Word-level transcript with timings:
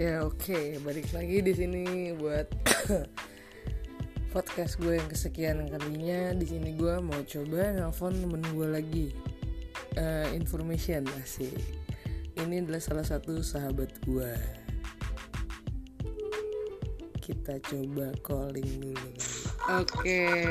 Ya 0.00 0.24
oke, 0.24 0.80
balik 0.80 1.12
lagi 1.12 1.44
di 1.44 1.52
sini 1.52 2.16
buat 2.16 2.48
podcast 4.32 4.80
gue 4.80 4.96
yang 4.96 5.04
kesekian 5.04 5.68
kalinya. 5.68 6.32
Di 6.32 6.48
sini 6.48 6.72
gue 6.72 6.96
mau 7.04 7.20
coba 7.20 7.76
nelfon 7.76 8.16
temen 8.16 8.40
gue 8.56 8.68
lagi. 8.72 9.06
Eh, 10.00 10.32
information 10.32 11.04
asik. 11.20 11.52
Ini 12.40 12.64
adalah 12.64 12.80
salah 12.80 13.04
satu 13.04 13.44
sahabat 13.44 13.92
gue. 14.08 14.32
Kita 17.20 17.60
coba 17.60 18.16
calling 18.24 18.70
dulu. 18.80 19.10
Oke. 19.76 20.48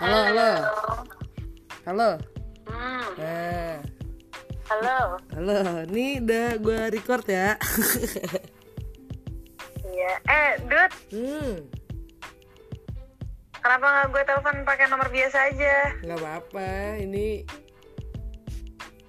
Halo, 0.00 0.18
halo. 0.32 0.50
Halo. 1.84 2.10
Hmm, 2.72 3.04
Nah, 3.20 3.76
halo. 4.72 4.98
halo. 5.36 5.58
Ini 5.92 6.24
udah 6.24 6.48
gue 6.56 6.80
record 6.88 7.28
ya. 7.28 7.60
Iya. 10.02 10.14
Eh, 10.26 10.52
Dut, 10.66 10.92
hmm. 11.14 11.52
kenapa 13.54 13.86
nggak 13.86 14.06
gue 14.10 14.22
telepon 14.26 14.56
pakai 14.66 14.86
nomor 14.90 15.06
biasa 15.08 15.38
aja? 15.46 15.74
nggak 16.02 16.18
apa-apa 16.18 16.68
ini 16.98 17.46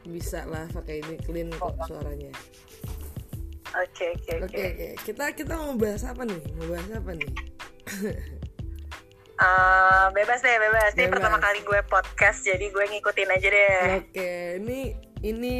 bisa 0.06 0.46
lah 0.46 0.70
pakai 0.70 1.02
ini 1.02 1.16
clean 1.24 1.50
kok 1.50 1.74
suaranya 1.88 2.30
Oke, 3.74 4.14
oke, 4.14 4.34
oke 4.46 4.90
kita 5.02 5.34
kita 5.34 5.58
mau 5.58 5.74
bahas 5.74 6.06
apa 6.06 6.22
nih 6.22 6.38
mau 6.54 6.70
bahas 6.70 6.90
apa 6.94 7.12
nih 7.12 7.32
Eh, 9.34 10.06
bebas 10.14 10.40
deh, 10.40 10.56
bebas. 10.56 10.94
Ini 10.94 11.10
Bebas. 11.10 11.20
pertama 11.20 11.42
kali 11.42 11.60
gue 11.66 11.82
podcast, 11.90 12.46
jadi 12.46 12.70
gue 12.70 12.86
ngikutin 12.86 13.28
aja 13.28 13.48
deh. 13.50 13.76
oke 14.00 14.32
ini 14.62 14.80
ini 15.20 15.54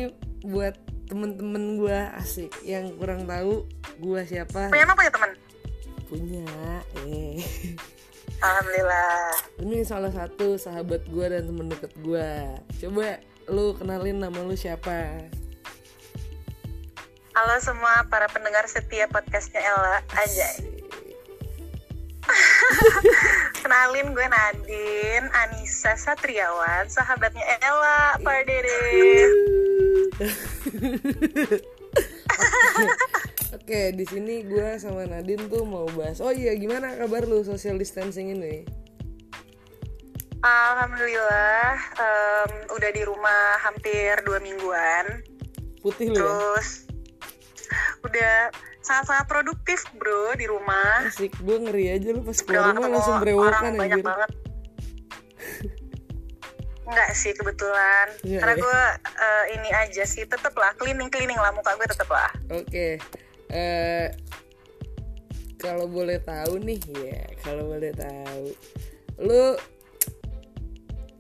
buat 0.46 0.78
temen-temen 1.06 1.78
gue 1.78 1.98
asik 2.18 2.52
yang 2.62 2.94
kurang 2.96 3.24
tahu 3.24 3.68
gue 3.98 4.22
siapa 4.24 4.70
Punya 4.70 4.84
emang 4.84 4.98
punya 4.98 5.12
temen? 5.12 5.32
punya 6.06 6.46
eh 7.02 7.42
Alhamdulillah. 8.40 9.34
ini 9.60 9.82
salah 9.82 10.10
satu 10.10 10.56
sahabat 10.56 11.06
gue 11.06 11.26
dan 11.26 11.44
temen 11.44 11.68
deket 11.68 11.92
gue 11.98 12.28
coba 12.80 13.18
lu 13.48 13.74
kenalin 13.74 14.20
nama 14.20 14.36
lu 14.38 14.54
siapa 14.54 15.28
Halo 17.34 17.58
semua 17.58 18.06
para 18.08 18.30
pendengar 18.30 18.62
setia 18.64 19.10
podcastnya 19.10 19.58
Ella. 19.60 20.06
Aja. 20.14 20.48
Kenalin 23.64 24.16
gue 24.16 24.28
Nadine, 24.28 25.28
Anissa 25.32 25.96
Satriawan, 26.00 26.88
sahabatnya 26.88 27.44
Ella, 27.60 28.16
Pardede. 28.24 29.28
Oke, 33.54 33.94
di 33.94 34.06
sini 34.08 34.44
gue 34.44 34.80
sama 34.82 35.06
Nadine 35.06 35.46
tuh 35.48 35.64
mau 35.68 35.86
bahas. 35.94 36.20
Oh 36.24 36.34
iya, 36.34 36.56
gimana 36.58 36.96
kabar 36.98 37.28
lu 37.28 37.46
social 37.46 37.78
distancing 37.78 38.34
ini? 38.34 38.66
Alhamdulillah, 40.44 41.72
em, 41.96 42.52
udah 42.76 42.90
di 42.92 43.02
rumah 43.08 43.64
hampir 43.64 44.20
dua 44.28 44.44
mingguan. 44.44 45.24
Putih 45.80 46.12
lu 46.12 46.20
ya? 46.20 46.20
Terus 46.20 46.68
udah 48.04 48.52
sangat-sangat 48.84 49.26
produktif 49.32 49.88
bro 49.96 50.36
di 50.36 50.46
rumah. 50.46 51.08
Asik, 51.08 51.34
gue 51.40 51.58
ngeri 51.58 51.96
aja 51.96 52.12
lu 52.12 52.22
pas 52.22 52.38
keluar 52.44 52.76
rumah 52.76 52.90
langsung 52.92 53.16
orang 53.18 53.24
berewokan 53.24 53.74
banyak 53.80 54.00
anjir. 54.00 54.06
banget. 54.06 54.32
Enggak 56.84 57.10
sih 57.16 57.32
kebetulan. 57.34 58.08
Iya, 58.28 58.40
Karena 58.44 58.54
iya. 58.54 58.62
gue 58.62 58.82
eh, 59.08 59.46
ini 59.56 59.70
aja 59.72 60.04
sih, 60.04 60.24
tetep 60.28 60.54
lah 60.60 60.76
cleaning 60.76 61.08
cleaning 61.08 61.40
lah 61.40 61.56
muka 61.56 61.74
gue 61.80 61.88
tetep 61.88 62.10
lah. 62.12 62.30
Oke, 62.52 63.00
eh 63.50 64.08
kalau 65.58 65.88
boleh 65.88 66.20
tahu 66.20 66.60
nih, 66.60 66.80
ya 66.92 67.24
kalau 67.40 67.72
boleh 67.72 67.96
tahu, 67.96 68.52
lu 69.24 69.56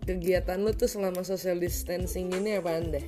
kegiatan 0.04 0.60
lu 0.60 0.76
tuh 0.76 0.92
selama 0.92 1.24
social 1.24 1.56
distancing 1.56 2.28
ini 2.28 2.60
apaan 2.60 2.92
deh? 2.92 3.08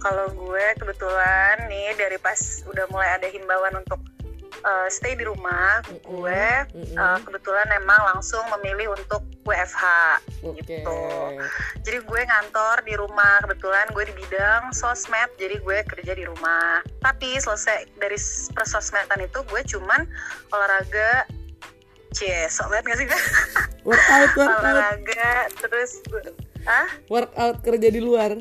Kalau 0.00 0.26
gue 0.32 0.66
kebetulan 0.76 1.66
nih 1.66 1.96
dari 1.96 2.18
pas 2.20 2.36
udah 2.68 2.84
mulai 2.92 3.16
ada 3.16 3.28
himbauan 3.32 3.80
untuk 3.80 4.00
eh, 4.66 4.88
stay 4.92 5.14
di 5.16 5.24
rumah, 5.24 5.80
gue 6.04 6.42
mm-mm. 6.74 6.96
eh, 6.96 7.18
kebetulan 7.24 7.66
emang 7.76 8.00
langsung 8.14 8.42
memilih 8.58 8.92
untuk 8.94 9.22
WFH 9.46 9.84
Oke, 10.42 10.58
gitu. 10.62 11.00
Jadi 11.86 11.98
gue 12.02 12.20
ngantor 12.26 12.82
di 12.82 12.94
rumah, 12.98 13.38
kebetulan 13.46 13.86
gue 13.94 14.04
di 14.10 14.14
bidang 14.18 14.74
sosmed, 14.74 15.30
jadi 15.38 15.62
gue 15.62 15.78
kerja 15.86 16.12
di 16.18 16.24
rumah. 16.26 16.82
Tapi 17.00 17.38
selesai 17.38 17.86
dari 17.96 18.18
persosmedan 18.52 19.22
itu 19.22 19.38
gue 19.46 19.60
cuman 19.76 20.02
olahraga, 20.50 21.30
cie, 22.10 22.50
sok 22.50 22.74
banget 22.74 22.84
gak 22.90 22.98
sih 22.98 23.06
gue? 23.06 23.20
workout, 23.88 24.30
workout, 24.34 24.60
olahraga, 24.66 25.34
terus 25.62 26.02
gue, 26.10 26.22
ah? 26.66 26.90
workout 27.06 27.62
kerja 27.62 27.88
di 27.88 28.02
luar. 28.02 28.34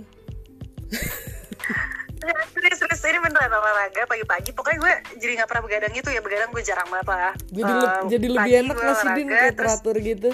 Serius, 2.24 2.80
serius, 2.80 3.02
ini 3.06 3.20
beneran 3.22 3.52
olahraga 3.52 4.08
pagi-pagi. 4.08 4.50
Pokoknya 4.56 4.78
gue 4.82 4.94
jadi 5.20 5.32
gak 5.44 5.50
pernah 5.52 5.64
begadang 5.68 5.94
gitu 5.94 6.10
ya, 6.10 6.22
begadang 6.24 6.50
gue 6.50 6.64
jarang 6.64 6.88
banget 6.88 7.08
lah. 7.12 7.34
Jadi 7.52 7.72
le- 7.72 8.08
jadi 8.10 8.28
lebih 8.32 8.54
enak 8.66 8.78
lah 8.80 8.96
sih 8.96 9.10
Din 9.14 9.28
kayak 9.30 9.54
terus 9.54 9.70
teratur 9.78 9.96
gitu. 10.00 10.30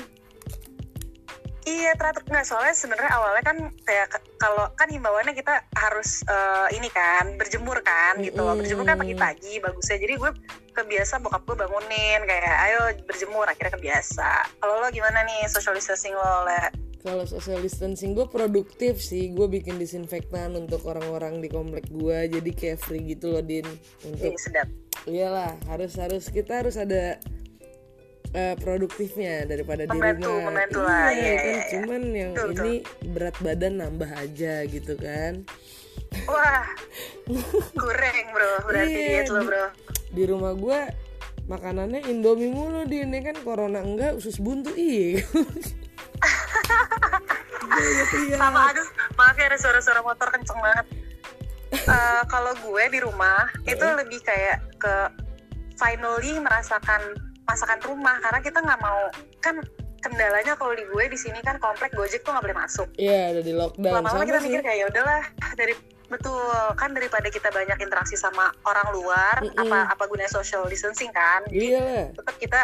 Iya 1.62 1.94
teratur 1.94 2.26
nggak 2.26 2.42
soalnya 2.42 2.74
sebenarnya 2.74 3.12
awalnya 3.14 3.44
kan 3.46 3.58
kayak 3.86 4.18
kalau 4.42 4.66
kan 4.74 4.90
himbauannya 4.90 5.38
kita 5.38 5.62
harus 5.78 6.26
eh, 6.26 6.74
ini 6.74 6.90
kan 6.90 7.38
berjemur 7.38 7.86
kan 7.86 8.18
gitu 8.18 8.42
loh 8.42 8.58
berjemur 8.58 8.82
kan 8.82 8.98
pagi-pagi 8.98 9.62
bagusnya 9.62 10.02
jadi 10.02 10.18
gue 10.18 10.32
kebiasa 10.74 11.22
bokap 11.22 11.46
gue 11.46 11.62
bangunin 11.62 12.26
kayak 12.26 12.56
ayo 12.66 12.80
berjemur 13.06 13.46
akhirnya 13.46 13.78
kebiasa 13.78 14.58
kalau 14.58 14.82
lo 14.82 14.90
gimana 14.90 15.22
nih 15.22 15.46
social 15.54 15.78
distancing 15.78 16.18
lo 16.18 16.50
le 16.50 16.74
Kalau 17.02 17.26
social 17.26 17.58
distancing 17.58 18.14
gue 18.14 18.26
produktif 18.26 18.98
sih, 18.98 19.30
gue 19.30 19.50
bikin 19.50 19.76
disinfektan 19.76 20.54
untuk 20.54 20.86
orang-orang 20.86 21.42
di 21.42 21.50
komplek 21.50 21.90
gue, 21.90 22.30
jadi 22.30 22.52
kayak 22.52 22.78
free 22.78 23.02
gitu 23.08 23.34
loh 23.34 23.42
din. 23.42 23.66
Untuk 24.04 24.32
Ih, 24.32 24.38
sedap. 24.38 24.70
Iyalah 25.04 25.58
harus 25.66 25.98
harus. 25.98 26.30
Kita 26.30 26.62
harus 26.62 26.78
ada 26.78 27.18
eh, 28.32 28.56
produktifnya 28.56 29.44
daripada 29.44 29.84
di 29.84 29.92
Membantu, 29.92 30.30
rumah. 30.30 30.46
membantu 30.48 30.80
iya, 30.80 30.86
lah, 30.86 31.02
iya, 31.02 31.10
kan? 31.10 31.26
iya, 31.26 31.34
iya. 31.42 31.62
cuman 31.68 32.02
yang 32.12 32.32
Betul, 32.32 32.50
ini 32.54 32.74
berat 33.10 33.36
badan 33.42 33.74
nambah 33.76 34.12
aja 34.14 34.54
gitu 34.64 34.94
kan. 34.96 35.34
wah. 36.24 36.66
Kurang 37.82 38.26
bro. 38.30 38.52
Berarti 38.64 38.94
Iya, 38.94 39.08
diet 39.18 39.28
lo 39.28 39.42
di- 39.42 39.48
bro. 39.48 39.66
Di 40.12 40.24
rumah 40.28 40.54
gue 40.54 40.80
makanannya 41.44 42.06
Indomie 42.06 42.48
mulu 42.48 42.86
din. 42.86 43.10
Ya 43.10 43.22
kan 43.24 43.42
corona 43.42 43.82
enggak 43.82 44.14
usus 44.14 44.38
buntu 44.38 44.70
iya. 44.76 45.26
Iya, 47.74 48.04
iya. 48.26 48.36
sama 48.42 48.60
aduh 48.68 48.88
maaf 49.14 49.36
ya 49.36 49.46
ada 49.46 49.58
suara-suara 49.58 50.02
motor 50.02 50.28
kenceng 50.30 50.60
banget 50.60 50.88
Eh, 51.72 52.24
kalau 52.28 52.52
gue 52.58 52.84
di 52.92 53.00
rumah 53.00 53.48
itu 53.64 53.80
lebih 53.80 54.20
kayak 54.22 54.60
ke 54.76 54.94
finally 55.74 56.36
merasakan 56.38 57.00
masakan 57.42 57.80
rumah 57.82 58.20
karena 58.20 58.40
kita 58.40 58.60
nggak 58.60 58.76
mau 58.78 59.08
kan 59.40 59.56
kendalanya 59.98 60.54
kalau 60.54 60.74
di 60.74 60.84
gue 60.84 61.04
di 61.08 61.16
sini 61.16 61.40
kan 61.40 61.56
komplek 61.58 61.94
gojek 61.94 62.22
tuh 62.22 62.36
nggak 62.36 62.44
boleh 62.44 62.60
masuk 62.60 62.92
Iya, 62.96 63.32
ada 63.32 63.42
di 63.42 63.54
lockdown 63.54 63.94
lama-lama 63.94 64.24
kita 64.26 64.40
sih. 64.40 64.52
mikir 64.52 64.62
kayak 64.62 64.78
ya 64.78 64.86
udahlah 64.86 65.24
dari 65.56 65.74
betul 66.06 66.44
kan 66.76 66.92
daripada 66.92 67.32
kita 67.32 67.48
banyak 67.50 67.78
interaksi 67.80 68.20
sama 68.20 68.52
orang 68.68 68.92
luar 68.92 69.36
Mm-mm. 69.40 69.64
apa 69.64 69.96
apa 69.96 70.04
gunanya 70.06 70.28
social 70.28 70.68
distancing 70.68 71.08
kan 71.10 71.40
Iya 71.48 71.80
lah. 71.80 72.06
tetap 72.12 72.36
kita 72.36 72.60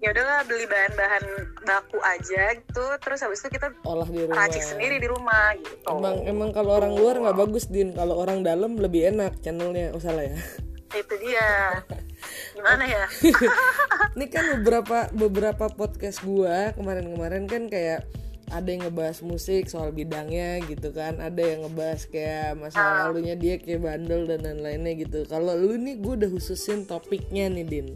ya 0.00 0.16
udahlah 0.16 0.40
beli 0.48 0.64
bahan-bahan 0.64 1.24
baku 1.60 2.00
aja 2.00 2.56
gitu 2.56 2.84
terus 3.04 3.20
habis 3.20 3.44
itu 3.44 3.52
kita 3.52 3.68
Olah 3.84 4.08
di 4.08 4.24
rumah. 4.24 4.48
racik 4.48 4.64
sendiri 4.64 4.96
di 4.96 5.08
rumah 5.08 5.52
gitu 5.60 5.92
Emang 5.92 6.16
emang 6.24 6.50
kalau 6.50 6.80
orang 6.80 6.96
luar 6.96 7.20
nggak 7.20 7.36
bagus 7.36 7.68
din, 7.68 7.92
kalau 7.92 8.16
orang 8.16 8.40
dalam 8.40 8.80
lebih 8.80 9.12
enak 9.12 9.36
channelnya. 9.44 9.92
Oh 9.92 10.00
salah 10.00 10.24
ya. 10.24 10.36
itu 10.90 11.14
dia 11.22 11.46
gimana 12.58 12.82
ya 12.82 13.06
Ini 14.18 14.26
kan 14.26 14.44
beberapa 14.58 15.06
beberapa 15.14 15.70
podcast 15.70 16.24
gua 16.26 16.74
kemarin-kemarin 16.74 17.46
kan 17.46 17.70
kayak 17.70 18.08
ada 18.50 18.66
yang 18.66 18.82
ngebahas 18.82 19.22
musik 19.22 19.70
soal 19.70 19.94
bidangnya 19.94 20.58
gitu 20.66 20.90
kan, 20.90 21.22
ada 21.22 21.38
yang 21.38 21.62
ngebahas 21.62 22.02
kayak 22.10 22.58
masa 22.58 23.06
lalunya 23.06 23.38
dia 23.38 23.62
kayak 23.62 23.78
bandel 23.78 24.26
dan 24.26 24.42
lain-lainnya 24.42 25.06
gitu. 25.06 25.22
Kalau 25.30 25.54
lu 25.54 25.78
nih 25.78 26.02
gue 26.02 26.18
udah 26.18 26.30
khususin 26.34 26.82
topiknya 26.82 27.46
nih 27.46 27.62
din. 27.62 27.88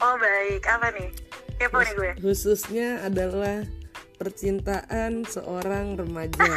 Oh 0.00 0.14
baik. 0.18 0.62
Apa 0.64 0.90
nih? 0.94 1.08
Kepo 1.58 1.82
nih 1.82 1.94
gue. 1.94 2.12
Khususnya 2.22 3.02
adalah 3.02 3.66
percintaan 4.18 5.26
seorang 5.26 5.98
remaja. 5.98 6.52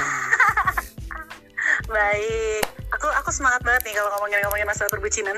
baik. 1.96 2.64
Aku 3.00 3.08
aku 3.08 3.30
semangat 3.34 3.62
banget 3.66 3.90
nih 3.90 3.96
kalau 3.98 4.10
ngomongin 4.18 4.40
ngomongin 4.46 4.68
masalah 4.68 4.92
perbucinan. 4.92 5.38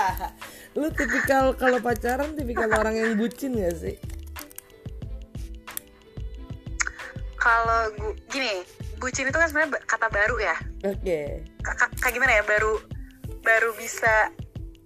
Lu 0.78 0.92
tipikal 0.92 1.56
kalau 1.56 1.80
pacaran 1.80 2.36
tipikal 2.36 2.68
orang 2.68 2.94
yang 2.94 3.10
bucin 3.16 3.56
gak 3.56 3.74
sih? 3.76 3.96
kalau 7.46 7.94
gini 8.26 8.66
bucin 8.98 9.30
itu 9.30 9.38
kan 9.38 9.46
sebenarnya 9.46 9.78
kata 9.86 10.10
baru 10.10 10.36
ya. 10.42 10.56
Oke. 10.82 11.46
Ka- 11.62 11.78
ka- 11.78 11.94
kayak 12.02 12.14
gimana 12.18 12.32
ya? 12.34 12.42
Baru 12.42 12.82
baru 13.46 13.70
bisa 13.78 14.34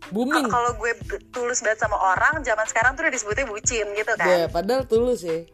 booming. 0.08 0.48
Kalau 0.48 0.72
gue 0.80 0.92
tulus 1.28 1.60
banget 1.60 1.84
sama 1.84 2.00
orang 2.00 2.40
zaman 2.40 2.64
sekarang 2.64 2.96
tuh 2.96 3.04
udah 3.04 3.12
disebutnya 3.12 3.44
bucin 3.44 3.86
gitu 3.92 4.12
kan? 4.16 4.28
Ya 4.28 4.48
padahal 4.48 4.88
tulus 4.88 5.20
ya 5.20 5.44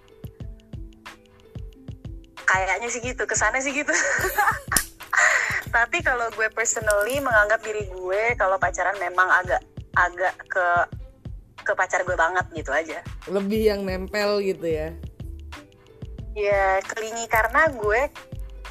kayaknya 2.47 2.89
sih 2.89 3.03
gitu 3.03 3.23
kesannya 3.27 3.61
sih 3.61 3.75
gitu. 3.75 3.91
Tapi 5.77 5.99
kalau 6.01 6.31
gue 6.33 6.49
personally 6.55 7.19
menganggap 7.21 7.61
diri 7.61 7.91
gue 7.91 8.23
kalau 8.39 8.57
pacaran 8.57 8.97
memang 9.03 9.29
agak 9.45 9.61
agak 9.99 10.35
ke 10.47 10.67
ke 11.67 11.73
pacar 11.75 12.07
gue 12.07 12.15
banget 12.15 12.47
gitu 12.55 12.71
aja. 12.71 13.03
Lebih 13.27 13.75
yang 13.75 13.81
nempel 13.83 14.39
gitu 14.41 14.65
ya. 14.65 14.95
Ya 16.39 16.79
kelingi 16.87 17.27
karena 17.27 17.67
gue 17.75 18.01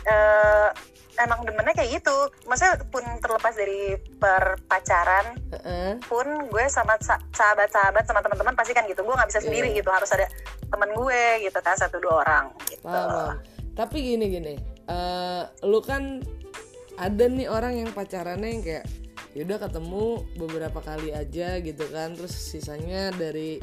eh, 0.08 0.70
emang 1.18 1.40
demennya 1.42 1.72
kayak 1.72 1.92
gitu 1.96 2.18
maksudnya 2.44 2.80
pun 2.86 3.04
terlepas 3.20 3.54
dari 3.54 3.96
perpacaran 4.18 5.26
Heeh. 5.52 5.92
pun 6.04 6.28
gue 6.46 6.66
sama 6.68 6.96
sa- 7.00 7.22
sahabat-sahabat 7.32 8.04
sama 8.04 8.20
teman-teman 8.20 8.54
pasti 8.54 8.72
kan 8.72 8.84
gitu 8.86 9.02
gue 9.02 9.12
nggak 9.12 9.30
bisa 9.30 9.40
sendiri 9.40 9.70
Iya. 9.70 9.78
gitu 9.80 9.90
harus 9.90 10.10
ada 10.10 10.28
teman 10.66 10.92
gue 10.92 11.22
gitu 11.42 11.58
kan 11.58 11.76
satu 11.76 11.98
dua 11.98 12.22
orang 12.22 12.46
gitu 12.68 12.84
paham. 12.84 13.40
tapi 13.74 13.98
gini 14.06 14.26
gini 14.30 14.54
eh 14.86 15.44
lu 15.64 15.80
kan 15.80 16.20
ada 16.96 17.26
nih 17.26 17.48
orang 17.48 17.76
yang 17.78 17.90
pacarannya 17.90 18.50
yang 18.50 18.64
kayak 18.64 18.86
yaudah 19.32 19.60
ketemu 19.60 20.06
beberapa 20.36 20.80
kali 20.80 21.12
aja 21.12 21.60
gitu 21.60 21.84
kan 21.90 22.16
terus 22.16 22.32
sisanya 22.32 23.12
dari 23.12 23.60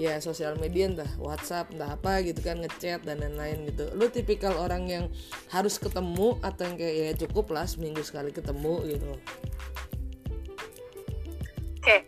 ya 0.00 0.16
sosial 0.18 0.56
media 0.56 0.88
entah 0.88 1.12
WhatsApp 1.16 1.68
entah 1.70 1.92
apa 1.92 2.22
gitu 2.22 2.40
kan 2.40 2.56
ngechat 2.58 3.04
dan 3.04 3.20
lain-lain 3.20 3.68
gitu 3.68 3.92
lu 3.92 4.08
tipikal 4.08 4.56
orang 4.56 4.84
yang 4.86 5.04
harus 5.48 5.76
ketemu 5.76 6.40
atau 6.40 6.62
yang 6.64 6.74
kayak 6.74 6.94
ya 6.96 7.12
cukup 7.18 7.46
lah 7.50 7.64
seminggu 7.64 8.00
sekali 8.00 8.30
ketemu 8.30 8.74
gitu 8.88 9.12
Oke, 11.76 12.04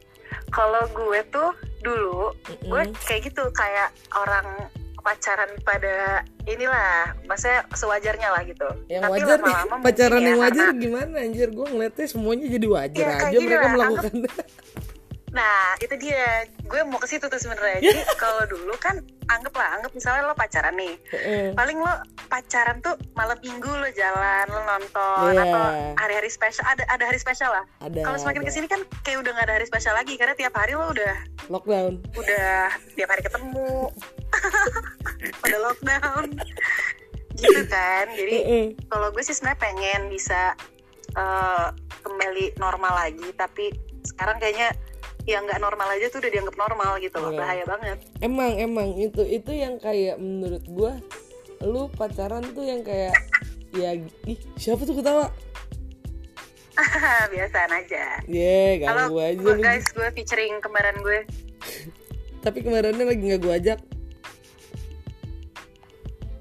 kalau 0.48 0.84
gue 0.86 1.20
tuh 1.28 1.50
dulu 1.80 2.32
Mm-mm. 2.46 2.68
gue 2.68 2.82
kayak 3.02 3.24
gitu 3.26 3.40
kayak 3.52 3.88
orang 4.14 4.68
pacaran 5.00 5.48
pada 5.60 6.20
inilah, 6.44 7.10
maksudnya 7.24 7.66
sewajarnya 7.72 8.28
lah 8.30 8.42
gitu. 8.44 8.68
yang 8.86 9.02
Tapi 9.02 9.18
wajar 9.18 9.38
lama-lama 9.40 9.64
mungkin 9.72 9.82
pacaran 9.82 10.14
ya, 10.14 10.26
yang 10.28 10.38
wajar 10.38 10.66
karena- 10.68 10.78
gimana 10.78 11.14
anjir 11.18 11.48
gue 11.50 11.66
ngeliatnya 11.66 12.06
semuanya 12.06 12.46
jadi 12.46 12.66
wajar 12.68 13.02
Ya, 13.02 13.16
aja 13.18 13.36
mereka 13.36 13.58
lah, 13.58 13.72
melakukan 13.72 14.14
Nah 15.32 15.80
itu 15.80 15.96
dia, 15.96 16.44
gue 16.60 16.80
mau 16.84 17.00
ke 17.00 17.08
situ 17.08 17.24
tuh 17.24 17.40
sebenarnya. 17.40 17.80
Jadi 17.88 18.00
kalau 18.20 18.44
dulu 18.44 18.76
kan 18.76 19.00
anggap 19.32 19.56
lah, 19.56 19.80
anggap 19.80 19.92
misalnya 19.96 20.28
lo 20.28 20.36
pacaran 20.36 20.76
nih, 20.76 20.92
Heeh. 21.08 21.56
paling 21.56 21.80
lo 21.80 21.88
pacaran 22.28 22.84
tuh 22.84 23.00
malam 23.16 23.40
minggu 23.40 23.68
lo 23.68 23.88
jalan, 23.96 24.44
lo 24.52 24.60
nonton 24.60 25.32
Iya. 25.32 25.42
atau 25.48 25.64
hari-hari 25.96 26.28
spesial 26.28 26.68
ada 26.68 26.84
ada 26.92 27.04
hari 27.08 27.16
spesial 27.16 27.48
lah. 27.48 27.64
Kalau 27.80 28.18
semakin 28.20 28.44
ada. 28.44 28.48
ke 28.48 28.52
sini 28.52 28.66
kan 28.68 28.80
kayak 29.00 29.24
udah 29.24 29.32
nggak 29.32 29.46
ada 29.48 29.54
hari 29.56 29.66
spesial 29.66 29.96
lagi 29.96 30.20
karena 30.20 30.36
tiap 30.36 30.52
hari 30.52 30.76
lo 30.76 30.92
udah 30.92 31.16
lockdown 31.48 31.98
udah 32.14 32.70
tiap 32.94 33.08
hari 33.08 33.22
ketemu 33.24 33.88
pada 35.42 35.56
lockdown 35.58 36.24
gitu 37.34 37.62
kan 37.66 38.06
jadi 38.14 38.36
kalau 38.86 39.10
gue 39.10 39.22
sih 39.24 39.34
sebenarnya 39.34 39.60
pengen 39.60 40.00
bisa 40.12 40.54
eh, 41.16 41.66
kembali 42.04 42.56
normal 42.60 42.94
lagi 42.94 43.28
tapi 43.34 43.72
sekarang 44.06 44.38
kayaknya 44.38 44.70
yang 45.22 45.46
nggak 45.46 45.62
normal 45.62 45.86
aja 45.86 46.10
tuh 46.10 46.18
udah 46.18 46.30
dianggap 46.34 46.56
normal 46.58 46.92
gitu 46.98 47.16
loh 47.18 47.30
Iya. 47.30 47.38
bahaya 47.38 47.64
banget. 47.64 47.98
Emang 48.18 48.52
emang 48.58 48.88
itu 48.98 49.22
itu 49.22 49.50
yang 49.54 49.78
kayak 49.78 50.18
menurut 50.18 50.64
gua 50.66 50.92
lu 51.62 51.86
pacaran 51.94 52.42
tuh 52.50 52.66
yang 52.66 52.82
kayak 52.82 53.14
ya 53.70 53.94
ih 54.26 54.38
siapa 54.58 54.82
tuh 54.82 54.98
ketawa? 54.98 55.30
Biasaan 57.32 57.70
aja. 57.70 58.18
Ye 58.26 58.82
kalau 58.82 59.14
ganggu 59.14 59.18
aja 59.22 59.38
lu 59.38 59.52
guys 59.60 59.86
gue 59.92 60.08
featuring 60.10 60.58
kembaran 60.58 60.98
gue. 60.98 61.22
Tapi 62.42 62.58
kemarinnya 62.66 63.06
lagi 63.06 63.22
nggak 63.22 63.42
gua 63.42 63.54
ajak. 63.62 63.78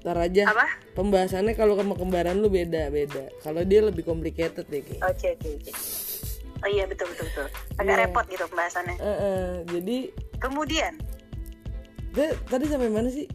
Ntar 0.02 0.18
aja. 0.18 0.50
Apa? 0.50 0.66
Pembahasannya 0.92 1.54
kalau 1.54 1.78
sama 1.78 1.94
kembaran 1.96 2.36
lu 2.36 2.52
beda 2.52 2.92
beda 2.92 3.32
kalau 3.40 3.64
dia 3.64 3.80
lebih 3.80 4.04
complicated 4.04 4.68
deh 4.68 4.84
oke 5.00 5.24
oke 5.24 5.48
oke 5.56 5.72
oh 6.62 6.68
iya 6.68 6.84
betul 6.84 7.06
betul 7.08 7.26
betul 7.26 7.46
agak 7.76 7.86
Iya. 7.88 8.00
repot 8.02 8.24
gitu 8.26 8.44
pembahasannya 8.46 8.96
Eh, 8.96 9.06
eh, 9.06 9.46
jadi 9.68 9.96
kemudian 10.38 10.92
dia- 12.10 12.38
tadi 12.46 12.64
sampai 12.66 12.88
mana 12.88 13.08
sih 13.08 13.26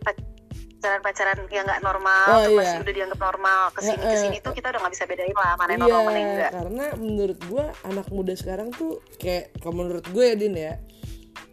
pacaran-pacaran 0.00 1.44
yang 1.46 1.68
nggak 1.68 1.82
normal 1.82 2.24
Oh, 2.30 2.40
iya. 2.42 2.56
masih 2.56 2.78
udah 2.80 2.94
dianggap 2.94 3.20
normal 3.20 3.60
ke 3.70 3.80
sini 3.82 3.96
Heeh. 3.96 4.08
ke 4.08 4.16
sini 4.18 4.36
tuh 4.40 4.52
kita 4.52 4.72
udah 4.72 4.80
nggak 4.80 4.94
bisa 4.96 5.04
bedain 5.04 5.36
lah 5.36 5.52
mana 5.54 5.70
yang 5.70 5.80
normal 5.82 6.02
mana 6.02 6.10
yang 6.10 6.16
Iya, 6.16 6.32
enggak 6.32 6.50
karena 6.56 6.84
menurut 6.96 7.38
gua 7.46 7.64
anak 7.84 8.06
muda 8.08 8.32
sekarang 8.32 8.68
tuh 8.72 8.92
kayak 9.14 9.52
kalau 9.60 9.74
menurut 9.76 10.04
gue 10.08 10.24
ya 10.24 10.34
Din 10.34 10.56
ya, 10.56 10.74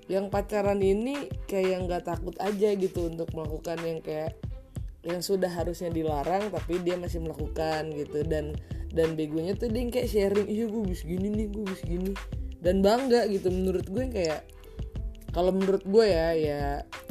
yang 0.08 0.32
pacaran 0.32 0.80
ini 0.80 1.16
kayak 1.44 1.84
nggak 1.84 2.04
takut 2.06 2.36
aja 2.40 2.70
gitu 2.72 3.00
untuk 3.06 3.28
melakukan 3.34 3.76
yang 3.80 4.00
kayak 4.00 4.32
yang 5.04 5.20
sudah 5.20 5.48
harusnya 5.50 5.88
dilarang 5.90 6.48
tapi 6.48 6.80
dia 6.80 6.96
masih 6.96 7.20
melakukan 7.20 7.92
gitu 7.92 8.24
dan 8.24 8.56
dan 8.98 9.14
begonya 9.14 9.54
tuh 9.54 9.70
dia 9.70 9.86
kayak 9.94 10.10
sharing 10.10 10.50
iya 10.50 10.66
gue 10.66 10.82
bisa 10.90 11.06
gini 11.06 11.28
nih 11.30 11.48
gue 11.54 11.64
bisa 11.70 11.86
gini. 11.86 12.12
Dan 12.58 12.82
bangga 12.82 13.30
gitu 13.30 13.54
menurut 13.54 13.86
gue 13.86 14.10
kayak 14.10 14.42
kalau 15.30 15.54
menurut 15.54 15.86
gue 15.86 16.06
ya 16.10 16.34
ya 16.34 16.64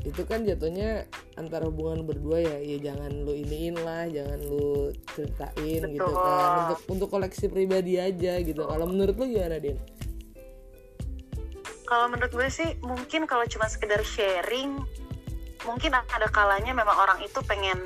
itu 0.03 0.27
kan 0.27 0.43
jatuhnya 0.43 1.07
antara 1.39 1.71
hubungan 1.71 2.03
berdua 2.03 2.43
ya 2.43 2.59
ya 2.59 2.91
jangan 2.91 3.23
lu 3.23 3.31
iniin 3.39 3.79
lah 3.87 4.11
jangan 4.11 4.43
lu 4.43 4.91
ceritain 5.15 5.83
gitu 5.87 6.03
Betul. 6.03 6.19
kan 6.19 6.51
untuk 6.67 6.81
untuk 6.91 7.09
koleksi 7.15 7.47
pribadi 7.47 8.03
aja 8.03 8.43
gitu. 8.43 8.67
Kalau 8.67 8.87
menurut 8.91 9.15
lu 9.15 9.31
gimana 9.31 9.63
din? 9.63 9.79
Kalau 11.87 12.11
menurut 12.11 12.35
gue 12.35 12.51
sih 12.51 12.75
mungkin 12.83 13.31
kalau 13.31 13.47
cuma 13.47 13.71
sekedar 13.71 14.03
sharing 14.03 14.75
mungkin 15.63 15.95
ada 15.95 16.27
kalanya 16.35 16.75
memang 16.75 16.99
orang 16.99 17.23
itu 17.23 17.39
pengen 17.47 17.79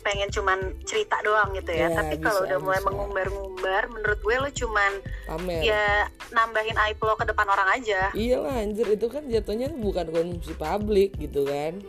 pengen 0.00 0.28
cuman 0.28 0.58
cerita 0.82 1.18
doang 1.20 1.52
gitu 1.52 1.68
ya, 1.68 1.86
Ya, 1.86 1.94
tapi 1.94 2.16
kalau 2.16 2.42
udah 2.42 2.58
mulai 2.58 2.80
mengumbar-ngumbar 2.80 3.82
menurut 3.88 4.18
gue 4.18 4.36
lo 4.36 4.48
cuman 4.48 4.92
pamer. 5.26 5.60
ya 5.62 5.86
nambahin 6.28 6.76
aib 6.78 6.98
lo 6.98 7.14
ke 7.14 7.24
depan 7.24 7.44
orang 7.44 7.68
aja. 7.72 8.08
Iyalah 8.12 8.54
anjir 8.58 8.88
itu 8.88 9.06
kan 9.06 9.26
jatuhnya 9.26 9.68
bukan 9.70 10.06
konsumsi 10.06 10.54
publik 10.54 11.12
gitu 11.16 11.44
kan. 11.44 11.82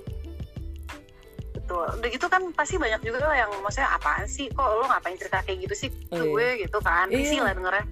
Betul. 1.51 1.85
Udah 1.95 2.09
gitu 2.09 2.25
kan 2.25 2.41
pasti 2.51 2.75
banyak 2.75 2.99
juga 2.99 3.23
lah 3.23 3.37
yang 3.39 3.51
maksudnya 3.61 3.89
apaan 3.91 4.25
sih? 4.25 4.49
Kok 4.49 4.67
lo 4.75 4.85
ngapain 4.85 5.15
cerita 5.15 5.39
kayak 5.39 5.59
gitu 5.63 5.75
sih 5.77 5.89
Oh, 6.09 6.17
iya. 6.17 6.25
gue? 6.25 6.47
Gitu 6.65 6.77
kan. 6.81 7.05
Iya. 7.07 7.41
lah 7.41 7.53
dengernya. 7.53 7.85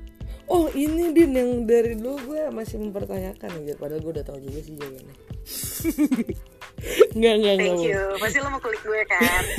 Oh 0.47 0.71
ini 0.71 1.11
din 1.11 1.31
yang 1.31 1.49
dari 1.63 1.93
dulu 1.93 2.15
gue 2.25 2.41
masih 2.49 2.79
mempertanyakan 2.79 3.51
anjir. 3.53 3.75
Padahal 3.75 3.99
gue 3.99 4.11
udah 4.11 4.25
tahu 4.25 4.39
juga 4.39 4.59
sih 4.59 4.73
jawabannya 4.73 5.15
Enggak, 7.17 7.33
enggak, 7.41 7.53
enggak. 7.57 7.57
thank 7.57 7.81
you 7.83 8.01
pasti 8.21 8.37
lo 8.37 8.49
mau 8.49 8.61
kulik 8.61 8.81
gue 8.85 9.01
kan 9.09 9.43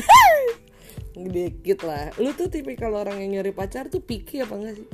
Dikit 1.19 1.83
lah. 1.83 2.15
Lu 2.23 2.31
tuh 2.31 2.47
tipikal 2.47 2.95
orang 2.95 3.19
yang 3.19 3.43
nyari 3.43 3.51
pacar 3.51 3.91
tuh 3.91 3.99
picky 3.99 4.39
apa 4.39 4.55
enggak 4.55 4.79
sih? 4.79 4.87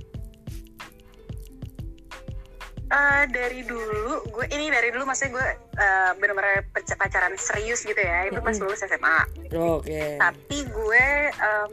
Eh, 2.85 3.25
dari 3.29 3.61
dulu 3.61 4.23
gue 4.31 4.47
ini 4.49 4.71
dari 4.71 4.89
dulu 4.89 5.03
maksudnya 5.03 5.35
gue 5.35 5.49
eh, 5.77 6.11
bener-bener 6.15 6.63
pac- 6.71 6.95
pacaran 6.95 7.35
serius 7.35 7.83
gitu 7.83 7.99
ya 7.99 8.31
itu 8.31 8.39
pas 8.39 8.55
lulus 8.55 8.81
SMA 8.81 9.19
Oke. 9.51 10.15
tapi 10.15 10.59
gue 10.63 11.07
em, 11.29 11.71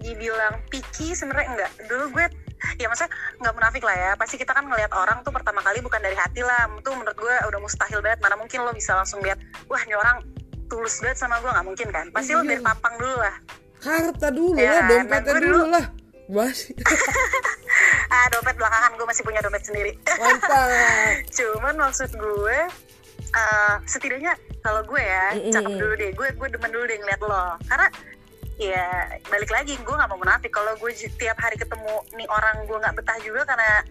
dibilang 0.00 0.56
picky 0.72 1.12
sebenarnya 1.12 1.48
enggak 1.52 1.70
dulu 1.84 2.04
gue 2.16 2.26
ya 2.74 2.86
maksudnya 2.86 3.12
nggak 3.38 3.54
munafik 3.54 3.82
lah 3.82 3.94
ya 3.94 4.10
pasti 4.14 4.34
kita 4.34 4.50
kan 4.50 4.64
ngelihat 4.64 4.90
orang 4.90 5.20
tuh 5.20 5.30
pertama 5.30 5.60
kali 5.60 5.78
bukan 5.78 5.98
dari 5.98 6.14
hati 6.14 6.40
lah 6.40 6.68
itu 6.70 6.90
menurut 6.90 7.14
gue 7.14 7.34
udah 7.44 7.58
mustahil 7.58 8.00
banget 8.00 8.18
mana 8.18 8.34
mungkin 8.34 8.58
lo 8.60 8.70
bisa 8.70 8.94
langsung 8.94 9.20
lihat 9.20 9.36
wah 9.64 9.80
ini 9.80 9.94
orang 9.94 10.20
tulus 10.66 10.98
banget 10.98 11.18
sama 11.18 11.38
gue 11.38 11.48
nggak 11.48 11.66
mungkin 11.66 11.88
kan 11.90 12.06
pasti 12.10 12.32
lo 12.32 12.40
Iya. 12.40 12.50
dari 12.50 12.62
tampang 12.62 12.94
dulu 12.94 13.16
lah 13.16 13.36
Harta 13.80 14.28
dulu 14.30 14.56
Ya, 14.56 14.64
lah, 14.64 14.80
nah, 14.80 14.88
dompetnya 14.90 15.32
dulu 15.34 15.44
dulu- 15.44 15.68
lah. 15.70 15.86
Bas. 16.24 16.58
ah 18.10 18.26
dompet 18.28 18.56
belakangan 18.56 18.90
gue 18.94 19.06
masih 19.06 19.22
punya 19.22 19.40
dompet 19.40 19.62
sendiri 19.62 19.92
Mantap. 20.14 20.68
cuman 21.36 21.74
maksud 21.78 22.10
gue 22.10 22.58
eh, 23.34 23.74
setidaknya 23.84 24.32
kalau 24.60 24.80
gue 24.82 24.98
ya 24.98 25.24
Mm-mm. 25.34 25.52
cakep 25.52 25.74
dulu 25.74 25.92
deh 25.94 26.10
gue 26.10 26.28
gue 26.32 26.48
demen 26.48 26.70
dulu 26.70 26.84
deh 26.86 26.96
ngeliat 26.96 27.20
lo 27.20 27.44
karena 27.62 27.86
ya 28.56 28.86
balik 29.24 29.50
lagi 29.50 29.74
gue 29.74 29.94
nggak 29.94 30.06
mau 30.06 30.16
munafik 30.16 30.50
kalau 30.50 30.74
gue 30.76 30.90
tiap 31.12 31.34
hari 31.36 31.54
ketemu 31.54 31.90
nih 32.12 32.28
orang 32.28 32.62
gue 32.64 32.76
nggak 32.76 32.94
betah 32.94 33.18
juga 33.18 33.42
karena 33.44 33.82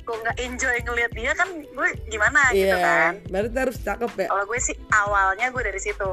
gue 0.00 0.16
nggak 0.16 0.36
enjoy 0.40 0.76
ngeliat 0.82 1.12
dia 1.12 1.32
kan 1.32 1.48
gue 1.52 1.88
gimana 2.06 2.40
gitu 2.50 2.72
kan 2.72 3.12
Iya. 3.14 3.28
Berarti 3.28 3.58
harus 3.58 3.76
cakep 3.78 4.10
ya. 4.16 4.26
kalau 4.26 4.44
gue 4.46 4.58
sih 4.58 4.76
awalnya 4.88 5.46
gue 5.48 5.62
dari 5.62 5.78
situ 5.78 6.12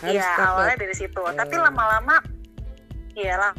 Iya 0.00 0.26
awalnya 0.38 0.76
dari 0.76 0.94
situ 0.94 1.22
tapi 1.30 1.54
Hmm. 1.54 1.64
lama-lama 1.66 2.16
iya 3.12 3.36
lah 3.36 3.52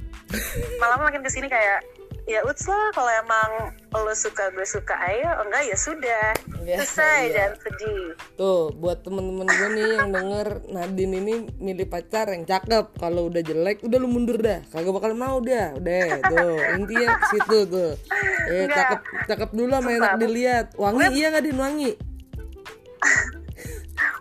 lama-lama 0.77 1.07
makin 1.07 1.21
ke 1.21 1.29
sini 1.29 1.45
kayak 1.45 1.81
ya 2.25 2.45
uts 2.45 2.69
lah 2.69 2.93
kalau 2.93 3.09
emang 3.09 3.49
lo 3.91 4.13
suka 4.13 4.53
gue 4.53 4.63
suka 4.63 4.93
ayo 5.09 5.41
enggak 5.41 5.67
ya 5.67 5.75
sudah 5.75 6.25
Ya, 6.61 6.77
selesai 6.77 7.19
iya. 7.25 7.33
jangan 7.33 7.53
sedih 7.57 8.03
Tuh, 8.37 8.69
buat 8.77 9.01
temen-temen 9.01 9.49
gue 9.49 9.69
nih 9.73 9.89
yang 9.97 10.09
denger 10.13 10.47
Nadine 10.69 11.13
ini 11.17 11.33
milih 11.57 11.89
pacar 11.89 12.29
yang 12.29 12.45
cakep. 12.45 12.93
Kalau 13.01 13.33
udah 13.33 13.41
jelek, 13.41 13.81
udah 13.81 13.97
lu 13.97 14.05
mundur 14.05 14.37
dah. 14.37 14.61
Kagak 14.69 14.93
bakal 14.93 15.17
mau 15.17 15.41
dah. 15.41 15.73
Udah, 15.73 16.21
tuh. 16.21 16.57
Intinya 16.77 17.17
ke 17.17 17.25
situ 17.33 17.57
tuh. 17.65 17.91
Eh, 18.45 18.69
Enggak. 18.69 18.77
cakep 18.77 18.99
cakep 19.25 19.49
dulu 19.57 19.73
sama 19.73 19.89
enak 19.89 20.13
dilihat. 20.21 20.65
Wangi 20.77 21.05
iya 21.17 21.33
nggak 21.33 21.43
din 21.49 21.57
wangi? 21.57 21.91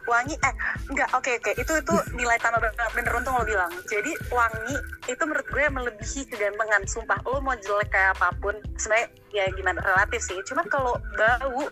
wangi 0.04 0.34
eh 0.34 0.54
enggak 0.86 1.08
oke 1.12 1.30
oke. 1.36 1.52
Itu 1.54 1.72
itu 1.76 1.94
nilai 2.18 2.36
tambah 2.36 2.58
bener, 2.58 2.88
bener 2.92 3.12
untung 3.14 3.34
lo 3.34 3.44
bilang. 3.44 3.70
Jadi 3.86 4.12
wangi 4.28 4.76
itu 5.06 5.22
menurut 5.22 5.46
gue 5.46 5.64
melebihi 5.66 6.20
kegantengan 6.26 6.82
sumpah 6.84 7.18
lo 7.22 7.38
mau 7.38 7.56
jelek 7.56 7.88
kayak 7.88 8.14
apa 8.14 8.32
pun 8.38 8.52
sebenarnya 8.74 9.06
ya 9.30 9.44
gimana 9.52 9.78
relatif 9.80 10.20
sih. 10.20 10.38
Cuman 10.44 10.66
kalau 10.66 10.96
bau 11.14 11.64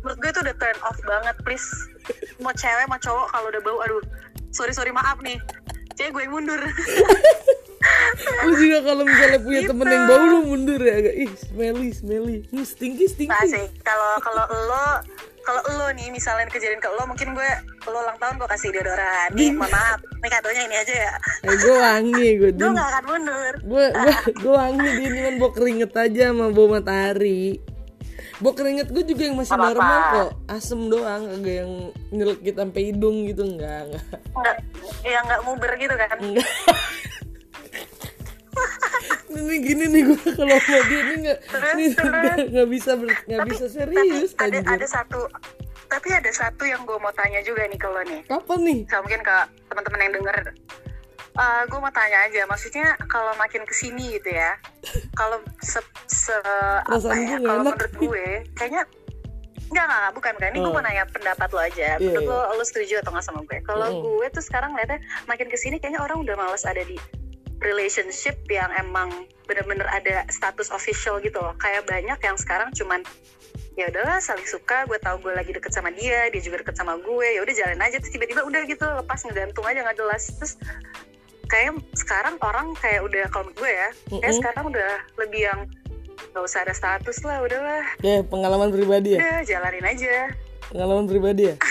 menurut 0.00 0.18
gue 0.18 0.30
itu 0.30 0.40
udah 0.40 0.56
turn 0.56 0.78
off 0.82 0.98
banget 1.02 1.36
please. 1.42 1.68
Mau 2.38 2.50
cewek 2.52 2.86
mau 2.86 2.98
cowok 2.98 3.26
kalau 3.28 3.46
udah 3.48 3.62
bau 3.62 3.78
aduh. 3.80 4.02
Sorry 4.50 4.70
sorry 4.70 4.90
maaf 4.90 5.20
nih. 5.20 5.38
Cewek 5.92 6.12
gue 6.12 6.24
mundur. 6.28 6.58
Lu 8.42 8.54
juga 8.54 8.78
kalau 8.84 9.02
misalnya 9.02 9.38
punya 9.38 9.60
Gitu. 9.60 9.70
temen 9.70 9.86
yang 9.86 10.04
bau 10.06 10.22
lu 10.22 10.38
mundur 10.44 10.78
ya. 10.78 10.94
Agak 10.96 11.14
ih 11.16 11.30
smelly 11.36 11.90
smelly. 11.90 12.38
Hmm, 12.48 12.62
stinky 12.62 13.06
Nah 13.06 13.10
stinky. 13.10 13.46
sih, 13.48 13.66
kalau 13.82 14.18
kalau 14.20 14.44
lo 14.46 14.86
kalau 15.42 15.60
lo 15.68 15.86
nih 15.90 16.08
misalnya 16.08 16.46
kejadian 16.46 16.78
ke 16.78 16.88
lo 16.88 17.04
mungkin 17.04 17.32
gue 17.32 17.50
lo 17.84 17.98
ulang 17.98 18.16
tahun 18.16 18.34
gue 18.36 18.48
kasih 18.48 18.68
deodoran 18.70 19.28
nih 19.32 19.50
mohon 19.50 19.68
maaf 19.68 19.98
nih 20.16 20.30
kadonya 20.30 20.62
ini 20.64 20.76
aja 20.76 20.94
ya 20.96 21.12
Eh, 21.42 21.56
gue 21.56 21.74
wangi 21.76 22.28
gue 22.36 22.50
gue 22.52 22.70
gak 22.70 22.88
akan 22.88 23.04
mundur 23.04 23.54
Gue 23.60 23.84
gue 23.88 24.12
gue 24.36 24.52
wangi 24.52 24.88
din 24.96 25.10
cuman 25.12 25.34
bau 25.36 25.50
keringet 25.52 25.92
aja 25.92 26.22
sama 26.28 26.46
bau 26.48 26.66
matahari. 26.68 27.58
Bau 28.38 28.50
keringet 28.52 28.88
gue 28.88 29.04
juga 29.04 29.22
yang 29.24 29.36
masih 29.36 29.52
Apa-apa. 29.52 29.70
normal 29.70 29.98
kok. 30.08 30.30
Asem 30.48 30.80
doang 30.86 31.22
kagak 31.28 31.54
yang 31.58 31.72
nyelekit 32.10 32.54
sampai 32.54 32.82
hidung 32.84 33.16
gitu 33.24 33.42
enggak 33.44 33.86
enggak. 33.86 34.04
nggak 34.32 34.56
ya 35.02 35.18
nggak 35.20 35.40
muber 35.42 35.70
gitu 35.76 35.94
kan 35.96 36.16
Enggak. 36.16 36.48
ini 39.32 39.54
gini 39.64 39.84
nih 39.88 40.02
gue 40.06 40.18
kalau 40.34 40.56
sama 40.60 40.80
dia 40.86 41.00
ini 41.02 41.14
nggak 41.24 41.38
ini 41.72 41.84
nggak 42.52 42.68
bisa 42.68 42.90
nggak 43.00 43.40
bisa 43.48 43.64
serius 43.66 44.30
tapi 44.36 44.56
ada 44.56 44.58
anjir. 44.60 44.76
ada 44.76 44.86
satu 44.86 45.20
tapi 45.88 46.08
ada 46.08 46.30
satu 46.32 46.64
yang 46.64 46.84
gue 46.84 46.96
mau 46.96 47.12
tanya 47.12 47.40
juga 47.44 47.68
nih 47.68 47.76
ke 47.76 47.84
lo 47.84 48.00
nih 48.04 48.20
Kapan 48.24 48.60
nih? 48.64 48.78
Nah, 48.88 49.00
mungkin 49.04 49.20
ke 49.20 49.36
teman-teman 49.68 50.00
yang 50.00 50.12
denger 50.16 50.36
Eh 51.32 51.62
gue 51.64 51.80
mau 51.80 51.88
tanya 51.88 52.28
aja 52.28 52.44
maksudnya 52.44 52.92
kalau 53.08 53.32
makin 53.40 53.64
ke 53.64 53.72
sini 53.72 54.20
gitu 54.20 54.36
ya 54.36 54.52
kalau 55.18 55.40
se, 55.64 55.80
se 56.04 56.36
apa 56.84 57.12
ya 57.16 57.40
gue 57.40 57.48
kalau 57.48 57.64
menurut 57.64 57.94
gue 57.96 58.26
kayaknya 58.52 58.84
Enggak, 59.72 59.88
enggak, 59.88 59.98
enggak, 60.04 60.12
bukan 60.12 60.34
kan. 60.36 60.48
Ini 60.52 60.58
gue 60.60 60.68
Oh. 60.68 60.74
mau 60.76 60.84
nanya 60.84 61.04
pendapat 61.08 61.48
lo 61.48 61.60
aja. 61.64 61.96
Iya, 61.96 62.04
Menurut 62.04 62.28
iya. 62.28 62.36
lo, 62.52 62.60
lo 62.60 62.64
setuju 62.68 62.94
atau 63.00 63.08
nggak 63.08 63.24
sama 63.24 63.40
gue? 63.48 63.56
Kalau 63.64 63.88
Mm-mm. 63.88 64.04
gue 64.04 64.26
tuh 64.28 64.44
sekarang 64.44 64.76
liatnya 64.76 65.00
makin 65.24 65.48
ke 65.48 65.56
sini 65.56 65.80
kayaknya 65.80 66.04
orang 66.04 66.20
udah 66.20 66.36
males 66.36 66.68
ada 66.68 66.84
di 66.84 67.00
relationship 67.62 68.42
yang 68.50 68.68
emang 68.76 69.26
bener-bener 69.46 69.86
ada 69.88 70.26
status 70.28 70.68
official 70.70 71.18
gitu 71.22 71.38
loh. 71.38 71.54
Kayak 71.58 71.86
banyak 71.86 72.18
yang 72.18 72.36
sekarang 72.36 72.70
cuman 72.74 73.02
ya 73.72 73.88
udahlah 73.88 74.20
saling 74.20 74.44
suka 74.44 74.84
gue 74.84 75.00
tahu 75.00 75.16
gue 75.24 75.32
lagi 75.32 75.48
deket 75.56 75.72
sama 75.72 75.88
dia 75.96 76.28
dia 76.28 76.40
juga 76.44 76.60
deket 76.60 76.76
sama 76.76 77.00
gue 77.00 77.24
ya 77.24 77.40
udah 77.40 77.54
jalan 77.56 77.80
aja 77.80 77.96
terus 77.96 78.12
tiba-tiba 78.12 78.44
udah 78.44 78.68
gitu 78.68 78.84
lepas 78.84 79.24
ngegantung 79.24 79.64
aja 79.64 79.80
nggak 79.80 79.96
jelas 79.96 80.22
terus 80.36 80.52
kayak 81.48 81.80
sekarang 81.96 82.36
orang 82.44 82.76
kayak 82.76 83.00
udah 83.00 83.24
kalau 83.32 83.48
gue 83.56 83.70
ya 83.72 83.88
kayak 84.12 84.28
Mm-mm. 84.28 84.38
sekarang 84.44 84.64
udah 84.76 84.92
lebih 85.16 85.40
yang 85.48 85.60
nggak 86.36 86.44
usah 86.44 86.68
ada 86.68 86.76
status 86.76 87.24
lah 87.24 87.40
udahlah 87.40 87.84
Ya 88.04 88.20
pengalaman 88.20 88.68
pribadi 88.76 89.16
ya. 89.16 89.24
udah 89.24 89.38
jalanin 89.48 89.84
aja 89.88 90.32
Pengalaman 90.72 91.04
pribadi 91.04 91.46
ya. 91.46 91.54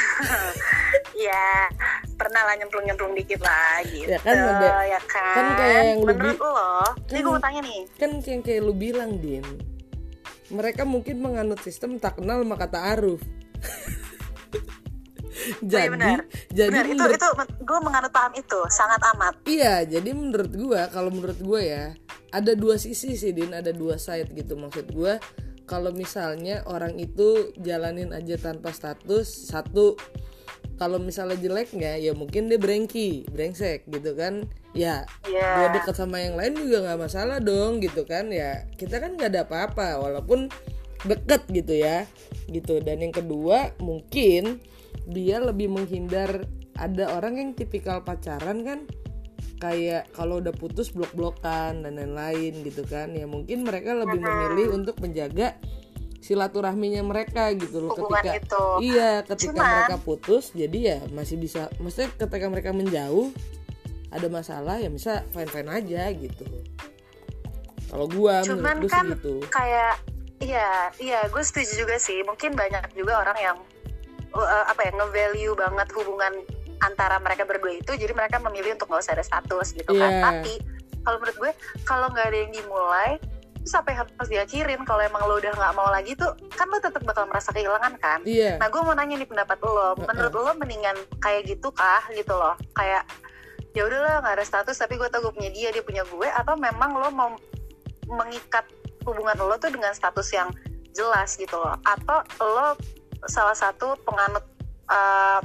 ya 1.20 1.68
pernah 2.14 2.42
lah 2.44 2.54
nyemplung-nyemplung 2.56 3.12
dikit 3.14 3.40
lah 3.40 3.80
gitu 3.84 4.08
Ya 4.08 4.18
kan 4.20 4.36
ada- 4.38 4.86
ya 4.88 5.00
kan, 5.04 5.34
kan 5.34 5.46
kayak 5.56 5.82
yang 5.84 6.00
lu 6.00 6.06
menurut 6.08 6.24
bi- 6.24 6.38
lo 6.38 6.44
ini 6.44 7.10
kan- 7.10 7.20
gue 7.20 7.28
mau 7.28 7.40
tanya 7.40 7.60
nih 7.62 7.80
Kan 7.96 8.10
yang 8.20 8.42
kayak 8.42 8.62
lu 8.62 8.74
bilang 8.74 9.12
din. 9.18 9.44
Mereka 10.50 10.84
mungkin 10.84 11.16
menganut 11.18 11.60
sistem 11.60 11.96
tak 11.96 12.16
kenal 12.16 12.44
maka 12.44 12.68
tak 12.68 12.84
aruf. 12.92 13.20
jadi, 15.64 15.88
Oh, 15.88 15.92
benar. 15.92 16.18
jadi 16.50 16.70
benar 16.70 16.86
itu 16.86 16.94
menurut- 16.96 17.18
itu 17.18 17.28
gue 17.60 17.78
menganut 17.82 18.12
paham 18.12 18.32
itu 18.36 18.60
sangat 18.68 19.00
amat 19.12 19.34
Iya, 19.44 19.74
jadi 19.90 20.10
menurut 20.12 20.52
gua 20.52 20.88
kalau 20.88 21.10
menurut 21.10 21.40
gua 21.40 21.60
ya 21.60 21.84
ada 22.30 22.52
dua 22.54 22.76
sisi 22.76 23.14
sih 23.14 23.32
Din, 23.32 23.52
ada 23.52 23.72
dua 23.72 23.96
side 23.96 24.30
gitu 24.30 24.56
maksud 24.56 24.92
gua. 24.92 25.18
Kalau 25.72 25.96
misalnya 25.96 26.68
orang 26.68 27.00
itu 27.00 27.56
jalanin 27.64 28.12
aja 28.12 28.36
tanpa 28.36 28.76
status 28.76 29.48
satu 29.48 29.96
kalau 30.76 30.98
misalnya 30.98 31.38
jeleknya 31.38 31.96
ya 31.96 32.12
mungkin 32.18 32.50
dia 32.50 32.58
brengki, 32.58 33.24
brengsek 33.30 33.86
gitu 33.88 34.18
kan. 34.18 34.50
Ya, 34.74 35.06
Iya. 35.30 35.48
gua 35.62 35.68
dekat 35.78 35.94
sama 35.94 36.18
yang 36.20 36.34
lain 36.34 36.58
juga 36.58 36.82
nggak 36.84 37.00
masalah 37.06 37.38
dong 37.38 37.80
gitu 37.86 38.02
kan. 38.04 38.34
Ya, 38.34 38.66
kita 38.82 38.98
kan 38.98 39.14
nggak 39.14 39.30
ada 39.30 39.42
apa-apa 39.46 40.02
walaupun 40.02 40.50
deket 41.06 41.46
gitu 41.54 41.78
ya. 41.78 42.10
Gitu. 42.50 42.82
Dan 42.82 43.06
yang 43.06 43.14
kedua, 43.14 43.78
mungkin 43.78 44.58
dia 45.06 45.38
lebih 45.38 45.70
menghindar 45.70 46.50
ada 46.74 47.14
orang 47.14 47.38
yang 47.38 47.50
tipikal 47.54 48.02
pacaran 48.02 48.66
kan 48.66 48.80
kayak 49.62 50.10
kalau 50.18 50.42
udah 50.42 50.50
putus 50.58 50.90
blok-blokan 50.90 51.86
dan 51.86 51.94
lain-lain 51.94 52.66
gitu 52.66 52.82
kan 52.90 53.14
ya 53.14 53.30
mungkin 53.30 53.62
mereka 53.62 53.94
lebih 53.94 54.18
memilih 54.18 54.74
untuk 54.74 54.98
menjaga 54.98 55.54
silaturahminya 56.22 57.02
mereka 57.06 57.54
gitu 57.54 57.82
loh 57.86 57.94
Hubungan 57.94 58.22
ketika 58.26 58.34
itu. 58.42 58.66
iya 58.82 59.22
ketika 59.22 59.54
Cuman- 59.54 59.70
mereka 59.86 59.98
putus 60.02 60.50
jadi 60.54 60.80
ya 60.82 60.98
masih 61.14 61.38
bisa 61.38 61.70
maksudnya 61.78 62.10
ketika 62.18 62.46
mereka 62.50 62.70
menjauh 62.74 63.30
ada 64.12 64.28
masalah 64.28 64.76
ya 64.82 64.92
bisa 64.92 65.24
fine 65.32 65.48
fine 65.48 65.70
aja 65.72 66.12
gitu. 66.12 66.44
Kalau 67.88 68.12
gua 68.12 68.44
menurut 68.44 68.60
cuman 68.60 68.76
gua 68.84 68.92
kan 68.92 69.06
gitu. 69.16 69.34
kayak 69.48 69.94
iya 70.44 70.92
iya 71.00 71.20
gue 71.32 71.40
setuju 71.40 71.88
juga 71.88 71.96
sih. 71.96 72.20
Mungkin 72.28 72.52
banyak 72.52 72.92
juga 72.92 73.24
orang 73.24 73.38
yang 73.40 73.58
uh, 74.36 74.64
apa 74.68 74.84
ya 74.84 74.92
nge-value 75.00 75.56
banget 75.56 75.88
hubungan 75.96 76.34
antara 76.82 77.18
mereka 77.18 77.46
berdua 77.46 77.78
itu 77.78 77.94
jadi 77.94 78.12
mereka 78.12 78.38
memilih 78.38 78.74
untuk 78.76 78.90
nggak 78.90 79.02
usah 79.02 79.14
ada 79.14 79.26
status 79.26 79.74
gitu 79.74 79.94
kan 79.94 80.12
Iya. 80.12 80.22
tapi 80.22 80.54
kalau 81.02 81.18
menurut 81.18 81.38
gue 81.38 81.52
kalau 81.82 82.08
nggak 82.10 82.26
ada 82.30 82.38
yang 82.38 82.52
dimulai 82.52 83.12
terus 83.62 83.78
yang 83.78 83.98
harus 84.02 84.30
diakhirin 84.30 84.82
kalau 84.90 85.06
emang 85.06 85.22
lo 85.22 85.38
udah 85.38 85.54
nggak 85.54 85.74
mau 85.78 85.86
lagi 85.94 86.18
tuh 86.18 86.34
kan 86.58 86.66
lo 86.66 86.82
tetap 86.82 87.06
bakal 87.06 87.30
merasa 87.30 87.54
kehilangan 87.54 87.94
kan 88.02 88.20
iya 88.26 88.58
Nah, 88.58 88.74
gue 88.74 88.82
mau 88.82 88.98
nanya 88.98 89.22
nih 89.22 89.30
pendapat 89.30 89.62
lo. 89.62 89.94
Menurut 90.02 90.34
lo 90.34 90.52
mendingan 90.58 90.98
kayak 91.22 91.46
gitu 91.46 91.70
kah 91.70 92.02
gitu 92.10 92.34
loh? 92.34 92.58
Kayak 92.74 93.06
ya 93.78 93.86
udahlah 93.86 94.26
nggak 94.26 94.42
ada 94.42 94.46
status 94.46 94.76
tapi 94.76 94.98
gue 94.98 95.06
tau 95.08 95.22
gue 95.22 95.34
punya 95.38 95.54
dia 95.54 95.70
dia 95.70 95.86
punya 95.86 96.02
gue 96.10 96.26
atau 96.26 96.58
memang 96.58 96.98
lo 96.98 97.14
mau 97.14 97.30
mengikat 98.10 98.66
hubungan 99.06 99.38
lo 99.38 99.54
tuh 99.62 99.70
dengan 99.70 99.94
status 99.94 100.34
yang 100.34 100.50
jelas 100.92 101.38
gitu 101.38 101.54
loh? 101.56 101.78
Atau 101.86 102.18
lo 102.42 102.74
salah 103.30 103.54
satu 103.54 103.94
penganut 104.02 104.42
eh, 104.90 105.40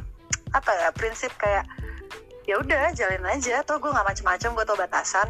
apa 0.54 0.70
ya 0.70 0.88
prinsip 0.94 1.32
kayak 1.40 1.66
ya 2.46 2.60
udah 2.62 2.92
jalin 2.94 3.24
aja. 3.26 3.64
Atau 3.64 3.82
gue 3.82 3.90
nggak 3.90 4.06
macem-macem 4.06 4.54
gue 4.54 4.64
tau 4.66 4.78
batasan. 4.78 5.28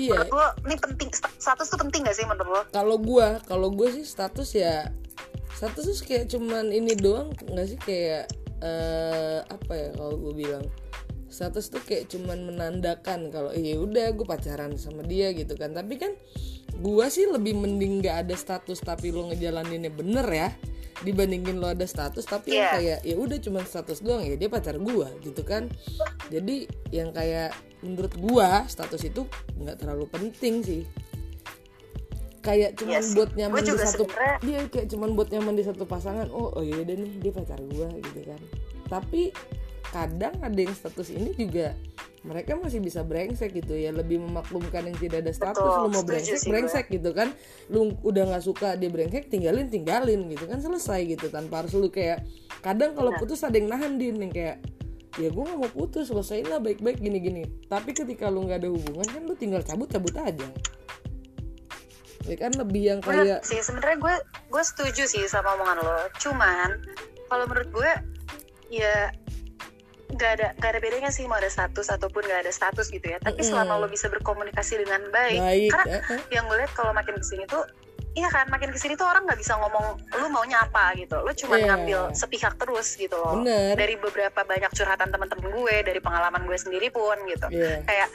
Iya. 0.00 0.24
Menurut 0.24 0.32
lo 0.32 0.46
ini 0.64 0.76
penting 0.80 1.08
sta- 1.12 1.36
status 1.36 1.68
tuh 1.68 1.80
penting 1.80 2.08
gak 2.08 2.16
sih 2.16 2.24
menurut 2.24 2.48
lo? 2.48 2.62
Kalau 2.72 2.96
gua 2.96 3.44
kalau 3.44 3.68
gua 3.68 3.92
sih 3.92 4.08
status 4.08 4.56
ya 4.56 4.88
status 5.52 5.84
tuh 5.84 5.96
kayak 6.08 6.32
cuman 6.32 6.72
ini 6.72 6.96
doang 6.96 7.36
nggak 7.36 7.66
sih? 7.68 7.78
Kayak 7.80 8.32
eh 8.64 9.44
apa 9.44 9.72
ya 9.76 9.88
kalau 9.92 10.16
gua 10.16 10.32
bilang? 10.32 10.64
Status 11.28 11.72
tuh 11.72 11.80
kayak 11.84 12.12
cuman 12.12 12.44
menandakan 12.44 13.32
kalau 13.32 13.56
iya 13.56 13.80
udah 13.80 14.12
gue 14.12 14.24
pacaran 14.28 14.76
sama 14.76 15.00
dia 15.04 15.32
gitu 15.32 15.56
kan. 15.56 15.72
Tapi 15.76 16.00
kan 16.00 16.12
gua 16.80 17.12
sih 17.12 17.28
lebih 17.28 17.56
mending 17.56 18.00
nggak 18.00 18.28
ada 18.28 18.34
status 18.36 18.80
tapi 18.80 19.12
lo 19.12 19.28
ngejalaninnya 19.28 19.92
bener 19.92 20.24
ya 20.28 20.48
dibandingin 21.02 21.56
lo 21.56 21.68
ada 21.68 21.84
status 21.84 22.24
tapi 22.24 22.52
yang 22.52 22.64
Iya. 22.64 22.72
kayak 22.72 22.98
ya 23.04 23.14
udah 23.16 23.38
cuman 23.38 23.62
status 23.62 23.98
doang 24.00 24.22
ya 24.22 24.34
dia 24.34 24.46
pacar 24.46 24.76
gua 24.76 25.10
gitu 25.18 25.42
kan 25.42 25.66
jadi 26.28 26.64
yang 26.88 27.10
kayak 27.10 27.50
menurut 27.80 28.14
gua 28.16 28.62
status 28.64 29.02
itu 29.02 29.26
nggak 29.56 29.76
terlalu 29.76 30.06
penting 30.08 30.62
sih 30.62 30.82
kayak 32.40 32.74
cuman 32.74 32.92
Iya 32.92 33.00
sih. 33.00 33.14
buat 33.14 33.30
nyaman 33.32 33.60
di 33.60 33.70
satu 33.72 34.04
sebenarnya- 34.04 34.38
dia 34.40 34.58
kayak 34.66 34.86
cuman 34.88 35.10
buat 35.12 35.28
nyaman 35.28 35.54
di 35.54 35.62
satu 35.62 35.84
pasangan 35.84 36.26
oh 36.28 36.50
oh 36.50 36.62
iya 36.62 36.82
deh 36.82 36.96
nih 36.96 37.12
dia 37.18 37.30
pacar 37.30 37.58
gua 37.64 37.86
gitu 37.92 38.20
kan 38.24 38.40
tapi 38.88 39.30
kadang 39.84 40.34
ada 40.38 40.56
yang 40.56 40.72
status 40.72 41.08
ini 41.08 41.30
juga 41.32 41.74
mereka 42.22 42.54
masih 42.54 42.78
bisa 42.78 43.02
brengsek 43.02 43.50
gitu 43.50 43.74
ya 43.74 43.90
lebih 43.90 44.22
memaklumkan 44.22 44.86
yang 44.86 44.94
tidak 44.94 45.26
ada 45.26 45.32
status. 45.34 45.58
Betul, 45.58 45.82
lu 45.82 45.88
mau 45.90 46.04
brengsek 46.06 46.38
sih 46.38 46.46
gue. 46.46 46.50
brengsek 46.54 46.86
gitu 46.94 47.10
kan. 47.10 47.34
Lu 47.66 47.98
udah 48.06 48.22
nggak 48.30 48.44
suka 48.46 48.78
dia 48.78 48.90
brengsek 48.94 49.26
tinggalin 49.26 49.66
tinggalin 49.66 50.30
gitu 50.30 50.46
kan 50.46 50.62
selesai 50.62 51.02
gitu 51.18 51.26
tanpa 51.34 51.66
harus 51.66 51.74
lu 51.74 51.90
kayak 51.90 52.22
kadang 52.62 52.94
kalau 52.94 53.10
putus 53.18 53.42
ada 53.42 53.58
yang 53.58 53.66
nahan 53.74 53.98
din 53.98 54.22
yang 54.22 54.30
kayak 54.30 54.62
ya 55.20 55.28
gue 55.28 55.44
gak 55.44 55.58
mau 55.60 55.68
putus 55.68 56.08
selesaiin 56.08 56.46
lah 56.46 56.62
baik-baik 56.62 57.02
gini-gini. 57.02 57.42
Tapi 57.66 57.90
ketika 57.90 58.30
lu 58.30 58.46
nggak 58.46 58.62
ada 58.62 58.70
hubungan 58.70 59.06
kan 59.10 59.22
lu 59.26 59.34
tinggal 59.34 59.60
cabut 59.66 59.90
cabut 59.90 60.14
aja. 60.14 60.46
Ya 62.22 62.36
kan 62.38 62.54
lebih 62.54 62.82
yang 62.86 63.00
kayak 63.02 63.42
sih 63.42 63.58
sebenarnya 63.58 63.98
gue 63.98 64.14
gue 64.46 64.62
setuju 64.62 65.10
sih 65.10 65.26
sama 65.26 65.58
omongan 65.58 65.82
lo. 65.82 66.06
Cuman 66.22 66.70
kalau 67.26 67.44
menurut 67.50 67.70
gue 67.74 67.92
ya 68.78 69.10
nggak 70.12 70.30
ada 70.38 70.48
nggak 70.60 70.70
ada 70.76 70.80
bedanya 70.80 71.10
sih 71.10 71.24
mau 71.24 71.40
ada 71.40 71.48
status 71.48 71.88
ataupun 71.88 72.20
nggak 72.24 72.44
ada 72.44 72.52
status 72.52 72.92
gitu 72.92 73.04
ya 73.08 73.16
tapi 73.18 73.40
Mm-mm. 73.40 73.48
selama 73.48 73.80
lo 73.80 73.88
bisa 73.88 74.12
berkomunikasi 74.12 74.84
dengan 74.84 75.00
baik, 75.08 75.40
baik 75.40 75.70
karena 75.72 75.96
eh. 76.04 76.20
yang 76.28 76.44
gue 76.46 76.56
lihat 76.60 76.72
kalau 76.76 76.92
makin 76.92 77.16
ke 77.16 77.24
sini 77.24 77.48
tuh 77.48 77.64
iya 78.12 78.28
kan 78.28 78.44
makin 78.52 78.68
ke 78.68 78.76
sini 78.76 78.92
tuh 78.92 79.08
orang 79.08 79.24
nggak 79.24 79.40
bisa 79.40 79.56
ngomong 79.56 79.96
lu 80.20 80.28
maunya 80.28 80.60
apa 80.60 80.92
gitu 81.00 81.16
lo 81.16 81.32
cuma 81.32 81.56
Iya. 81.56 81.64
ngambil 81.72 82.00
sepihak 82.12 82.60
terus 82.60 83.00
gitu 83.00 83.16
loh 83.16 83.40
bener 83.40 83.72
dari 83.72 83.96
beberapa 83.96 84.44
banyak 84.44 84.68
curhatan 84.76 85.08
teman-teman 85.08 85.48
gue 85.48 85.76
dari 85.80 86.00
pengalaman 86.04 86.44
gue 86.44 86.58
sendiri 86.60 86.92
pun 86.92 87.16
gitu 87.24 87.48
Iya. 87.48 87.80
kayak 87.88 88.08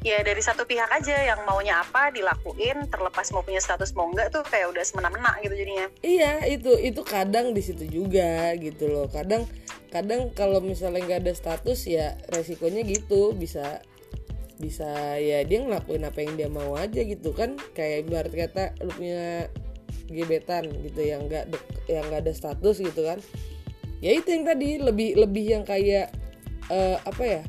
ya 0.00 0.24
dari 0.24 0.40
satu 0.40 0.64
pihak 0.64 0.88
aja 0.88 1.12
yang 1.12 1.44
maunya 1.44 1.76
apa 1.78 2.08
dilakuin 2.08 2.88
terlepas 2.88 3.28
mau 3.36 3.44
punya 3.44 3.60
status 3.60 3.92
mau 3.92 4.08
enggak 4.08 4.32
tuh 4.32 4.40
kayak 4.48 4.72
udah 4.72 4.80
semena-mena 4.80 5.36
gitu 5.44 5.52
jadinya 5.52 5.86
Iya 6.00 6.32
itu 6.48 6.72
itu 6.80 7.00
kadang 7.04 7.52
di 7.52 7.60
situ 7.60 7.84
juga 7.84 8.56
gitu 8.56 8.88
loh 8.88 9.06
kadang 9.12 9.44
kadang 9.90 10.30
kalau 10.32 10.62
misalnya 10.62 11.02
nggak 11.02 11.20
ada 11.26 11.34
status 11.34 11.84
ya 11.90 12.14
resikonya 12.30 12.86
gitu 12.86 13.34
bisa 13.34 13.82
bisa 14.60 15.16
ya 15.16 15.42
dia 15.42 15.64
ngelakuin 15.64 16.04
apa 16.06 16.18
yang 16.22 16.34
dia 16.38 16.48
mau 16.52 16.78
aja 16.78 17.02
gitu 17.02 17.34
kan. 17.34 17.58
Kayak 17.74 18.06
ibarat 18.06 18.32
kata 18.32 18.64
lu 18.86 18.92
punya 18.94 19.50
gebetan 20.10 20.70
gitu 20.84 21.00
yang 21.02 21.26
nggak 21.26 21.50
yang 21.90 22.06
nggak 22.06 22.22
ada 22.28 22.32
status 22.32 22.78
gitu 22.78 23.02
kan. 23.02 23.18
Ya 24.00 24.16
itu 24.16 24.30
yang 24.30 24.46
tadi 24.46 24.80
lebih 24.80 25.18
lebih 25.18 25.44
yang 25.58 25.64
kayak 25.66 26.12
eh, 26.70 26.96
apa 27.02 27.24
ya 27.24 27.42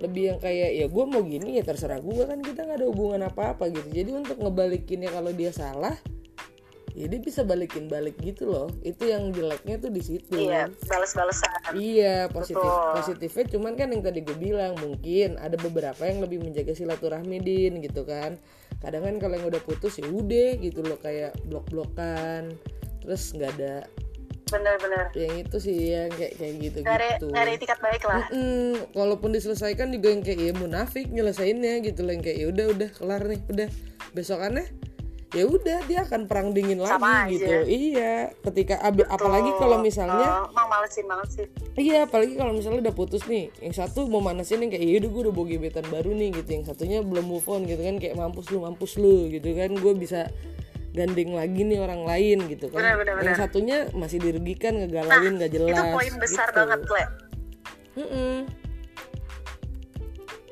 lebih 0.00 0.22
yang 0.32 0.38
kayak 0.40 0.70
ya 0.80 0.86
gue 0.88 1.04
mau 1.04 1.20
gini 1.20 1.60
ya 1.60 1.62
terserah 1.62 2.00
gue 2.00 2.24
kan 2.24 2.40
kita 2.40 2.64
nggak 2.64 2.78
ada 2.80 2.86
hubungan 2.88 3.20
apa 3.28 3.52
apa 3.52 3.68
gitu. 3.68 3.90
Jadi 3.92 4.10
untuk 4.16 4.40
ngebalikinnya 4.40 5.12
kalau 5.12 5.34
dia 5.34 5.52
salah 5.52 5.98
ya 6.94 7.06
dia 7.06 7.20
bisa 7.22 7.46
balikin 7.46 7.86
balik 7.86 8.18
gitu 8.20 8.50
loh. 8.50 8.68
Itu 8.82 9.06
yang 9.06 9.30
jeleknya 9.30 9.78
tuh 9.78 9.90
di 9.94 10.02
situ. 10.02 10.34
Iya 10.34 10.70
balas-balasan. 10.86 11.78
Iya 11.78 12.28
positif 12.30 12.60
Betul. 12.60 12.92
positifnya 12.98 13.44
cuman 13.56 13.72
kan 13.78 13.88
yang 13.94 14.02
tadi 14.02 14.20
gue 14.26 14.36
bilang 14.36 14.74
mungkin 14.78 15.38
ada 15.38 15.54
beberapa 15.58 16.02
yang 16.06 16.22
lebih 16.22 16.42
menjaga 16.42 16.74
silaturahmi 16.74 17.38
din 17.40 17.78
gitu 17.84 18.02
kan. 18.02 18.36
Kadang 18.80 19.06
kan 19.06 19.14
kalau 19.22 19.34
yang 19.38 19.46
udah 19.48 19.62
putus 19.62 20.00
ya 20.00 20.08
udah 20.08 20.58
gitu 20.58 20.80
loh 20.82 20.98
kayak 20.98 21.36
blok-blokan. 21.46 22.54
Terus 23.00 23.32
nggak 23.32 23.50
ada 23.60 23.74
bener-bener. 24.50 25.06
yang 25.14 25.46
itu 25.46 25.56
sih 25.62 25.94
yang 25.94 26.10
kayak 26.10 26.34
kayak 26.34 26.54
gitu 26.58 26.78
ada 26.82 27.06
gitu 27.14 27.26
ada 27.30 27.50
etikat 27.54 27.78
baik 27.78 28.02
lah. 28.02 28.26
Mm-mm. 28.34 28.82
walaupun 28.98 29.30
diselesaikan 29.30 29.94
juga 29.94 30.10
yang 30.10 30.22
kayak 30.26 30.40
ya 30.42 30.52
munafik 30.58 31.06
nyelesainnya 31.06 31.78
gitu 31.86 32.02
loh 32.02 32.18
yang 32.18 32.24
kayak 32.26 32.38
ya 32.42 32.46
udah 32.50 32.66
udah 32.74 32.88
kelar 32.90 33.22
nih 33.30 33.40
udah. 33.46 33.68
Besokannya 34.10 34.66
ya 35.30 35.44
udah 35.44 35.78
dia 35.84 36.02
akan 36.02 36.26
perang 36.26 36.50
dingin 36.50 36.76
lagi 36.76 36.90
Sama 36.90 37.22
aja. 37.22 37.30
gitu 37.30 37.54
iya 37.64 38.14
ketika 38.42 38.82
abi- 38.82 39.06
apalagi 39.06 39.54
kalau 39.56 39.78
misalnya 39.78 40.26
Oh, 40.42 40.50
emang 40.50 40.66
malesin 40.68 41.06
banget 41.06 41.28
sih 41.30 41.46
Iya, 41.72 42.04
apalagi 42.04 42.34
kalau 42.34 42.50
misalnya 42.50 42.82
udah 42.82 42.92
putus 42.92 43.24
nih, 43.24 43.48
yang 43.58 43.72
satu 43.72 44.04
mau 44.04 44.18
manasin 44.18 44.58
yang 44.58 44.68
kayak, 44.68 44.84
yaudah 44.84 45.08
gue 45.08 45.22
udah 45.22 45.32
bawa 45.32 45.46
gebetan 45.48 45.86
baru 45.86 46.10
nih 46.12 46.28
gitu, 46.34 46.50
yang 46.52 46.64
satunya 46.66 46.98
belum 47.00 47.24
move 47.24 47.46
on 47.46 47.62
gitu 47.62 47.78
kan, 47.78 47.96
kayak 47.96 48.14
mampus 48.14 48.50
lu, 48.50 48.58
mampus 48.60 48.92
lu 48.94 49.30
gitu 49.30 49.54
kan, 49.54 49.70
gue 49.70 49.92
bisa 49.94 50.28
gandeng 50.90 51.32
lagi 51.32 51.62
nih 51.62 51.78
orang 51.78 52.02
lain 52.02 52.38
gitu 52.50 52.68
kan. 52.68 52.82
Benar, 52.84 52.94
benar, 52.98 53.14
Yang 53.16 53.24
benar. 53.24 53.38
satunya 53.40 53.76
masih 53.94 54.18
dirugikan, 54.18 54.76
ngegalauin, 54.76 55.32
nggak 55.38 55.50
jelas. 55.50 55.72
itu 55.72 55.84
poin 55.88 56.14
besar 56.18 56.46
gitu. 56.50 56.58
banget 56.58 56.80
le 56.84 57.04
Mm-mm. 57.96 58.34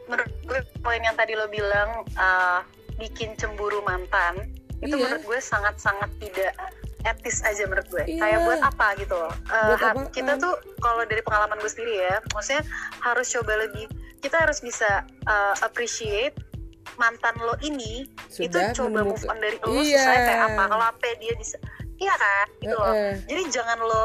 menurut 0.08 0.32
gue 0.42 0.60
poin 0.80 1.00
yang 1.00 1.14
tadi 1.14 1.32
lo 1.34 1.46
bilang 1.46 1.90
uh, 2.14 2.64
bikin 2.96 3.36
cemburu 3.36 3.84
mantan 3.84 4.48
itu 4.78 4.94
Iya. 4.94 5.02
menurut 5.02 5.24
gue 5.24 5.40
sangat-sangat 5.40 6.10
tidak 6.18 6.52
etis 7.00 7.40
aja 7.40 7.62
menurut 7.64 7.88
gue. 7.88 8.04
Iya. 8.04 8.20
kayak 8.20 8.38
buat 8.42 8.60
apa 8.60 8.86
gitu 8.98 9.14
loh. 9.14 9.32
Uh, 9.48 9.74
Buat 9.74 10.10
kita 10.10 10.32
tuh 10.36 10.54
kalau 10.78 11.02
dari 11.04 11.22
pengalaman 11.22 11.58
gue 11.58 11.70
sendiri 11.70 11.94
ya 12.02 12.18
maksudnya 12.30 12.62
harus 13.00 13.26
coba 13.30 13.52
lebih 13.58 13.86
kita 14.18 14.34
harus 14.34 14.58
bisa 14.58 15.06
uh, 15.24 15.54
appreciate 15.62 16.34
mantan 16.96 17.38
lo 17.38 17.54
ini. 17.60 18.06
Sudah 18.26 18.74
itu 18.74 18.82
coba 18.82 19.06
move 19.06 19.24
on 19.26 19.38
dari 19.38 19.56
lo 19.62 19.70
Iya. 19.72 19.98
susah 19.98 20.14
kayak 20.16 20.40
apa. 20.52 20.62
Kalau 20.68 20.84
apa 20.90 21.06
dia 21.16 21.32
bisa 21.38 21.56
iya 21.98 22.14
kan? 22.14 22.46
Gitu 22.58 22.74
loh. 22.74 22.94
Eh-eh. 22.94 23.14
jadi 23.26 23.42
jangan 23.50 23.78
lo 23.78 24.04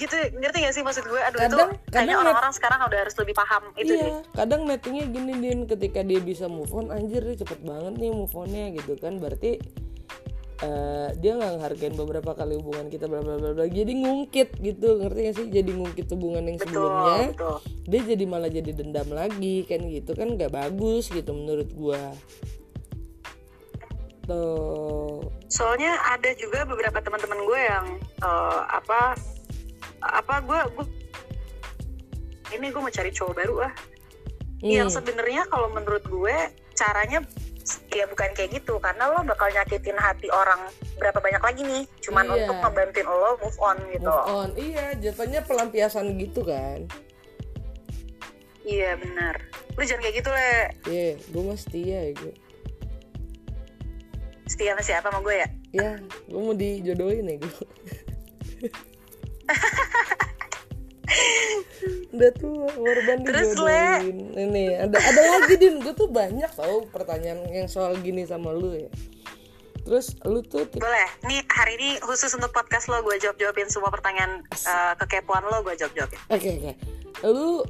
gitu 0.00 0.16
ngerti 0.40 0.56
gak 0.64 0.74
sih 0.74 0.80
maksud 0.80 1.04
gue? 1.04 1.20
Aduh 1.20 1.38
Kadang- 1.44 1.76
itu 1.76 1.92
kayaknya 1.92 2.14
kadang 2.16 2.22
orang-orang 2.24 2.52
sekarang 2.56 2.78
udah 2.88 2.98
harus 3.04 3.16
lebih 3.20 3.34
paham 3.36 3.62
itu 3.76 3.92
iya, 3.92 4.04
deh. 4.08 4.12
kadang 4.32 4.60
nettingnya 4.64 5.04
gini 5.12 5.32
din, 5.36 5.58
ketika 5.68 6.00
dia 6.00 6.20
bisa 6.24 6.48
move 6.48 6.72
on, 6.72 6.88
anjir 6.88 7.20
dia 7.20 7.36
cepet 7.44 7.60
banget 7.60 7.94
nih 8.00 8.10
move 8.10 8.32
onnya 8.32 8.72
gitu 8.72 8.96
kan, 8.96 9.20
berarti 9.20 9.60
eh, 10.60 11.08
dia 11.16 11.32
nggak 11.40 11.52
ngehargain 11.56 11.94
beberapa 11.96 12.36
kali 12.36 12.56
hubungan 12.60 12.92
kita 12.92 13.08
bla 13.08 13.24
bla 13.24 13.40
bla 13.40 13.56
bla, 13.56 13.64
jadi 13.64 13.92
ngungkit 13.96 14.60
gitu, 14.60 15.00
ngerti 15.00 15.20
gak 15.28 15.36
sih? 15.40 15.46
Jadi 15.48 15.70
ngungkit 15.72 16.06
hubungan 16.12 16.44
yang 16.44 16.56
betul 16.60 16.68
sebelumnya, 16.68 17.20
betul. 17.32 17.56
dia 17.88 18.00
jadi 18.04 18.24
malah 18.28 18.50
jadi 18.52 18.70
dendam 18.76 19.08
lagi 19.08 19.64
kan 19.64 19.80
gitu 19.88 20.12
kan. 20.12 20.36
Nggak 20.36 20.52
bagus 20.52 21.08
gitu 21.08 21.32
menurut 21.32 21.68
gua. 21.72 22.12
Tuh, 24.28 25.26
soalnya 25.50 25.96
ada 26.06 26.30
juga 26.38 26.62
beberapa 26.62 27.02
teman-teman 27.02 27.40
gue 27.40 27.60
yang 27.66 27.86
eh, 28.22 28.60
apa 28.68 29.16
apa 30.00 30.34
gue 30.40 30.60
gue 30.74 30.86
ini 32.50 32.66
gue 32.68 32.80
mau 32.80 32.90
cari 32.90 33.10
cowok 33.10 33.34
baru 33.34 33.56
ah 33.62 33.74
yang 34.60 34.86
Hmm, 34.86 34.96
sebenarnya 35.00 35.46
kalau 35.46 35.68
menurut 35.70 36.04
gue 36.04 36.36
caranya 36.74 37.24
ya 37.88 38.04
bukan 38.04 38.28
kayak 38.34 38.60
gitu. 38.60 38.76
Karena 38.76 39.08
lo 39.08 39.22
bakal 39.22 39.48
nyakitin 39.48 39.94
hati 39.94 40.28
orang 40.28 40.68
berapa 40.96 41.16
banyak 41.16 41.40
lagi 41.40 41.62
nih. 41.62 41.82
Cuman 42.00 42.26
Iya. 42.26 42.44
untuk 42.44 42.56
ngebantuin 42.58 43.06
lo 43.06 43.30
move 43.38 43.56
on 43.58 43.78
gitu. 43.88 44.04
Move 44.04 44.28
on, 44.28 44.50
iya 44.54 44.92
jatuhnya 44.94 45.40
pelampiasan 45.42 46.12
gitu 46.14 46.42
kan. 46.42 46.84
iya 48.60 48.92
benar. 48.94 49.40
Lu 49.72 49.80
jangan 49.80 50.02
kayak 50.02 50.16
gitu 50.18 50.28
le. 50.28 50.52
Iya, 50.84 51.10
gue 51.16 51.42
mah 51.42 51.56
setia 51.56 51.98
ya 52.02 52.12
gue. 52.12 52.34
setia 54.44 54.74
sama 54.74 54.82
siapa 54.82 55.06
sama 55.08 55.20
gue 55.22 55.36
ya? 55.36 55.48
Ya, 55.72 55.90
gue 56.26 56.36
mau 56.38 56.52
dijodohin 56.52 57.24
ya 57.24 57.36
gue. 57.38 57.64
Udah 62.14 62.30
tua, 62.36 62.68
korban 62.70 63.18
Terus, 63.24 63.56
dijodohin. 63.56 64.18
Ini 64.36 64.64
ada 64.86 64.98
ada 64.98 65.20
lagi 65.38 65.54
din, 65.58 65.80
gue 65.82 65.94
tuh 65.94 66.10
banyak 66.10 66.50
tau 66.54 66.86
pertanyaan 66.90 67.46
yang 67.50 67.68
soal 67.70 67.96
gini 67.98 68.26
sama 68.26 68.52
lu 68.54 68.74
ya. 68.76 68.90
Terus 69.80 70.12
lu 70.28 70.44
tuh 70.44 70.68
boleh 70.76 71.08
nih 71.24 71.40
hari 71.48 71.80
ini 71.80 71.96
khusus 72.04 72.36
untuk 72.36 72.52
podcast 72.52 72.92
lo 72.92 73.00
gue 73.00 73.16
jawab 73.16 73.40
jawabin 73.40 73.64
semua 73.72 73.88
pertanyaan 73.88 74.44
eh, 74.52 74.92
kekepoan 75.00 75.48
lo 75.48 75.64
gue 75.64 75.72
jawab 75.74 75.96
jawabin 75.96 76.20
Oke 76.28 76.50
oke. 76.60 76.72
Lu 77.26 77.64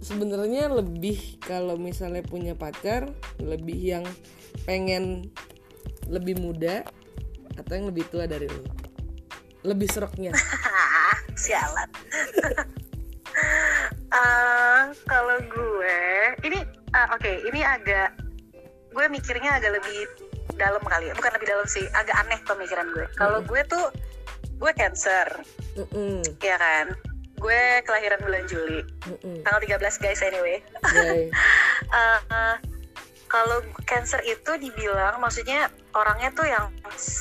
sebenarnya 0.00 0.72
lebih 0.72 1.36
kalau 1.44 1.76
misalnya 1.76 2.24
punya 2.24 2.56
pacar 2.56 3.12
lebih 3.40 3.76
yang 3.76 4.04
pengen 4.64 5.28
lebih 6.08 6.40
muda 6.40 6.84
atau 7.56 7.72
yang 7.76 7.86
lebih 7.88 8.04
tua 8.08 8.28
dari 8.28 8.48
lu? 8.48 8.64
Lebih 9.64 9.88
seroknya. 9.90 10.32
sialan 11.44 11.90
Eh, 14.14 14.82
kalau 15.10 15.42
gue 15.42 15.98
ini 16.46 16.62
eh, 16.94 17.08
oke 17.10 17.32
ini 17.50 17.66
agak 17.66 18.14
gue 18.94 19.06
mikirnya 19.10 19.58
agak 19.58 19.74
lebih 19.74 20.06
dalam 20.54 20.78
kali 20.86 21.10
ya 21.10 21.18
bukan 21.18 21.34
lebih 21.34 21.50
dalam 21.50 21.66
sih 21.66 21.82
agak 21.98 22.14
aneh 22.22 22.38
pemikiran 22.46 22.94
gue 22.94 23.10
kalau 23.18 23.42
gue 23.42 23.58
tuh 23.66 23.90
gue 24.62 24.72
cancer 24.78 25.26
Mm-mm. 25.74 26.22
ya 26.38 26.54
kan 26.62 26.94
gue 27.42 27.62
kelahiran 27.82 28.22
bulan 28.22 28.46
Juli 28.46 28.86
Mm-mm. 29.02 29.42
tanggal 29.42 29.82
13 29.82 29.82
guys 29.98 30.22
anyway 30.22 30.62
Yay. 30.94 31.26
Eh, 31.98 32.18
eh, 32.30 32.56
kalau 33.26 33.66
cancer 33.82 34.22
itu 34.22 34.54
dibilang 34.62 35.18
maksudnya 35.18 35.66
orangnya 35.94 36.30
tuh 36.30 36.44
yang 36.44 36.66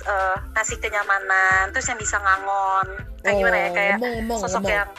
eh, 0.04 0.38
ngasih 0.52 0.78
kenyamanan 0.78 1.70
terus 1.70 1.88
yang 1.88 1.98
bisa 1.98 2.18
ngangon. 2.18 2.88
Kayak 3.22 3.36
gimana 3.38 3.56
ya 3.56 3.64
Oh, 3.64 3.74
kayak 3.74 3.96
ngomong, 3.96 4.14
ngomong, 4.20 4.40
sosok 4.42 4.54
ngomong. 4.60 4.74
yang 4.74 4.90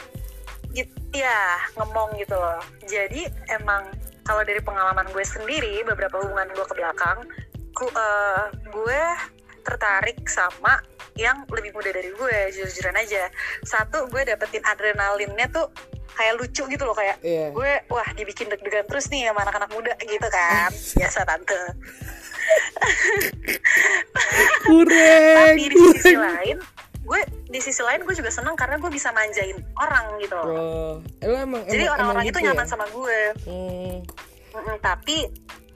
gitu 0.71 0.95
ya 1.13 1.41
ngemong 1.73 2.09
gitu 2.17 2.35
loh. 2.35 2.59
Jadi 2.83 3.21
emang 3.49 3.83
kalau 4.21 4.41
dari 4.41 4.59
pengalaman 4.59 5.07
gue 5.07 5.21
sendiri 5.23 5.85
beberapa 5.85 6.17
hubungan 6.17 6.49
gue 6.49 6.65
ke 6.65 6.73
belakang 6.73 7.17
ku, 7.71 7.85
eh, 7.87 8.43
gue 8.65 9.01
tertarik 9.61 10.19
sama 10.25 10.77
yang 11.15 11.41
lebih 11.47 11.71
muda 11.71 11.89
dari 11.89 12.11
gue 12.11 12.35
jujur-jujuran 12.51 12.95
aja. 12.95 13.31
Satu 13.61 14.07
gue 14.07 14.21
dapetin 14.21 14.61
adrenalinnya 14.63 15.47
tuh 15.47 15.71
kayak 16.11 16.35
lucu 16.37 16.63
gitu 16.65 16.83
loh 16.83 16.93
kayak 16.93 17.19
Iya. 17.19 17.51
gue 17.51 17.71
wah 17.87 18.07
dibikin 18.11 18.47
deg-degan 18.47 18.83
terus 18.85 19.07
nih 19.07 19.27
sama 19.27 19.43
anak-anak 19.43 19.67
muda 19.69 19.93
gitu 19.99 20.27
kan. 20.27 20.71
Biasa 20.99 21.23
tante 21.23 21.59
Kurang. 24.65 25.55
tapi 25.55 25.63
di 25.69 25.77
sisi 25.93 26.15
lain 26.17 26.57
gue 27.05 27.21
di 27.53 27.59
sisi 27.61 27.81
lain 27.85 28.01
gue 28.01 28.15
juga 28.17 28.33
seneng 28.33 28.57
karena 28.57 28.81
gue 28.81 28.89
bisa 28.89 29.13
manjain 29.13 29.61
orang 29.77 30.17
gitu 30.17 30.33
loh. 30.33 30.45
Bro, 30.49 30.65
emang 31.21 31.61
jadi 31.69 31.85
orang-orang 31.93 32.25
emang 32.25 32.33
itu 32.33 32.39
gitu 32.41 32.45
nyaman 32.49 32.65
ya? 32.65 32.71
sama 32.73 32.85
gue. 32.89 33.19
Hmm, 33.45 33.93
tapi 34.81 35.17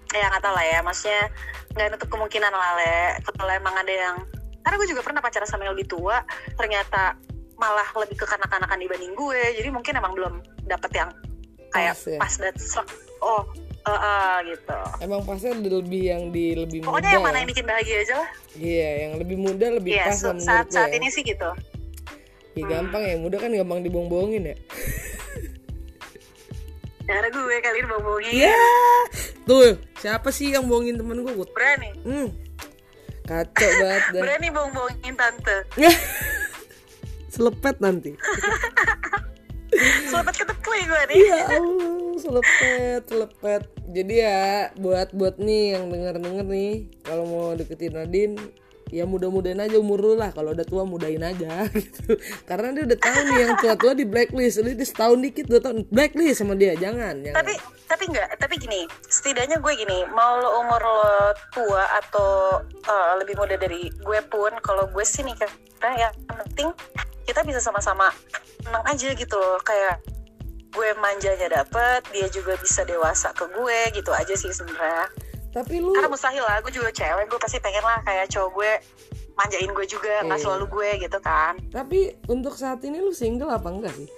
ya 0.10 0.25
nggak 0.25 0.41
tahu 0.41 0.53
lah 0.58 0.65
ya 0.65 0.79
maksudnya 0.82 1.23
nggak 1.77 1.88
nutup 1.93 2.10
kemungkinan 2.10 2.49
lah 2.49 2.71
le. 2.82 3.21
Kalau 3.21 3.53
emang 3.53 3.75
ada 3.77 3.93
yang 3.93 4.15
karena 4.65 4.75
gue 4.82 4.89
juga 4.89 5.01
pernah 5.05 5.21
pacaran 5.21 5.45
sama 5.45 5.69
yang 5.69 5.77
lebih 5.77 5.88
tua 5.93 6.25
ternyata 6.58 7.13
malah 7.62 7.86
lebih 7.93 8.17
ke 8.17 8.25
kanak-kanakan 8.25 8.82
dibanding 8.82 9.13
gue. 9.13 9.41
Jadi 9.62 9.69
mungkin 9.69 9.93
emang 10.01 10.17
belum 10.17 10.34
dapet 10.65 10.91
yang 10.97 11.10
kayak 11.69 11.93
Pas 11.93 12.10
ya? 12.10 12.17
pas 12.17 12.34
dan 12.41 12.55
oh 13.21 13.45
eh, 13.82 14.38
gitu. 14.48 14.80
Emang 15.00 15.22
pasnya 15.24 15.54
lebih 15.54 16.04
yang 16.04 16.24
di 16.30 16.54
lebih 16.54 16.80
muda 16.82 16.89
pokoknya 16.92 17.10
yang 17.12 17.24
mana 17.24 17.32
ya? 17.32 17.39
yang 17.39 17.50
bikin 17.50 17.65
bahagia 17.65 17.98
aja 18.00 18.13
lah. 18.15 18.30
Iya 18.54 18.89
yang 19.00 19.13
lebih 19.18 19.38
muda 19.38 19.65
lebih 19.72 19.92
Iya, 19.94 20.06
pas 20.06 20.18
so- 20.18 20.36
saat 20.38 20.68
saat 20.70 20.89
ya. 20.92 20.98
ini 20.98 21.08
sih 21.08 21.24
gitu. 21.24 21.50
Ya, 22.54 22.65
gampang 22.68 23.04
ya 23.04 23.15
muda 23.15 23.39
kan 23.39 23.50
gampang 23.50 23.80
dibohong-bohongin 23.82 24.44
ya. 24.46 24.56
Cara 27.10 27.26
gue 27.26 27.56
kali 27.58 27.78
ini 27.80 27.88
bohongin 27.89 28.34
Iya. 28.36 28.54
Tuh 29.42 29.82
siapa 29.98 30.30
sih 30.30 30.54
yang 30.54 30.70
bohongin 30.70 30.94
temen 30.94 31.20
gue 31.20 31.34
berani. 31.50 31.89
Hmm. 32.06 32.30
Kacau 33.26 33.70
banget 33.80 34.04
berani 34.22 34.48
bohong-bohongin 34.50 35.13
tante. 35.15 35.58
Selepet 37.34 37.78
nanti 37.80 38.13
selamat 40.10 40.36
ketekui 40.36 40.82
gue 40.86 41.01
nih. 41.13 41.17
Ya 41.25 41.38
Allah 41.47 41.99
selepet 42.19 43.01
selepet. 43.08 43.63
Jadi 43.89 44.13
ya 44.21 44.69
buat 44.77 45.10
buat 45.15 45.36
nih 45.39 45.79
yang 45.79 45.89
denger 45.89 46.15
denger 46.21 46.45
nih 46.45 46.73
kalau 47.01 47.23
mau 47.25 47.45
deketin 47.55 47.95
Nadine 47.95 48.36
ya 48.89 49.05
mudah-mudahan 49.05 49.69
aja 49.69 49.77
umur 49.77 50.01
lu 50.01 50.13
lah. 50.17 50.34
Kalau 50.34 50.53
udah 50.53 50.65
tua 50.65 50.84
mudahin 50.84 51.23
aja 51.23 51.65
gitu. 51.77 52.17
Karena 52.45 52.75
dia 52.75 52.84
udah 52.89 52.99
tahu 52.99 53.19
nih 53.29 53.38
yang 53.45 53.53
tua-tua 53.58 53.93
di 53.95 54.05
blacklist. 54.05 54.62
Lu 54.62 54.69
dia 54.73 54.88
setahun 54.88 55.17
dikit 55.21 55.45
dua 55.47 55.60
tahun 55.62 55.88
blacklist 55.89 56.41
sama 56.43 56.53
dia. 56.58 56.75
Jangan 56.75 57.23
jangan. 57.23 57.39
Tapi 57.39 57.53
tapi 57.89 58.03
enggak 58.05 58.29
tapi 58.38 58.55
gini 58.62 58.86
setidaknya 59.10 59.58
gue 59.58 59.73
gini 59.73 60.05
mau 60.13 60.38
lo 60.38 60.62
umur 60.62 60.77
lo 60.77 61.34
tua 61.49 61.89
atau 61.97 62.62
eh, 62.86 63.12
lebih 63.17 63.34
muda 63.34 63.58
dari 63.58 63.89
gue 63.89 64.19
pun 64.29 64.53
kalau 64.62 64.86
gue 64.93 65.01
sih 65.01 65.25
nih 65.25 65.34
karena 65.82 66.05
yang 66.05 66.13
penting 66.29 66.69
kita 67.30 67.46
bisa 67.46 67.62
sama-sama 67.62 68.10
senang 68.60 68.82
aja 68.84 69.13
gitu 69.13 69.38
loh. 69.38 69.62
Kayak 69.62 70.02
gue 70.70 70.89
manjanya 70.98 71.62
dapet 71.62 72.02
dia 72.10 72.26
juga 72.30 72.58
bisa 72.58 72.82
dewasa 72.84 73.30
ke 73.34 73.46
gue 73.48 73.80
gitu 73.94 74.10
aja 74.10 74.34
sih 74.34 74.50
sebenarnya. 74.50 75.06
Tapi 75.50 75.78
lu 75.78 75.94
karena 75.94 76.10
mustahil 76.10 76.42
lah 76.42 76.58
gue 76.62 76.70
juga 76.70 76.89
cewek 76.89 77.26
gue 77.26 77.38
pasti 77.38 77.58
pengen 77.58 77.82
lah 77.82 78.02
kayak 78.02 78.30
cowok 78.30 78.50
gue 78.54 78.72
manjain 79.34 79.72
gue 79.72 79.86
juga 79.86 80.22
nggak 80.26 80.38
Iya. 80.38 80.46
selalu 80.46 80.65
gue 80.68 80.89
gitu 81.06 81.18
kan. 81.22 81.54
Tapi 81.70 82.00
untuk 82.26 82.54
saat 82.54 82.82
ini 82.82 82.98
lu 82.98 83.13
single 83.13 83.50
apa 83.50 83.70
enggak 83.70 83.94
sih? 83.94 84.10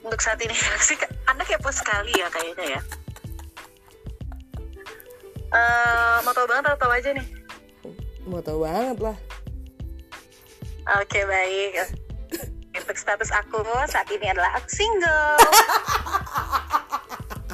Untuk 0.00 0.20
saat 0.20 0.40
ini 0.40 0.52
sih 0.88 0.96
anda 1.24 1.44
kepo 1.44 1.68
sekali 1.68 2.12
ya 2.16 2.28
kayaknya 2.28 2.80
ya. 2.80 2.82
Eh, 5.50 6.16
mau 6.22 6.30
tau 6.30 6.46
banget 6.46 6.70
atau 6.70 6.78
tau 6.78 6.92
aja 6.94 7.10
nih? 7.10 7.26
Mau 8.22 8.38
tahu 8.38 8.62
banget 8.62 8.98
lah 9.02 9.16
oke 10.86 11.20
baik. 11.26 11.72
Untuk 12.70 12.96
status 12.96 13.30
aku 13.34 13.66
saat 13.90 14.06
ini 14.14 14.30
adalah 14.30 14.54
aku 14.56 14.68
single. 14.70 15.36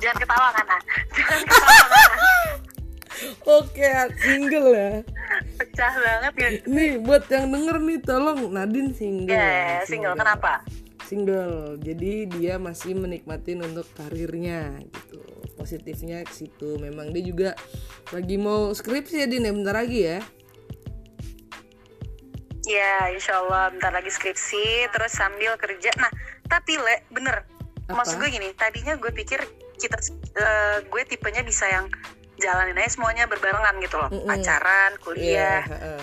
Jangan 0.02 0.16
ketawa 0.20 0.48
Nana. 0.52 0.78
Jangan 1.16 1.40
ketawa 1.48 1.84
Nana. 1.88 2.18
Oke 3.48 3.88
single 4.20 4.70
ya. 4.76 4.92
Pecah 5.56 5.92
banget 5.96 6.32
ya. 6.36 6.48
Nih 6.68 7.00
buat 7.00 7.24
yang 7.32 7.48
denger 7.48 7.76
nih 7.80 7.98
tolong 8.04 8.40
Nadine 8.52 8.92
single. 8.92 9.32
Ya 9.32 9.80
single. 9.88 10.14
Kenapa? 10.14 10.60
Single. 11.08 11.80
Jadi 11.80 12.28
dia 12.28 12.60
masih 12.60 12.92
menikmatin 12.98 13.64
untuk 13.64 13.88
karirnya 13.96 14.84
gitu. 14.84 15.24
Positifnya 15.56 16.28
ke 16.28 16.32
situ. 16.36 16.76
Memang 16.76 17.08
dia 17.16 17.24
juga 17.24 17.50
lagi 18.12 18.36
mau 18.36 18.68
skripsi 18.76 19.24
ya 19.24 19.26
Din. 19.26 19.48
Ya 19.48 19.52
bentar 19.56 19.80
lagi 19.80 20.00
ya 20.04 20.20
Ya, 22.66 23.14
insya 23.14 23.38
Allah 23.38 23.70
bentar 23.70 23.94
lagi 23.94 24.10
skripsi, 24.10 24.90
terus 24.90 25.14
sambil 25.14 25.54
kerja. 25.54 25.94
Nah, 26.02 26.10
tapi 26.50 26.74
le, 26.74 27.06
bener. 27.14 27.46
Apa? 27.86 28.02
Maksud 28.02 28.18
gue 28.18 28.26
gini, 28.34 28.50
tadinya 28.58 28.98
gue 28.98 29.14
pikir 29.14 29.38
kita, 29.78 29.94
eh, 30.34 30.82
gue 30.82 31.02
tipenya 31.06 31.46
bisa 31.46 31.70
yang 31.70 31.86
jalanin 32.42 32.74
aja 32.74 32.98
semuanya 32.98 33.30
berbarengan 33.30 33.78
gitu 33.78 33.96
loh, 33.96 34.10
Mm-mm. 34.10 34.26
pacaran, 34.26 34.98
Iya, 34.98 35.02
kuliah, 35.06 35.62
heeh. 35.62 36.00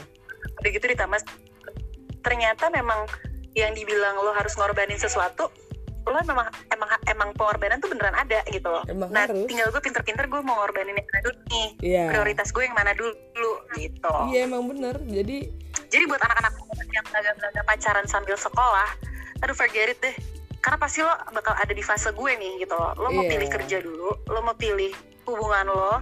udah 0.64 0.70
gitu 0.72 0.86
ditambah. 0.88 1.20
Ternyata 2.24 2.72
memang 2.72 3.06
yang 3.54 3.76
dibilang 3.76 4.16
lo 4.24 4.32
harus 4.32 4.56
ngorbanin 4.56 4.96
sesuatu, 4.98 5.52
lo 6.04 6.20
memang 6.28 6.48
emang 6.68 6.90
emang 7.08 7.30
pengorbanan 7.40 7.80
tuh 7.80 7.88
beneran 7.92 8.16
ada 8.16 8.44
gitu 8.52 8.68
loh. 8.68 8.84
Emang 8.92 9.10
nah, 9.10 9.24
harus. 9.24 9.48
tinggal 9.48 9.72
gue 9.72 9.80
pinter-pinter 9.80 10.28
gue 10.28 10.42
mau 10.44 10.60
ngorbanin 10.60 11.00
yang 11.00 11.08
mana 11.08 11.22
dulu 11.24 11.38
nih. 11.48 11.68
Iya. 11.80 12.04
Prioritas 12.12 12.48
gue 12.52 12.64
yang 12.68 12.76
mana 12.76 12.92
dulu 12.94 13.52
gitu. 13.80 14.16
iya 14.32 14.40
emang 14.46 14.68
bener 14.68 15.00
jadi 15.08 15.48
Jadi 15.94 16.10
buat 16.10 16.22
anak-anak 16.26 16.54
yang 16.90 17.06
belaga-belaga 17.06 17.62
pacaran 17.70 18.06
sambil 18.10 18.34
sekolah, 18.34 18.90
aduh 19.46 19.54
forget 19.54 19.94
it 19.94 20.00
deh. 20.02 20.16
Karena 20.58 20.78
pasti 20.82 21.06
lo 21.06 21.14
bakal 21.34 21.54
ada 21.54 21.70
di 21.70 21.86
fase 21.86 22.10
gue 22.10 22.32
nih 22.34 22.66
gitu 22.66 22.74
loh. 22.74 22.98
Lo 22.98 23.14
mau 23.14 23.22
Iya. 23.22 23.38
pilih 23.38 23.50
kerja 23.54 23.78
dulu, 23.78 24.10
lo 24.26 24.40
mau 24.42 24.58
pilih 24.58 24.90
hubungan 25.30 25.70
lo, 25.70 26.02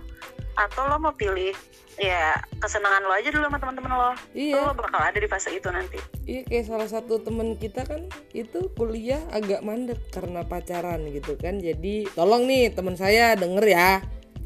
atau 0.56 0.82
lo 0.88 0.96
mau 0.96 1.12
pilih 1.12 1.52
ya 2.02 2.34
kesenangan 2.58 3.06
lo 3.06 3.14
aja 3.14 3.30
dulu 3.30 3.46
sama 3.46 3.62
teman-teman 3.62 3.92
lo. 3.94 4.12
Iya. 4.34 4.58
Lo 4.58 4.74
bakal 4.74 5.02
ada 5.06 5.18
di 5.22 5.30
fase 5.30 5.54
itu 5.54 5.70
nanti. 5.70 6.02
Iya 6.26 6.42
kayak 6.50 6.66
salah 6.66 6.90
satu 6.90 7.22
temen 7.22 7.54
kita 7.62 7.86
kan 7.86 8.10
itu 8.34 8.74
kuliah 8.74 9.22
agak 9.30 9.62
mandek 9.62 10.02
karena 10.10 10.42
pacaran 10.42 11.06
gitu 11.14 11.38
kan 11.38 11.62
jadi 11.62 12.10
tolong 12.18 12.50
nih 12.50 12.74
teman 12.74 12.98
saya 12.98 13.38
denger 13.38 13.66
ya 13.70 14.02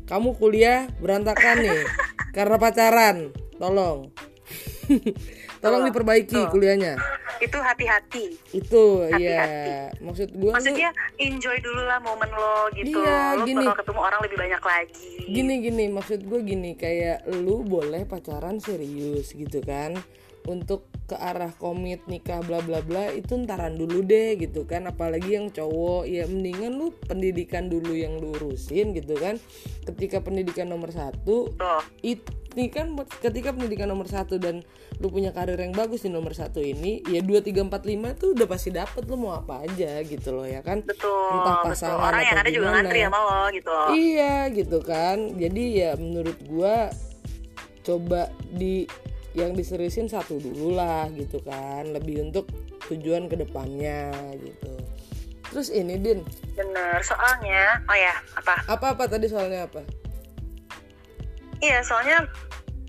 kamu 0.06 0.38
kuliah 0.38 0.92
berantakan 1.00 1.64
nih 1.64 1.82
karena 2.36 2.58
pacaran 2.60 3.18
tolong 3.58 4.12
tolong 5.66 5.84
diperbaiki 5.84 6.38
tuh. 6.38 6.48
kuliahnya 6.48 6.94
Itu 7.36 7.58
hati-hati. 7.58 8.26
itu 8.54 8.84
Hati-hati. 9.04 9.20
iya 9.20 9.92
maksud 10.00 10.32
lu 10.32 10.50
Maksudnya 10.50 10.88
enjoy 11.18 11.58
dulu 11.60 11.82
lah 11.84 12.00
momen 12.00 12.30
lo 12.30 12.72
gitu. 12.72 12.96
Iya, 12.96 13.36
lo 13.36 13.44
gini. 13.44 13.60
bakal 13.62 13.84
ketemu 13.84 14.00
orang 14.02 14.20
lebih 14.22 14.38
banyak 14.40 14.62
lagi. 14.64 15.12
gini 15.28 15.54
gini 15.60 15.84
maksud 15.90 16.20
gue 16.22 16.40
gini 16.42 16.72
kayak 16.74 17.18
lu 17.36 17.60
boleh 17.62 18.06
pacaran 18.06 18.56
serius 18.58 19.34
gitu 19.34 19.60
kan 19.60 20.00
untuk 20.46 20.88
ke 21.06 21.14
arah 21.14 21.54
komit 21.62 22.02
nikah 22.10 22.42
bla 22.42 22.66
bla 22.66 22.82
bla 22.82 23.14
itu 23.14 23.38
ntaran 23.38 23.78
dulu 23.78 24.02
deh 24.02 24.42
gitu 24.42 24.66
kan 24.66 24.90
apalagi 24.90 25.38
yang 25.38 25.54
cowok 25.54 26.10
ya 26.10 26.26
mendingan 26.26 26.74
lu 26.74 26.90
pendidikan 27.06 27.70
dulu 27.70 27.94
yang 27.94 28.18
lu 28.18 28.34
urusin 28.34 28.90
gitu 28.98 29.14
kan 29.14 29.38
ketika 29.86 30.18
pendidikan 30.26 30.66
nomor 30.66 30.90
satu 30.90 31.54
Tuh. 31.54 31.82
ini 32.02 32.66
kan 32.74 32.98
ketika 33.22 33.54
pendidikan 33.54 33.86
nomor 33.86 34.10
satu 34.10 34.42
dan 34.42 34.66
lu 34.98 35.12
punya 35.12 35.30
karir 35.30 35.60
yang 35.60 35.76
bagus 35.76 36.08
di 36.08 36.10
nomor 36.10 36.32
satu 36.34 36.58
ini 36.58 37.04
ya 37.06 37.20
dua 37.20 37.44
tiga 37.44 37.62
empat 37.62 37.84
lima 37.86 38.16
tuh 38.16 38.34
udah 38.34 38.48
pasti 38.48 38.72
dapet 38.72 39.06
lu 39.06 39.20
mau 39.20 39.36
apa 39.36 39.62
aja 39.62 40.00
gitu 40.02 40.34
loh 40.34 40.48
ya 40.48 40.64
kan 40.64 40.82
Betul, 40.82 41.12
Entah 41.36 41.62
betul. 41.62 41.70
pasangan 41.76 42.02
Orang 42.02 42.22
yang 42.24 42.34
atau 42.34 42.42
ada 42.42 42.50
juga 42.50 42.66
gimana. 42.66 42.78
ngantri 42.82 43.00
sama 43.04 43.20
lo 43.22 43.42
gitu 43.52 43.70
loh. 43.70 43.88
Iya 43.92 44.36
gitu 44.54 44.78
kan. 44.82 45.18
Jadi 45.36 45.64
ya 45.76 45.92
menurut 45.98 46.38
gua 46.48 46.76
coba 47.82 48.22
di 48.50 48.88
yang 49.36 49.52
diseriusin 49.54 50.08
satu 50.08 50.40
dulu 50.40 50.74
lah 50.80 51.12
gitu 51.12 51.44
kan. 51.44 51.92
Lebih 51.92 52.32
untuk 52.32 52.48
tujuan 52.88 53.28
ke 53.28 53.36
depannya 53.36 54.10
gitu. 54.40 54.72
Terus 55.54 55.70
ini 55.72 55.96
Din, 56.02 56.20
Bener, 56.58 57.00
soalnya, 57.00 57.80
oh 57.88 57.96
ya, 57.96 58.12
apa? 58.36 58.60
apa-apa 58.68 59.08
tadi 59.08 59.30
soalnya 59.30 59.64
apa? 59.70 59.88
Iya, 61.64 61.80
soalnya 61.86 62.28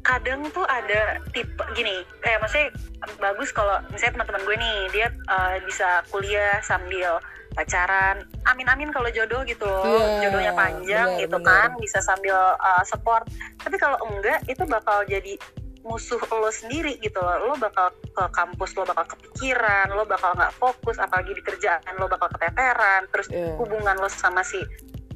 kadang 0.03 0.47
tuh 0.51 0.67
ada 0.67 1.19
tipe 1.31 1.63
gini, 1.75 2.03
kayak 2.23 2.43
maksudnya 2.43 2.71
bagus 3.19 3.51
kalau 3.55 3.79
misalnya 3.91 4.19
teman-teman 4.19 4.43
gue 4.47 4.57
nih 4.59 4.79
dia 4.91 5.07
eh, 5.11 5.57
bisa 5.63 6.03
kuliah 6.11 6.59
sambil 6.63 7.23
pacaran. 7.55 8.27
Amin-amin 8.51 8.91
kalau 8.91 9.11
jodoh 9.15 9.47
gitu 9.47 9.63
loh, 9.67 9.87
Iya, 9.87 10.27
jodohnya 10.27 10.53
panjang 10.55 11.09
benar, 11.15 11.23
gitu 11.23 11.39
benar. 11.39 11.71
kan, 11.71 11.71
bisa 11.79 11.99
sambil 12.03 12.35
eh, 12.57 12.83
support. 12.83 13.23
Tapi 13.63 13.77
kalau 13.79 13.99
enggak, 14.11 14.43
itu 14.51 14.63
bakal 14.67 15.07
jadi 15.07 15.39
musuh 15.87 16.19
lo 16.19 16.51
sendiri 16.51 16.99
gitu 16.99 17.17
loh. 17.17 17.39
Lo 17.45 17.55
bakal 17.55 17.89
ke 18.05 18.25
kampus, 18.31 18.75
lo 18.75 18.83
bakal 18.85 19.07
kepikiran, 19.09 19.89
lo 19.91 20.03
bakal 20.03 20.35
nggak 20.35 20.53
fokus, 20.53 20.99
apalagi 20.99 21.33
di 21.33 21.41
kerjaan 21.41 21.95
lo 21.97 22.07
bakal 22.07 22.27
keteteran. 22.29 23.07
Terus 23.09 23.27
Iya. 23.31 23.55
hubungan 23.57 23.97
lo 23.97 24.09
sama 24.09 24.43
si 24.43 24.59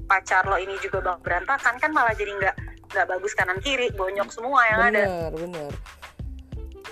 pacar 0.06 0.42
lo 0.44 0.56
ini 0.56 0.74
juga 0.78 0.98
bakal 1.00 1.20
berantakan 1.20 1.74
kan 1.76 1.90
malah 1.90 2.11
jadi 2.12 2.30
nggak 2.33 2.56
nggak 2.90 3.06
bagus 3.09 3.30
kanan 3.33 3.59
kiri 3.61 3.87
bonyok 3.92 4.26
semua 4.28 4.66
yang 4.66 4.80
ada 4.85 5.02
Bener, 5.06 5.30
bener. 5.37 5.72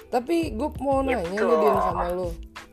Tapi 0.08 0.36
gue 0.52 0.68
mau 0.78 1.02
nanya 1.02 1.26
Gitu. 1.26 1.42
nih 1.44 1.56
Din 1.58 1.76
sama 1.76 2.04
lu. 2.08 2.28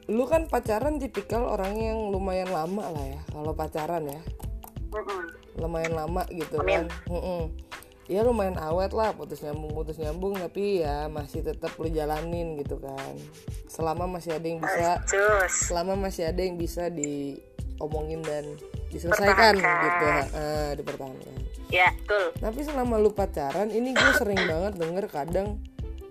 Lu 0.06 0.24
kan 0.24 0.46
pacaran 0.46 0.96
tipikal 0.96 1.44
orang 1.44 1.74
yang 1.76 1.98
lumayan 2.08 2.48
lama 2.48 2.86
lah 2.88 3.02
ya. 3.04 3.20
Kalau 3.28 3.52
pacaran 3.52 4.06
ya, 4.06 4.22
Mm-mm. 4.94 5.22
lumayan 5.58 5.94
lama 5.94 6.22
gitu 6.30 6.62
Amin. 6.62 6.86
kan. 6.86 7.10
Mm-mm. 7.10 7.42
Ya 8.06 8.22
lumayan 8.22 8.62
awet 8.62 8.94
lah 8.94 9.18
putus 9.18 9.42
nyambung 9.42 9.74
putus 9.74 9.98
nyambung 9.98 10.38
tapi 10.38 10.86
ya 10.86 11.10
masih 11.10 11.42
tetap 11.42 11.74
lu 11.82 11.90
jalanin 11.90 12.54
gitu 12.62 12.78
kan. 12.78 13.18
Selama 13.66 14.06
masih 14.06 14.38
ada 14.38 14.46
yang 14.46 14.62
bisa 14.62 15.02
Cus 15.10 15.74
selama 15.74 15.98
masih 15.98 16.30
ada 16.30 16.38
yang 16.38 16.54
bisa 16.62 16.94
diomongin 16.94 18.22
dan 18.22 18.46
diselesaikan 18.94 19.58
gitu 19.58 20.06
ah, 20.38 20.72
dipertahankan. 20.78 21.34
Ya 21.74 21.90
betul. 21.98 22.30
Tapi 22.38 22.60
selama 22.62 23.02
lu 23.02 23.10
pacaran 23.10 23.74
ini 23.74 23.98
gue 23.98 24.12
sering 24.22 24.38
banget 24.54 24.74
denger 24.78 25.06
kadang 25.10 25.58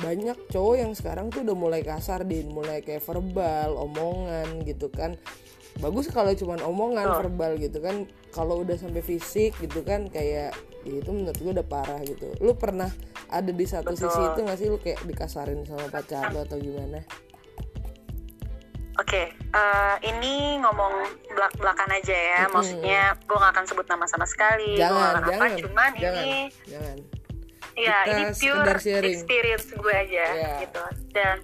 banyak 0.02 0.34
cowok 0.50 0.74
yang 0.74 0.92
sekarang 0.98 1.30
tuh 1.30 1.46
udah 1.46 1.54
mulai 1.54 1.86
kasar 1.86 2.26
din. 2.26 2.50
Mulai 2.50 2.82
kayak 2.82 3.06
verbal 3.06 3.78
omongan 3.78 4.66
gitu 4.66 4.90
kan 4.90 5.14
bagus 5.82 6.06
kalau 6.10 6.30
cuman 6.34 6.62
omongan 6.62 7.06
Betul. 7.10 7.20
verbal 7.26 7.52
gitu 7.58 7.78
kan 7.82 7.96
kalau 8.30 8.62
udah 8.62 8.78
sampai 8.78 9.02
fisik 9.02 9.54
gitu 9.58 9.82
kan 9.82 10.06
kayak 10.06 10.54
ya 10.84 10.92
itu 11.00 11.10
menurut 11.10 11.34
gue 11.34 11.50
udah 11.50 11.66
parah 11.66 11.98
gitu 12.06 12.30
lu 12.38 12.54
pernah 12.54 12.92
ada 13.26 13.50
di 13.50 13.66
satu 13.66 13.90
Betul. 13.96 14.06
sisi 14.06 14.20
itu 14.22 14.38
gak 14.46 14.58
sih 14.60 14.68
lu 14.70 14.78
kayak 14.78 15.00
dikasarin 15.02 15.66
sama 15.66 15.90
pacar 15.90 16.30
lu 16.30 16.44
atau 16.44 16.58
gimana 16.60 17.02
Oke, 18.94 19.26
eh, 19.34 19.96
ini 20.06 20.54
ngomong 20.62 20.94
belak 21.34 21.50
belakan 21.58 21.98
aja 21.98 22.14
ya. 22.14 22.40
Mm-mm. 22.46 22.54
Maksudnya 22.54 23.18
gue 23.26 23.36
gak 23.42 23.52
akan 23.58 23.66
sebut 23.66 23.86
nama 23.90 24.06
sama 24.06 24.22
sekali. 24.22 24.78
gua 24.78 24.86
jangan 24.86 25.02
akan 25.02 25.22
jangan 25.26 25.50
apa. 25.50 25.58
Cuman 25.58 25.90
jangan 25.98 26.22
ini, 26.22 26.38
jangan 26.70 26.96
ya 27.74 27.96
Kita 28.06 28.14
ini 28.14 28.22
pure 28.38 28.70
experience 29.10 29.66
gue 29.74 29.94
aja 29.98 30.24
Iya. 30.30 30.52
gitu. 30.62 30.82
Dan 31.10 31.36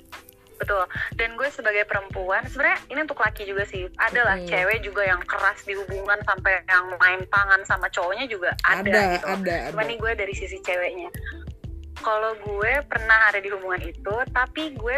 betul. 0.61 0.85
Dan 1.17 1.35
gue 1.41 1.49
sebagai 1.49 1.89
perempuan, 1.89 2.45
sebenarnya 2.45 2.79
ini 2.93 3.01
untuk 3.09 3.19
laki 3.25 3.49
juga 3.49 3.65
sih. 3.65 3.89
Ada 3.97 4.21
lah 4.21 4.37
Mm-mm. 4.39 4.51
cewek 4.53 4.79
juga 4.85 5.03
yang 5.09 5.21
keras 5.25 5.65
di 5.65 5.73
hubungan 5.75 6.21
sampai 6.29 6.61
yang 6.69 6.87
main 7.01 7.25
tangan 7.33 7.65
sama 7.65 7.89
cowoknya 7.89 8.29
juga 8.29 8.53
ada. 8.69 8.85
ada 8.85 9.01
gitu. 9.17 9.27
ada 9.27 9.55
ada 9.73 9.83
nih 9.89 9.97
gue 9.97 10.13
dari 10.13 10.35
sisi 10.37 10.61
ceweknya. 10.61 11.09
Kalau 12.01 12.37
gue 12.45 12.73
pernah 12.87 13.33
ada 13.33 13.41
di 13.41 13.49
hubungan 13.49 13.81
itu, 13.81 14.15
tapi 14.33 14.77
gue 14.77 14.97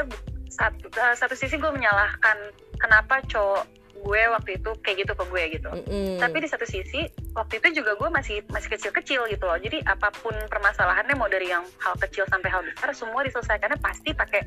satu, 0.50 0.86
eh, 0.92 1.14
satu 1.16 1.34
sisi 1.38 1.56
gue 1.56 1.70
menyalahkan 1.70 2.36
kenapa 2.76 3.22
cowok 3.30 3.64
gue 4.02 4.22
waktu 4.34 4.58
itu 4.58 4.70
kayak 4.82 5.06
gitu 5.06 5.12
ke 5.14 5.24
gue 5.30 5.42
gitu. 5.58 5.70
Mm-mm. 5.70 6.18
Tapi 6.18 6.36
di 6.42 6.48
satu 6.50 6.66
sisi 6.66 7.06
waktu 7.38 7.62
itu 7.62 7.82
juga 7.82 7.94
gue 7.94 8.10
masih 8.10 8.42
masih 8.50 8.74
kecil-kecil 8.74 9.30
gitu 9.30 9.44
loh. 9.46 9.58
Jadi 9.62 9.78
apa 9.86 10.10
pun 10.10 10.34
permasalahannya 10.50 11.14
mau 11.14 11.30
dari 11.30 11.48
yang 11.54 11.62
hal 11.78 11.94
kecil 12.02 12.26
sampai 12.26 12.50
hal 12.50 12.66
besar 12.66 12.90
semua 12.92 13.22
diselesaikannya 13.22 13.78
pasti 13.78 14.10
pakai 14.10 14.42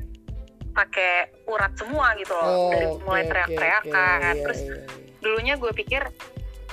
pakai 0.76 1.12
urat 1.46 1.72
semua 1.74 2.12
gitu 2.14 2.30
loh. 2.30 2.44
Oh, 2.44 2.70
dari 2.70 2.86
mulai 3.00 3.22
oke, 3.22 3.30
teriak-teriakan. 3.30 4.18
oke. 4.20 4.28
Iya, 4.28 4.42
Terus 4.44 4.60
iya, 4.60 4.74
iya. 4.76 4.86
dulunya 5.16 5.54
gue 5.56 5.72
pikir 5.74 6.02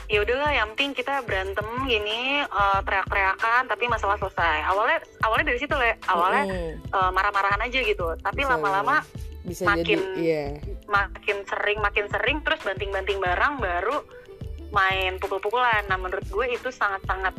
ya 0.04 0.20
udahlah 0.20 0.52
yang 0.52 0.68
penting 0.70 0.92
kita 0.94 1.24
berantem 1.24 1.64
gini 1.88 2.44
eh, 2.44 2.80
teriak-teriakan 2.84 3.66
tapi 3.66 3.88
masalah 3.88 4.20
selesai 4.20 4.62
awalnya 4.64 5.00
awalnya 5.22 5.46
dari 5.48 5.58
situ 5.58 5.74
le 5.74 5.96
awalnya 6.06 6.44
Mm-mm. 6.46 6.72
eh, 6.86 7.10
marah-marahan 7.10 7.64
aja 7.64 7.80
gitu 7.82 8.12
tapi 8.20 8.44
lama-lama 8.44 9.00
bisa 9.42 9.64
jadi 9.64 9.96
makin- 9.96 10.14
iya 10.14 10.46
makin 10.86 11.38
sering 11.48 11.80
makin 11.80 12.06
sering 12.10 12.38
terus 12.44 12.62
banting-banting 12.62 13.18
barang 13.18 13.54
baru 13.58 14.04
main 14.70 15.18
pukul-pukulan 15.18 15.82
nah 15.88 15.96
menurut 15.96 16.26
gue 16.26 16.46
itu 16.52 16.70
sangat-sangat 16.70 17.34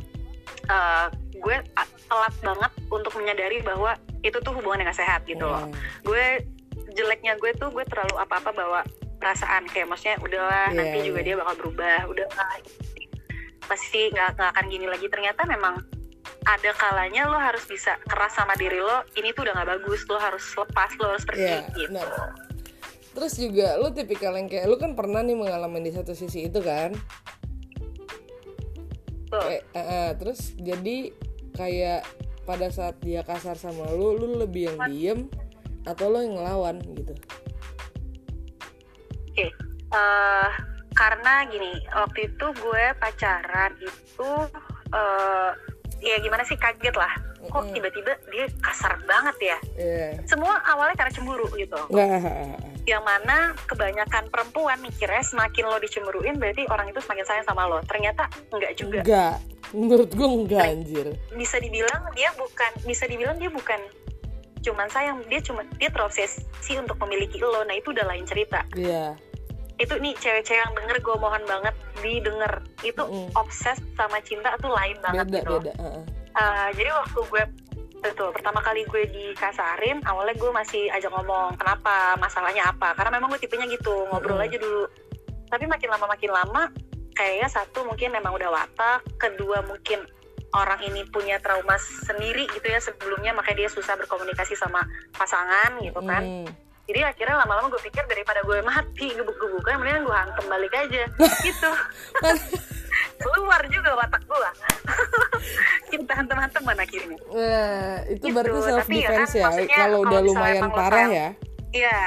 eh, 0.66 1.06
gue 1.36 1.56
telat 2.04 2.34
banget 2.40 2.72
untuk 2.88 3.12
menyadari 3.14 3.60
bahwa 3.60 3.92
itu 4.20 4.40
tuh 4.40 4.50
hubungan 4.50 4.82
yang 4.82 4.88
gak 4.88 4.98
sehat 4.98 5.20
gitu 5.24 5.44
loh 5.44 5.62
Iya. 5.62 5.76
gue 6.02 6.24
jeleknya 6.94 7.34
gue 7.38 7.50
tuh 7.58 7.70
gue 7.74 7.84
terlalu 7.86 8.14
apa-apa 8.18 8.50
bawa 8.54 8.80
perasaan 9.18 9.66
kayak 9.70 9.90
maksudnya 9.90 10.16
udahlah 10.22 10.70
Iya, 10.70 10.76
nanti 10.76 10.98
juga 11.06 11.20
iya. 11.22 11.26
dia 11.26 11.34
bakal 11.40 11.54
berubah 11.60 11.98
udah 12.10 12.26
pasti 13.64 14.12
nggak 14.12 14.36
akan 14.36 14.64
gini 14.68 14.86
lagi 14.86 15.08
ternyata 15.08 15.48
memang 15.48 15.80
ada 16.44 16.70
kalanya 16.76 17.24
lo 17.24 17.40
harus 17.40 17.64
bisa 17.64 17.96
keras 18.04 18.36
sama 18.36 18.52
diri 18.60 18.76
lo 18.76 19.00
ini 19.16 19.32
tuh 19.32 19.48
udah 19.48 19.56
nggak 19.56 19.70
bagus 19.80 20.04
lo 20.12 20.20
harus 20.20 20.44
lepas 20.52 20.90
lo 21.00 21.04
harus 21.16 21.24
pergi 21.24 21.48
Iya, 21.48 21.58
gitu 21.72 21.88
benar. 21.88 22.08
Terus 23.14 23.32
juga 23.38 23.68
lu 23.78 23.88
tipikal 23.94 24.34
yang 24.34 24.50
kayak 24.50 24.66
lu 24.66 24.76
kan 24.76 24.92
pernah 24.98 25.22
nih 25.22 25.38
mengalami 25.38 25.86
di 25.86 25.94
satu 25.94 26.18
sisi 26.18 26.50
itu 26.50 26.58
kan? 26.58 26.90
Tuh. 29.30 29.38
Kayak, 29.38 29.62
eh, 29.70 29.78
eh, 29.78 30.08
terus 30.18 30.40
jadi 30.58 31.14
kayak 31.54 32.02
pada 32.42 32.68
saat 32.74 32.98
dia 33.00 33.22
kasar 33.22 33.54
sama 33.54 33.86
lu, 33.94 34.18
lu 34.18 34.42
lebih 34.42 34.68
yang 34.68 34.78
diem 34.90 35.20
atau 35.84 36.06
lo 36.08 36.18
yang 36.20 36.34
ngelawan 36.36 36.80
gitu? 36.96 37.14
Oke, 39.34 39.46
eh, 39.92 40.48
karena 40.94 41.32
gini, 41.50 41.72
waktu 41.90 42.30
itu 42.30 42.46
gue 42.54 42.84
pacaran 43.02 43.72
itu 43.82 44.30
eh 44.94 45.50
ya 46.04 46.16
gimana 46.20 46.44
sih 46.46 46.54
kaget 46.54 46.94
lah. 46.94 47.10
Kok 47.44 47.76
tiba-tiba 47.76 48.16
dia 48.32 48.48
kasar 48.64 48.96
banget 49.04 49.36
ya? 49.42 49.58
Iya. 49.76 50.08
Semua 50.24 50.56
awalnya 50.64 50.96
karena 50.96 51.12
cemburu 51.12 51.44
gitu. 51.60 51.76
Nggak. 51.92 52.24
Yang 52.88 53.02
mana 53.04 53.52
kebanyakan 53.68 54.32
perempuan 54.32 54.80
mikirnya 54.80 55.20
semakin 55.20 55.68
lo 55.68 55.76
dicemburuin 55.76 56.40
berarti 56.40 56.64
orang 56.72 56.88
itu 56.88 57.04
semakin 57.04 57.24
sayang 57.28 57.46
sama 57.48 57.68
lo. 57.68 57.84
Ternyata 57.84 58.28
enggak 58.48 58.72
juga. 58.80 59.00
Enggak. 59.04 59.36
Menurut 59.74 60.10
gue 60.14 60.28
enggak 60.28 60.64
anjir. 60.64 61.06
Bisa 61.36 61.56
dibilang 61.60 62.00
dia 62.16 62.30
bukan, 62.38 62.70
bisa 62.86 63.04
dibilang 63.04 63.36
dia 63.36 63.50
bukan 63.52 63.80
cuman 64.64 64.88
sayang, 64.88 65.20
dia 65.28 65.44
cuma 65.44 65.60
dia 65.76 65.92
terobsesi 65.92 66.72
untuk 66.80 66.96
memiliki 67.04 67.36
lo. 67.38 67.60
Nah 67.62 67.76
itu 67.76 67.92
udah 67.92 68.08
lain 68.08 68.24
cerita. 68.24 68.64
Iya. 68.74 69.12
itu 69.74 69.90
nih 69.98 70.14
cewek-cewek 70.14 70.62
yang 70.62 70.70
denger 70.78 71.02
gue 71.02 71.16
mohon 71.18 71.42
banget 71.50 71.74
didengar 71.98 72.62
itu 72.86 73.02
Mm. 73.02 73.26
obses 73.34 73.74
sama 73.98 74.22
cinta 74.22 74.54
tuh 74.62 74.70
lain 74.70 74.94
banget 75.02 75.26
Beda 75.26 75.38
gitu 75.42 75.50
beda. 75.58 75.72
Heeh. 75.82 76.02
Uh, 76.30 76.68
jadi 76.78 76.90
waktu 76.94 77.18
gue 77.26 77.42
betul 77.98 78.30
pertama 78.30 78.62
kali 78.62 78.86
gue 78.86 79.02
dikasarin 79.10 79.98
awalnya 80.06 80.38
gue 80.38 80.46
masih 80.54 80.86
ajak 80.94 81.10
ngomong 81.10 81.58
kenapa 81.58 82.14
masalahnya 82.22 82.70
apa 82.70 82.94
karena 82.94 83.18
memang 83.18 83.34
gue 83.34 83.42
tipenya 83.42 83.66
gitu 83.66 84.06
ngobrol 84.14 84.38
Mm. 84.38 84.46
aja 84.46 84.56
dulu 84.62 84.84
tapi 85.50 85.64
makin 85.66 85.88
lama 85.90 86.06
makin 86.06 86.30
lama 86.30 86.62
kayaknya 87.18 87.48
satu 87.50 87.82
mungkin 87.82 88.14
memang 88.14 88.30
udah 88.30 88.54
watak 88.54 89.02
kedua 89.18 89.58
mungkin 89.66 90.06
orang 90.54 90.80
ini 90.82 91.02
punya 91.06 91.36
trauma 91.38 91.74
sendiri 91.78 92.46
gitu 92.48 92.64
ya 92.64 92.78
sebelumnya 92.78 93.30
makanya 93.30 93.66
dia 93.66 93.70
susah 93.70 93.94
berkomunikasi 93.96 94.54
sama 94.54 94.80
pasangan 95.12 95.76
gitu 95.78 95.98
kan 96.00 96.22
Mm. 96.22 96.46
jadi 96.84 97.10
akhirnya 97.10 97.40
lama-lama 97.40 97.68
gue 97.68 97.82
pikir 97.82 98.04
daripada 98.04 98.40
gue 98.40 98.60
mati 98.60 99.08
gebuk-gebuknya 99.10 99.76
mendingan 99.76 100.04
gue 100.04 100.16
hantem 100.16 100.44
balik 100.46 100.72
aja 100.72 101.04
gitu 101.46 101.70
keluar 103.24 103.60
juga 103.66 103.90
watak 103.94 104.22
gue 104.22 104.50
kita 105.92 106.12
hantem-hanteman 106.14 106.76
akhirnya 106.78 107.18
Nah, 107.26 107.94
itu 108.06 108.24
Gitu, 108.24 108.34
berarti 108.34 108.58
self 108.60 108.78
tapi 108.80 108.94
ya 108.94 109.00
defense 109.02 109.32
kan, 109.34 109.52
ya. 109.58 109.76
Kalau 109.76 109.98
udah 110.02 110.20
lumayan 110.20 110.64
parah 110.68 111.06
ya. 111.06 111.28
iya 111.72 112.00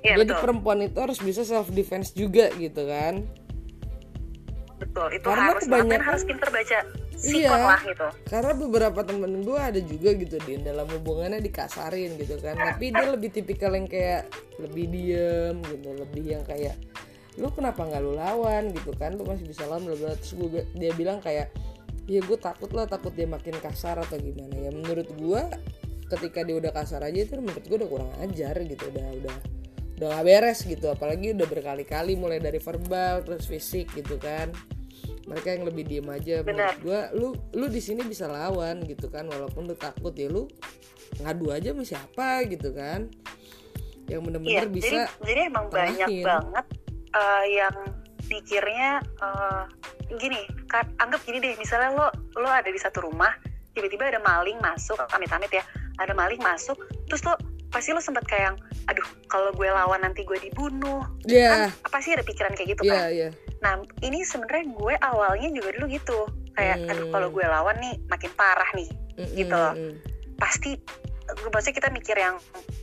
iya 0.00 0.14
Jadi 0.14 0.28
betul 0.28 0.38
perempuan 0.38 0.78
itu 0.80 0.98
harus 1.00 1.18
bisa 1.18 1.42
self 1.42 1.66
defense 1.68 2.12
juga 2.12 2.52
gitu 2.54 2.86
kan. 2.86 3.26
Betul 4.76 5.08
itu 5.10 5.24
Karena 5.24 5.44
harus 5.50 5.64
kebanyakan- 5.64 6.04
harus 6.04 6.22
pinter 6.22 6.48
baca 6.48 6.78
sikon 7.16 7.40
Iya. 7.40 7.64
lah 7.64 7.80
gitu 7.80 8.06
Karena 8.26 8.52
beberapa 8.52 9.00
temen 9.00 9.32
gue 9.40 9.56
ada 9.56 9.80
juga 9.80 10.10
gitu 10.12 10.36
di 10.44 10.60
dalam 10.60 10.84
hubungannya 10.86 11.40
dikasarin 11.40 12.12
gitu 12.16 12.36
kan. 12.38 12.52
Tapi 12.54 12.92
dia 12.92 13.08
lebih 13.08 13.32
tipikal 13.32 13.72
yang 13.72 13.88
kayak 13.88 14.28
lebih 14.56 14.84
diem 14.86 15.56
gitu, 15.64 15.88
lebih 15.96 16.24
yang 16.30 16.44
kayak 16.44 16.76
lu 17.36 17.48
kenapa 17.50 17.84
nggak 17.84 18.00
lu 18.00 18.12
lawan 18.12 18.72
gitu 18.72 18.92
kan 18.92 19.12
lu 19.12 19.20
masih 19.22 19.44
bisa 19.44 19.64
lawan 19.64 19.84
bla 19.84 20.16
terus 20.16 20.32
gue 20.32 20.64
dia 20.72 20.92
bilang 20.92 21.20
kayak 21.20 21.52
ya 22.04 22.24
gue 22.24 22.38
takut 22.38 22.72
lah 22.72 22.88
takut 22.88 23.12
dia 23.12 23.28
makin 23.28 23.52
kasar 23.60 24.00
atau 24.00 24.16
gimana 24.16 24.56
ya 24.56 24.72
menurut 24.72 25.04
gue 25.04 25.42
ketika 26.08 26.40
dia 26.40 26.56
udah 26.56 26.72
kasar 26.72 27.04
aja 27.04 27.28
itu 27.28 27.36
menurut 27.36 27.60
gue 27.60 27.76
udah 27.76 27.90
kurang 27.92 28.12
ajar 28.22 28.56
gitu 28.56 28.88
udah 28.88 29.06
udah 29.20 29.36
udah 29.96 30.06
gak 30.12 30.24
beres 30.24 30.60
gitu. 30.64 30.86
Apalagi 30.92 31.32
udah 31.32 31.48
berkali-kali 31.48 32.14
mulai 32.14 32.38
dari 32.38 32.60
verbal 32.60 33.24
terus 33.24 33.48
fisik 33.48 33.92
gitu 33.96 34.20
kan. 34.20 34.52
Mereka 35.26 35.58
yang 35.58 35.64
lebih 35.66 35.84
diem 35.88 36.08
aja. 36.12 36.44
Menurut 36.44 36.78
Benar. 36.78 36.84
gue 36.84 37.00
lu 37.18 37.28
lu 37.56 37.66
di 37.66 37.80
sini 37.80 38.04
bisa 38.04 38.28
lawan 38.28 38.84
gitu 38.84 39.08
kan. 39.08 39.26
Walaupun 39.26 39.66
lu 39.66 39.74
takut 39.74 40.12
ya 40.12 40.28
lu 40.28 40.46
ngadu 41.22 41.50
aja 41.50 41.72
sama 41.72 41.84
siapa 41.84 42.44
gitu 42.46 42.70
kan. 42.76 43.08
Yang 44.06 44.20
iya 44.20 44.26
bener-bener 44.26 44.68
bisa 44.70 44.86
jadi 44.86 45.26
jadi 45.26 45.40
emang 45.50 45.66
banyak 45.66 46.06
tengahin. 46.06 46.26
banget 46.30 46.66
eh, 47.10 47.44
yang 47.58 47.76
mikirnya 48.30 48.90
eh, 49.02 49.62
gini 50.14 50.40
ka- 50.70 50.94
anggap 51.02 51.18
gini 51.26 51.42
deh 51.42 51.58
misalnya 51.58 51.90
lo 51.90 52.06
lo 52.38 52.46
ada 52.46 52.70
di 52.70 52.78
satu 52.78 53.02
rumah 53.02 53.34
tiba-tiba 53.74 54.14
ada 54.14 54.22
maling 54.22 54.58
masuk 54.62 54.94
amit-amit 55.10 55.50
ya 55.50 55.64
ada 55.98 56.14
maling 56.14 56.38
masuk 56.38 56.78
terus 57.10 57.22
lo 57.26 57.34
pasti 57.68 57.90
lo 57.90 57.98
sempat 57.98 58.24
kayak 58.24 58.42
yang, 58.46 58.56
aduh 58.86 59.08
kalau 59.26 59.50
gue 59.50 59.66
lawan 59.66 60.00
nanti 60.00 60.22
gue 60.22 60.38
dibunuh 60.38 61.02
ya 61.24 61.50
kan 61.50 61.60
apa 61.82 61.98
sih 61.98 62.14
ada 62.14 62.22
pikiran 62.22 62.54
kayak 62.54 62.78
gitu 62.78 62.82
iya 62.84 62.94
kan 62.94 63.08
iya 63.10 63.28
nah 63.58 63.72
ini 64.00 64.22
sebenarnya 64.22 64.70
gue 64.70 64.94
awalnya 65.00 65.48
juga 65.50 65.68
dulu 65.74 65.86
gitu 65.88 66.18
kayak 66.52 66.76
Hmm. 66.78 66.90
aduh 66.90 67.06
kalau 67.10 67.28
gue 67.28 67.44
lawan 67.44 67.76
nih 67.78 67.94
makin 68.06 68.30
parah 68.32 68.70
nih 68.72 68.88
Mm, 69.16 69.32
Gitu 69.32 69.48
mm, 69.48 69.56
loh. 69.56 69.72
mm. 69.72 69.94
pasti 70.36 70.76
maksudnya 71.48 71.74
kita 71.74 71.88
mikir 71.88 72.16
yang 72.16 72.36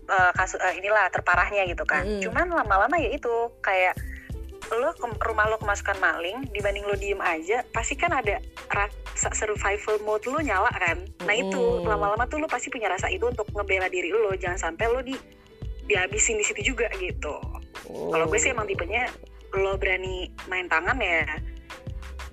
eh, 0.10 0.32
kasus 0.34 0.58
eh, 0.58 0.74
inilah 0.76 1.08
terparahnya 1.10 1.64
gitu 1.64 1.86
kan 1.86 2.02
Mm-mm. 2.04 2.22
cuman 2.22 2.50
lama-lama 2.50 2.98
ya 2.98 3.14
itu 3.14 3.32
kayak 3.62 3.94
lo 4.72 4.96
ke 4.96 5.26
rumah 5.28 5.46
lo 5.52 5.60
kemasukan 5.60 5.98
maling 6.00 6.48
dibanding 6.56 6.88
lo 6.88 6.96
diem 6.96 7.20
aja 7.20 7.68
pasti 7.76 8.00
kan 8.00 8.16
ada 8.16 8.40
rasa 8.72 9.30
survival 9.36 10.00
mode 10.08 10.26
lo 10.30 10.40
nyala 10.40 10.72
kan? 10.72 11.04
Nah 11.28 11.36
itu 11.36 11.60
Mm-mm. 11.60 11.90
lama-lama 11.90 12.24
tuh 12.32 12.40
lo 12.40 12.48
pasti 12.48 12.72
punya 12.72 12.88
rasa 12.88 13.12
itu 13.12 13.28
untuk 13.28 13.46
ngebela 13.52 13.92
diri 13.92 14.10
lo. 14.10 14.32
Jangan 14.34 14.72
sampai 14.72 14.86
lo 14.88 15.04
di 15.04 15.14
dihabisin 15.84 16.40
di 16.40 16.46
situ 16.48 16.74
juga 16.74 16.88
gitu. 16.96 17.36
Kalau 17.92 18.26
gue 18.32 18.40
sih 18.40 18.56
emang 18.56 18.66
tipenya 18.70 19.12
lo 19.54 19.76
berani 19.76 20.32
main 20.48 20.66
tangan 20.72 20.98
ya 20.98 21.28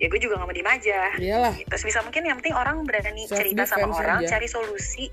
ya 0.01 0.09
gue 0.09 0.17
juga 0.17 0.41
gak 0.41 0.49
mau 0.49 0.57
diem 0.57 0.71
aja. 0.71 1.01
Iyalah. 1.21 1.53
Gitu. 1.61 1.75
Sebisa 1.77 2.01
mungkin 2.01 2.25
yang 2.25 2.41
penting 2.41 2.57
orang 2.57 2.89
berani 2.89 3.29
Self 3.29 3.37
cerita 3.45 3.69
sama 3.69 3.93
orang 3.93 4.25
aja. 4.25 4.41
cari 4.41 4.49
solusi. 4.49 5.13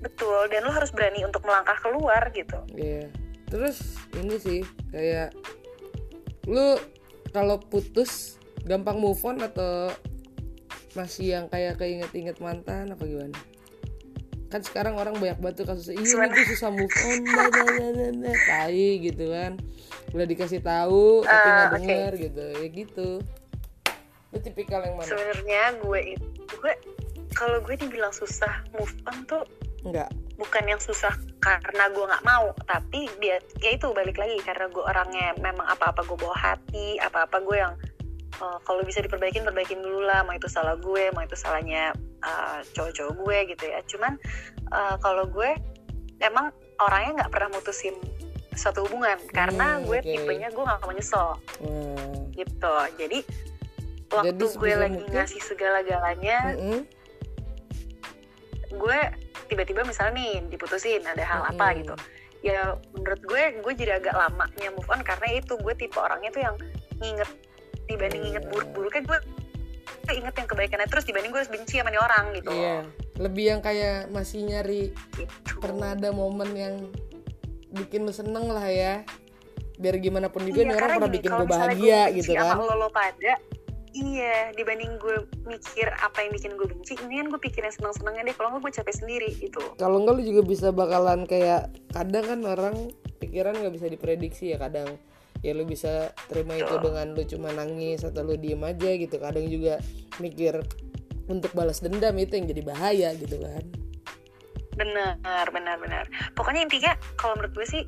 Betul 0.00 0.48
dan 0.48 0.64
lo 0.64 0.72
harus 0.72 0.88
berani 0.96 1.28
untuk 1.28 1.44
melangkah 1.44 1.76
keluar 1.84 2.32
gitu. 2.32 2.56
Iya. 2.72 3.12
Terus 3.52 4.00
ini 4.16 4.36
sih 4.40 4.60
kayak 4.88 5.36
lu 6.44 6.76
kalau 7.30 7.58
putus 7.58 8.36
gampang 8.62 8.96
move 8.96 9.18
on 9.22 9.40
atau 9.40 9.90
masih 10.94 11.34
yang 11.34 11.46
kayak 11.48 11.76
keinget-inget 11.76 12.38
mantan 12.38 12.90
apa 12.90 13.02
gimana? 13.02 13.34
Kan 14.46 14.62
sekarang 14.62 14.94
orang 14.94 15.18
banyak 15.18 15.42
banget 15.42 15.54
tuh 15.60 15.66
kasus 15.66 15.90
iya 15.90 16.30
gue 16.30 16.44
susah 16.46 16.70
move 16.70 16.94
on 17.02 17.18
nah, 17.26 17.50
nah, 17.50 17.66
nah, 17.66 17.90
nah, 17.90 18.10
nah. 18.22 18.36
tai 18.46 19.02
gitu 19.02 19.24
kan. 19.28 19.58
Udah 20.14 20.24
dikasih 20.24 20.62
tahu 20.62 21.26
tapi 21.26 21.34
Ah, 21.42 21.50
nggak 21.50 21.66
oke. 21.66 21.76
denger 21.76 22.12
gitu. 22.22 22.44
Ya 22.54 22.66
gitu. 22.70 23.08
Lu 24.30 24.38
tipikal 24.38 24.80
yang 24.82 24.94
mana? 24.94 25.08
sebenarnya 25.10 25.62
gue 25.82 26.00
itu 26.14 26.26
gue 26.54 26.74
kalau 27.34 27.58
gue 27.58 27.74
dibilang 27.74 28.10
susah 28.10 28.62
move 28.72 28.94
on 29.04 29.26
tuh 29.26 29.42
Enggak. 29.82 30.08
Bukan 30.34 30.64
yang 30.66 30.78
susah 30.78 31.14
karena 31.38 31.86
gue 31.88 32.04
nggak 32.04 32.24
mau 32.24 32.50
tapi 32.64 33.06
dia 33.16 33.38
ya 33.58 33.70
itu 33.70 33.86
balik 33.90 34.16
lagi 34.16 34.40
karena 34.40 34.66
gue 34.66 34.82
orangnya 34.82 35.30
memang 35.36 35.62
apa-apa 35.64 36.02
gue 36.02 36.16
bawa 36.16 36.34
hati 36.34 36.98
apa-apa 36.98 37.38
gue 37.40 37.56
yang 37.56 37.74
eh, 38.34 38.58
kalau 38.60 38.82
bisa 38.82 38.98
diperbaikin 38.98 39.42
perbaikin 39.42 39.78
dulu 39.78 40.02
lah 40.02 40.22
mau 40.22 40.32
itu 40.32 40.46
salah 40.46 40.74
gue 40.76 41.10
mau 41.10 41.22
itu 41.22 41.34
salahnya 41.34 41.94
eh, 42.20 42.58
cowok-cowok 42.72 43.14
gue 43.16 43.36
gitu 43.48 43.64
ya 43.64 43.78
cuman 43.86 44.12
eh, 44.68 44.96
kalau 44.98 45.24
gue 45.24 45.54
emang 46.18 46.50
orangnya 46.78 47.22
nggak 47.22 47.32
pernah 47.32 47.50
mutusin 47.52 47.94
suatu 48.54 48.86
hubungan 48.86 49.18
karena 49.30 49.78
Hmm, 49.78 49.84
gue 49.84 49.98
oke. 49.98 50.06
tipenya 50.08 50.48
gue 50.48 50.62
nggak 50.62 50.80
mau 50.80 50.90
nyesel 50.90 51.18
Wah. 51.26 51.38
gitu 52.32 52.74
jadi 52.96 53.18
waktu 54.10 54.30
Jadi 54.40 54.56
gue 54.56 54.72
lagi 54.72 54.94
mungkin- 54.96 55.10
ngasih 55.12 55.42
segala-galanya 55.44 56.38
Mm-mm. 56.54 56.80
gue 58.74 59.00
tiba-tiba 59.54 59.86
misalnya 59.86 60.18
nih 60.18 60.32
diputusin 60.50 61.06
ada 61.06 61.22
hal 61.22 61.46
apa 61.46 61.66
Mm-mm. 61.70 61.78
gitu 61.80 61.94
ya 62.44 62.74
menurut 62.92 63.22
gue 63.24 63.42
gue 63.62 63.72
jadi 63.72 64.02
agak 64.02 64.12
lamanya 64.12 64.68
move 64.74 64.90
on 64.90 65.00
karena 65.00 65.38
itu 65.38 65.54
gue 65.56 65.74
tipe 65.78 65.96
orangnya 65.96 66.28
tuh 66.28 66.42
yang 66.42 66.54
nginget 67.00 67.30
dibanding 67.86 68.20
nginget 68.20 68.44
Iya. 68.44 68.50
buruk-buruknya 68.52 69.02
gue 69.06 69.18
gue 70.04 70.14
inget 70.20 70.34
yang 70.36 70.48
kebaikannya 70.50 70.88
terus 70.92 71.04
dibanding 71.08 71.32
gue 71.32 71.42
benci 71.48 71.80
sama 71.80 71.88
nih 71.88 72.02
orang 72.02 72.24
gitu 72.36 72.52
Iya. 72.52 72.78
Lebih 73.14 73.44
yang 73.46 73.60
kayak 73.62 74.10
masih 74.10 74.42
nyari 74.44 74.90
gitu. 75.16 75.56
pernah 75.62 75.94
ada 75.96 76.10
momen 76.12 76.50
yang 76.52 76.74
bikin 77.72 78.04
lu 78.04 78.12
seneng 78.12 78.50
lah 78.52 78.66
ya 78.66 79.02
biar 79.74 79.98
gimana 79.98 80.28
pun 80.28 80.44
juga 80.44 80.60
Iya, 80.60 80.66
nih 80.68 80.76
orang 80.76 80.90
pernah 80.94 81.10
bikin 81.10 81.30
kalau 81.32 81.40
gue 81.42 81.50
bahagia 81.50 82.00
benci 82.06 82.16
gitu 82.20 82.30
kan 82.36 82.56
lo, 82.60 82.74
lo 82.76 82.88
pada 82.92 83.32
iya 83.94 84.50
dibanding 84.58 84.98
gue 84.98 85.22
mikir 85.46 85.86
apa 86.02 86.26
yang 86.26 86.34
bikin 86.34 86.58
gue 86.58 86.66
benci 86.66 86.98
ini 87.06 87.22
kan 87.22 87.26
gue 87.30 87.40
pikirin 87.40 87.70
seneng-senengnya 87.70 88.26
deh. 88.26 88.34
Kalau 88.34 88.50
nggak 88.52 88.62
gue 88.66 88.72
capek 88.82 88.94
sendiri 88.94 89.30
gitu. 89.38 89.62
Kalau 89.78 90.02
enggak 90.02 90.18
lu 90.18 90.22
juga 90.26 90.42
bisa 90.42 90.68
bakalan 90.74 91.24
kayak 91.24 91.70
kadang 91.94 92.26
kan 92.26 92.40
orang 92.42 92.74
pikiran 93.22 93.54
nggak 93.54 93.74
bisa 93.74 93.86
diprediksi 93.86 94.52
ya 94.52 94.58
kadang. 94.58 94.98
Ya 95.46 95.54
lu 95.54 95.62
bisa 95.68 96.10
terima 96.26 96.58
itu 96.58 96.74
dengan 96.82 97.14
lu 97.14 97.22
cuma 97.24 97.54
nangis 97.54 98.02
atau 98.02 98.26
lu 98.26 98.34
diem 98.34 98.60
aja 98.66 98.90
gitu. 98.98 99.16
Kadang 99.22 99.46
juga 99.46 99.78
mikir 100.18 100.58
untuk 101.30 101.54
balas 101.54 101.80
dendam 101.80 102.18
itu 102.18 102.34
yang 102.36 102.46
jadi 102.50 102.62
bahaya 102.66 103.08
gitu 103.14 103.38
kan. 103.38 103.64
Benar 104.74 105.46
benar 105.54 105.76
benar. 105.78 106.04
Pokoknya 106.34 106.66
intinya 106.66 106.92
kalau 107.14 107.38
menurut 107.38 107.54
gue 107.54 107.66
sih 107.70 107.82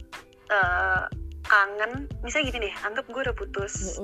eh, 0.54 1.02
kangen 1.46 1.92
misalnya 2.20 2.46
gini 2.48 2.58
deh 2.64 2.74
anggap 2.82 3.04
gue 3.04 3.22
udah 3.22 3.34
putus 3.34 3.96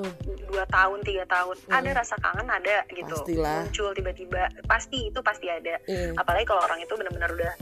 dua 0.47 0.65
tahun 0.69 1.03
tiga 1.03 1.25
tahun 1.27 1.57
Mm. 1.63 1.75
ada 1.75 1.91
rasa 1.95 2.15
kangen 2.17 2.47
ada 2.47 2.77
gitu 2.89 3.17
Pastilah. 3.17 3.57
muncul 3.61 3.91
tiba-tiba 3.93 4.43
pasti 4.65 5.09
itu 5.09 5.21
pasti 5.21 5.47
ada 5.47 5.77
Iya. 5.85 6.15
apalagi 6.15 6.45
kalau 6.45 6.63
orang 6.63 6.79
itu 6.79 6.93
benar-benar 6.93 7.31
udah 7.31 7.53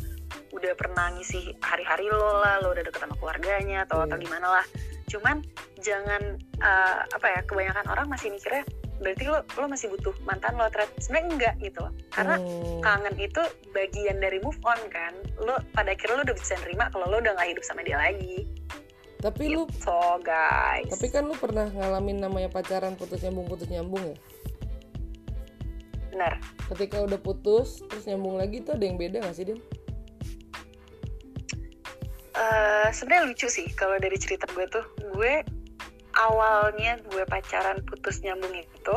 udah 0.50 0.72
pernah 0.74 1.10
ngisi 1.12 1.54
hari-hari 1.58 2.06
lo 2.06 2.18
lah 2.38 2.58
lo 2.58 2.70
udah 2.70 2.82
deket 2.82 3.00
sama 3.00 3.16
keluarganya 3.16 3.82
atau 3.84 4.02
atau 4.02 4.14
Iya. 4.14 4.24
gimana 4.24 4.46
lah 4.52 4.64
cuman 5.06 5.36
jangan 5.78 6.22
eh, 6.60 6.98
apa 7.08 7.26
ya 7.28 7.40
kebanyakan 7.42 7.86
orang 7.88 8.06
masih 8.06 8.30
mikirnya 8.30 8.62
berarti 8.96 9.24
lo 9.26 9.40
lo 9.56 9.64
masih 9.66 9.88
butuh 9.88 10.12
mantan 10.20 10.54
lo 10.54 10.68
ternyata 10.68 10.92
sebenarnya 10.98 11.28
enggak 11.30 11.54
gitu 11.58 11.78
loh 11.80 11.92
karena 12.10 12.36
Hmm. 12.36 12.80
kangen 12.80 13.16
itu 13.18 13.42
bagian 13.70 14.18
dari 14.18 14.38
move 14.38 14.60
on 14.62 14.76
kan 14.88 15.12
lo 15.38 15.56
pada 15.72 15.90
akhirnya 15.90 16.16
lo 16.16 16.22
udah 16.22 16.36
bisa 16.36 16.54
nerima 16.58 16.84
kalau 16.90 17.06
lo 17.06 17.16
udah 17.18 17.32
nggak 17.32 17.48
hidup 17.48 17.64
sama 17.64 17.80
dia 17.80 17.96
lagi 17.96 18.44
tapi 19.20 19.52
lu 19.52 19.68
so 19.80 20.18
guys. 20.24 20.88
Tapi 20.88 21.12
kan 21.12 21.28
lu 21.28 21.36
pernah 21.36 21.68
ngalamin 21.68 22.24
namanya 22.24 22.48
pacaran 22.48 22.96
putus 22.96 23.20
nyambung 23.20 23.46
putus 23.46 23.68
nyambung 23.68 24.00
ya? 24.02 24.16
Benar 26.10 26.40
ketika 26.70 27.02
udah 27.02 27.18
putus 27.18 27.82
terus 27.90 28.06
nyambung 28.06 28.38
lagi 28.38 28.62
tuh 28.62 28.78
ada 28.78 28.84
yang 28.86 28.94
beda 28.94 29.26
gak 29.26 29.34
sih 29.34 29.46
Din? 29.50 29.58
Eh, 32.30 32.88
sebenarnya 32.94 33.26
lucu 33.26 33.46
sih 33.50 33.66
kalau 33.74 33.98
dari 33.98 34.16
cerita 34.16 34.46
gue 34.54 34.64
tuh. 34.70 34.86
Gue 35.12 35.42
awalnya 36.16 36.96
gue 37.10 37.26
pacaran 37.26 37.82
putus 37.84 38.22
nyambung 38.22 38.54
itu 38.54 38.96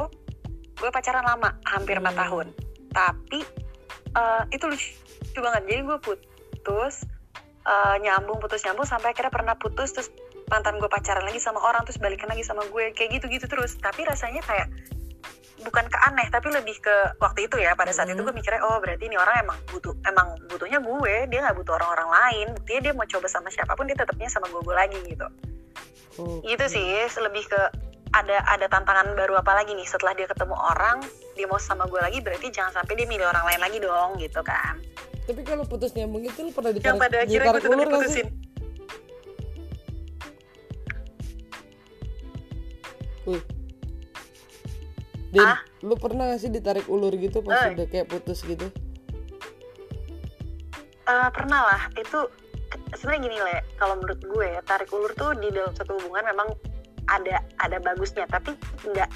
gue 0.78 0.90
pacaran 0.94 1.26
lama 1.26 1.58
hampir 1.68 1.98
Hmm. 1.98 2.14
tahun. 2.14 2.48
Tapi 2.94 3.42
eh, 4.14 4.44
itu 4.54 4.66
lucu, 4.70 4.88
lucu 5.26 5.40
banget. 5.42 5.64
Jadi 5.66 5.82
gue 5.82 5.98
putus 6.06 6.96
eh, 7.64 7.96
nyambung 8.04 8.38
putus 8.40 8.64
nyambung 8.68 8.88
sampai 8.88 9.12
akhirnya 9.16 9.32
pernah 9.34 9.56
putus 9.56 9.96
terus 9.96 10.10
mantan 10.52 10.78
gue 10.78 10.90
pacaran 10.92 11.24
lagi 11.24 11.40
sama 11.40 11.64
orang 11.64 11.88
terus 11.88 11.98
balikan 11.98 12.28
lagi 12.30 12.44
sama 12.44 12.64
gue 12.68 12.92
kayak 12.94 13.20
gitu 13.20 13.26
gitu 13.32 13.46
terus. 13.48 13.76
Tapi 13.80 14.04
rasanya 14.04 14.44
kayak 14.44 14.68
bukan 15.64 15.88
ke 15.88 15.98
aneh 16.04 16.28
tapi 16.28 16.52
lebih 16.52 16.76
ke 16.84 16.96
waktu 17.24 17.48
itu 17.48 17.56
ya 17.56 17.72
pada 17.72 17.96
saat 17.96 18.12
Hmm. 18.12 18.20
itu 18.20 18.28
gue 18.28 18.36
mikirnya 18.36 18.60
oh 18.68 18.84
berarti 18.84 19.08
ini 19.08 19.16
orang 19.16 19.48
emang 19.48 19.58
butuh 19.72 19.96
emang 20.04 20.28
butuhnya 20.52 20.84
gue 20.84 21.16
dia 21.32 21.40
nggak 21.40 21.56
butuh 21.58 21.74
orang-orang 21.80 22.10
lain. 22.12 22.48
Buktinya 22.60 22.82
dia 22.90 22.94
mau 22.94 23.08
coba 23.08 23.28
sama 23.32 23.48
siapa 23.50 23.74
pun 23.74 23.88
dia 23.88 23.96
tetapnya 23.96 24.28
sama 24.28 24.52
gue 24.52 24.62
gue 24.62 24.76
lagi 24.76 25.00
gitu. 25.08 25.28
Oke. 26.14 26.46
gitu 26.46 26.66
sih 26.70 27.10
lebih 27.26 27.42
ke 27.50 27.62
ada 28.14 28.46
ada 28.46 28.70
tantangan 28.70 29.18
baru 29.18 29.42
apa 29.42 29.58
lagi 29.58 29.74
nih? 29.74 29.88
Setelah 29.90 30.14
dia 30.14 30.30
ketemu 30.30 30.54
orang 30.54 31.02
dia 31.34 31.50
mau 31.50 31.58
sama 31.58 31.90
gue 31.90 31.98
lagi 31.98 32.22
berarti 32.22 32.54
jangan 32.54 32.82
sampai 32.82 32.94
dia 32.94 33.08
milih 33.10 33.26
orang 33.26 33.46
lain 33.50 33.62
lagi 33.62 33.78
dong 33.82 34.22
gitu 34.22 34.42
kan 34.46 34.78
tapi 35.24 35.42
kalau 35.48 35.64
putus 35.64 35.96
nyambung 35.96 36.24
itu 36.24 36.40
lu 36.44 36.52
pernah 36.52 36.72
yang 36.76 36.80
ditarik, 36.84 37.00
pada 37.00 37.18
akhirnya 37.24 37.48
gue 37.48 37.62
tetap 37.64 37.80
diputusin 37.80 38.28
Wih. 43.24 43.44
Din, 45.32 45.42
Ah? 45.42 45.60
lu 45.82 45.96
pernah 45.96 46.28
gak 46.30 46.44
sih 46.44 46.52
ditarik 46.52 46.86
ulur 46.92 47.16
gitu 47.16 47.40
pas 47.40 47.72
Eh. 47.72 47.74
udah 47.74 47.88
kayak 47.88 48.12
putus 48.12 48.44
gitu? 48.44 48.68
Eh, 51.04 51.30
pernah 51.32 51.62
lah 51.68 51.82
itu 51.96 52.20
sebenarnya 52.96 53.22
gini 53.28 53.38
le 53.40 53.58
kalau 53.76 53.96
menurut 54.00 54.22
gue 54.24 54.46
ya 54.46 54.62
tarik 54.64 54.88
ulur 54.92 55.12
tuh 55.16 55.36
di 55.36 55.52
dalam 55.52 55.74
satu 55.76 56.00
hubungan 56.00 56.32
memang 56.32 56.48
ada 57.12 57.44
ada 57.60 57.78
bagusnya 57.84 58.24
tapi 58.32 58.56
nggak 58.88 59.10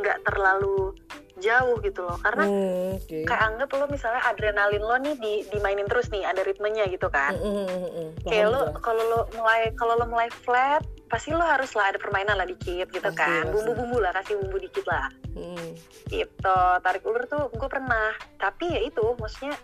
nggak 0.00 0.18
terlalu 0.24 0.96
jauh 1.38 1.76
gitu 1.78 2.02
loh 2.02 2.18
karena 2.18 2.44
Hmm, 2.44 2.94
Oke. 2.94 3.22
kayak 3.22 3.42
anggap 3.44 3.68
lo 3.72 3.84
misalnya 3.86 4.22
adrenalin 4.24 4.80
lo 4.80 4.96
nih 4.96 5.14
di, 5.14 5.32
dimainin 5.48 5.84
terus 5.84 6.08
nih 6.08 6.22
ada 6.22 6.40
ritmenya 6.40 6.86
gitu 6.86 7.06
kan 7.06 7.34
Mm, 7.34 7.46
mm, 7.54 7.66
mm, 7.66 7.90
mm. 7.90 8.08
kayak 8.24 8.46
lo 8.46 8.60
kalau 8.78 9.02
lo 9.02 9.20
mulai 9.32 9.70
kalau 9.74 9.94
lo 9.94 10.04
mulai 10.04 10.28
flat 10.28 10.80
pasti 11.06 11.30
lo 11.30 11.40
harus 11.40 11.72
lah 11.72 11.88
ada 11.88 11.98
permainan 11.98 12.34
lah 12.34 12.44
dikit 12.44 12.86
gitu 12.86 13.00
Pasti, 13.02 13.16
kan 13.16 13.48
bumbu-bumbu 13.48 13.98
lah 13.98 14.12
kasih 14.12 14.36
bumbu 14.36 14.58
dikit 14.58 14.84
lah 14.84 15.08
Mm. 15.30 15.70
gitu 16.06 16.58
tarik 16.78 17.02
ulur 17.02 17.22
tuh 17.24 17.46
gue 17.48 17.68
pernah 17.68 18.10
tapi 18.36 18.66
ya 18.68 18.80
itu 18.80 19.14
maksudnya 19.14 19.54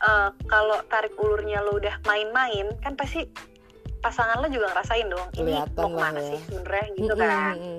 eh, 0.00 0.28
kalau 0.44 0.80
tarik 0.86 1.12
ulurnya 1.14 1.60
lo 1.60 1.76
udah 1.76 2.00
main-main 2.02 2.72
kan 2.78 2.94
pasti 2.94 3.28
pasangan 3.98 4.38
lo 4.38 4.46
juga 4.46 4.70
ngerasain 4.70 5.06
dong 5.06 5.28
ini 5.34 5.52
Kelihatan 5.52 5.74
mau 5.76 5.90
ke 5.90 5.98
mana 5.98 6.18
ya. 6.18 6.28
sih 6.28 6.40
sebenarnya 6.46 6.86
gitu 6.94 7.02
Mm, 7.04 7.12
mm, 7.12 7.20
kan 7.20 7.54
mm, 7.54 7.78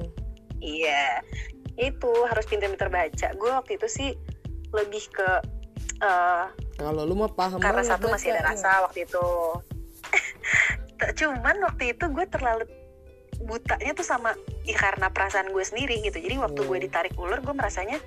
mm. 0.59 1.09
Itu 1.79 2.11
harus 2.27 2.43
pintar-pintar 2.43 2.87
baca. 2.87 3.27
Gue 3.33 3.49
waktu 3.49 3.71
itu 3.73 3.87
sih 3.87 4.09
lebih 4.69 5.03
ke 5.09 5.29
eh, 5.99 6.45
Kalau 6.75 7.03
lu 7.03 7.15
mah 7.15 7.27
paham 7.29 7.57
karena 7.57 7.81
banget 7.81 7.91
satu 7.95 8.05
masih 8.07 8.29
ada 8.31 8.43
rasa 8.45 8.83
waktu 8.83 9.03
itu. 9.03 9.25
Cuman 11.19 11.55
waktu 11.61 11.83
itu 11.93 12.05
gue 12.05 12.25
terlalu 12.27 12.67
butanya 13.39 13.91
tuh 13.93 14.03
sama 14.03 14.35
ya 14.61 14.75
karena 14.75 15.07
perasaan 15.07 15.49
gue 15.49 15.61
sendiri 15.61 15.99
gitu. 16.01 16.19
Jadi 16.19 16.35
waktu 16.37 16.59
gue 16.59 16.77
Hmm. 16.77 16.85
ditarik 16.85 17.15
ulur 17.15 17.39
gue 17.39 17.53
merasanya 17.53 17.99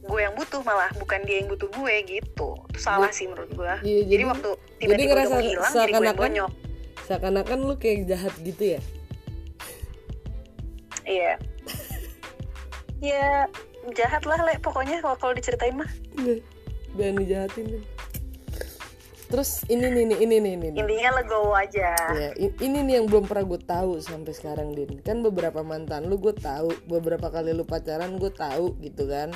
gue 0.00 0.20
yang 0.22 0.32
butuh 0.32 0.62
malah 0.62 0.88
bukan 0.94 1.20
dia 1.22 1.40
yang 1.40 1.48
butuh 1.48 1.68
gue 1.68 1.94
gitu. 2.06 2.48
Itu 2.66 2.78
salah 2.78 3.08
Jadi- 3.08 3.16
sih 3.16 3.26
menurut 3.26 3.50
gue 3.50 3.72
Iya, 3.78 4.00
jadi, 4.02 4.08
jadi 4.08 4.22
waktu 4.26 4.48
tiba-tiba 4.78 5.10
ngerasa 5.10 5.36
hilang 5.42 5.72
jadi 5.74 5.92
gue 5.92 6.06
yang 6.06 6.16
bonyok. 6.16 6.50
seakan-akan 7.04 7.58
lu 7.60 7.74
kayak 7.76 7.98
jahat 8.06 8.34
gitu 8.40 8.64
ya? 8.72 8.80
iya 11.06 11.38
ya 13.00 13.46
jahat 13.94 14.24
lah 14.24 14.40
le 14.42 14.56
pokoknya 14.60 15.00
kalau 15.04 15.16
kalau 15.18 15.32
diceritain 15.36 15.76
mah. 15.76 15.90
Nggak, 16.16 16.40
Jangan 16.96 17.14
dijahatin 17.20 17.66
terus 19.26 19.66
ini 19.66 19.90
nih 19.90 20.22
ini 20.22 20.38
nih 20.38 20.38
ini 20.38 20.68
nih. 20.70 20.80
intinya 20.86 21.18
legowo 21.18 21.50
aja. 21.50 21.98
Ya, 22.14 22.30
ini 22.38 22.78
nih 22.86 23.02
yang 23.02 23.10
belum 23.10 23.26
pernah 23.26 23.42
gue 23.42 23.58
tahu 23.58 23.98
sampai 23.98 24.30
sekarang 24.30 24.70
din. 24.78 25.02
Kan 25.02 25.26
beberapa 25.26 25.66
mantan 25.66 26.06
lu 26.06 26.14
gue 26.14 26.30
tahu 26.30 26.70
beberapa 26.86 27.26
kali 27.26 27.50
lu 27.50 27.66
pacaran 27.66 28.22
gue 28.22 28.30
tahu 28.30 28.78
gitu 28.78 29.10
kan? 29.10 29.34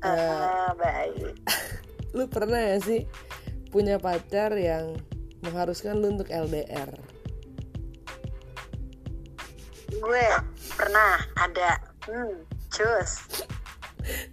Ah, 0.00 0.72
baik. 0.80 1.36
lu 2.16 2.24
pernah 2.32 2.56
ya 2.56 2.80
sih 2.80 3.04
punya 3.68 4.00
pacar 4.00 4.56
yang 4.56 4.96
mengharuskan 5.44 6.00
lu 6.00 6.16
untuk 6.16 6.32
LDR 6.32 6.90
gue 9.90 10.24
pernah 10.78 11.18
ada 11.36 11.76
hmm 12.08 12.60
cus. 12.70 13.10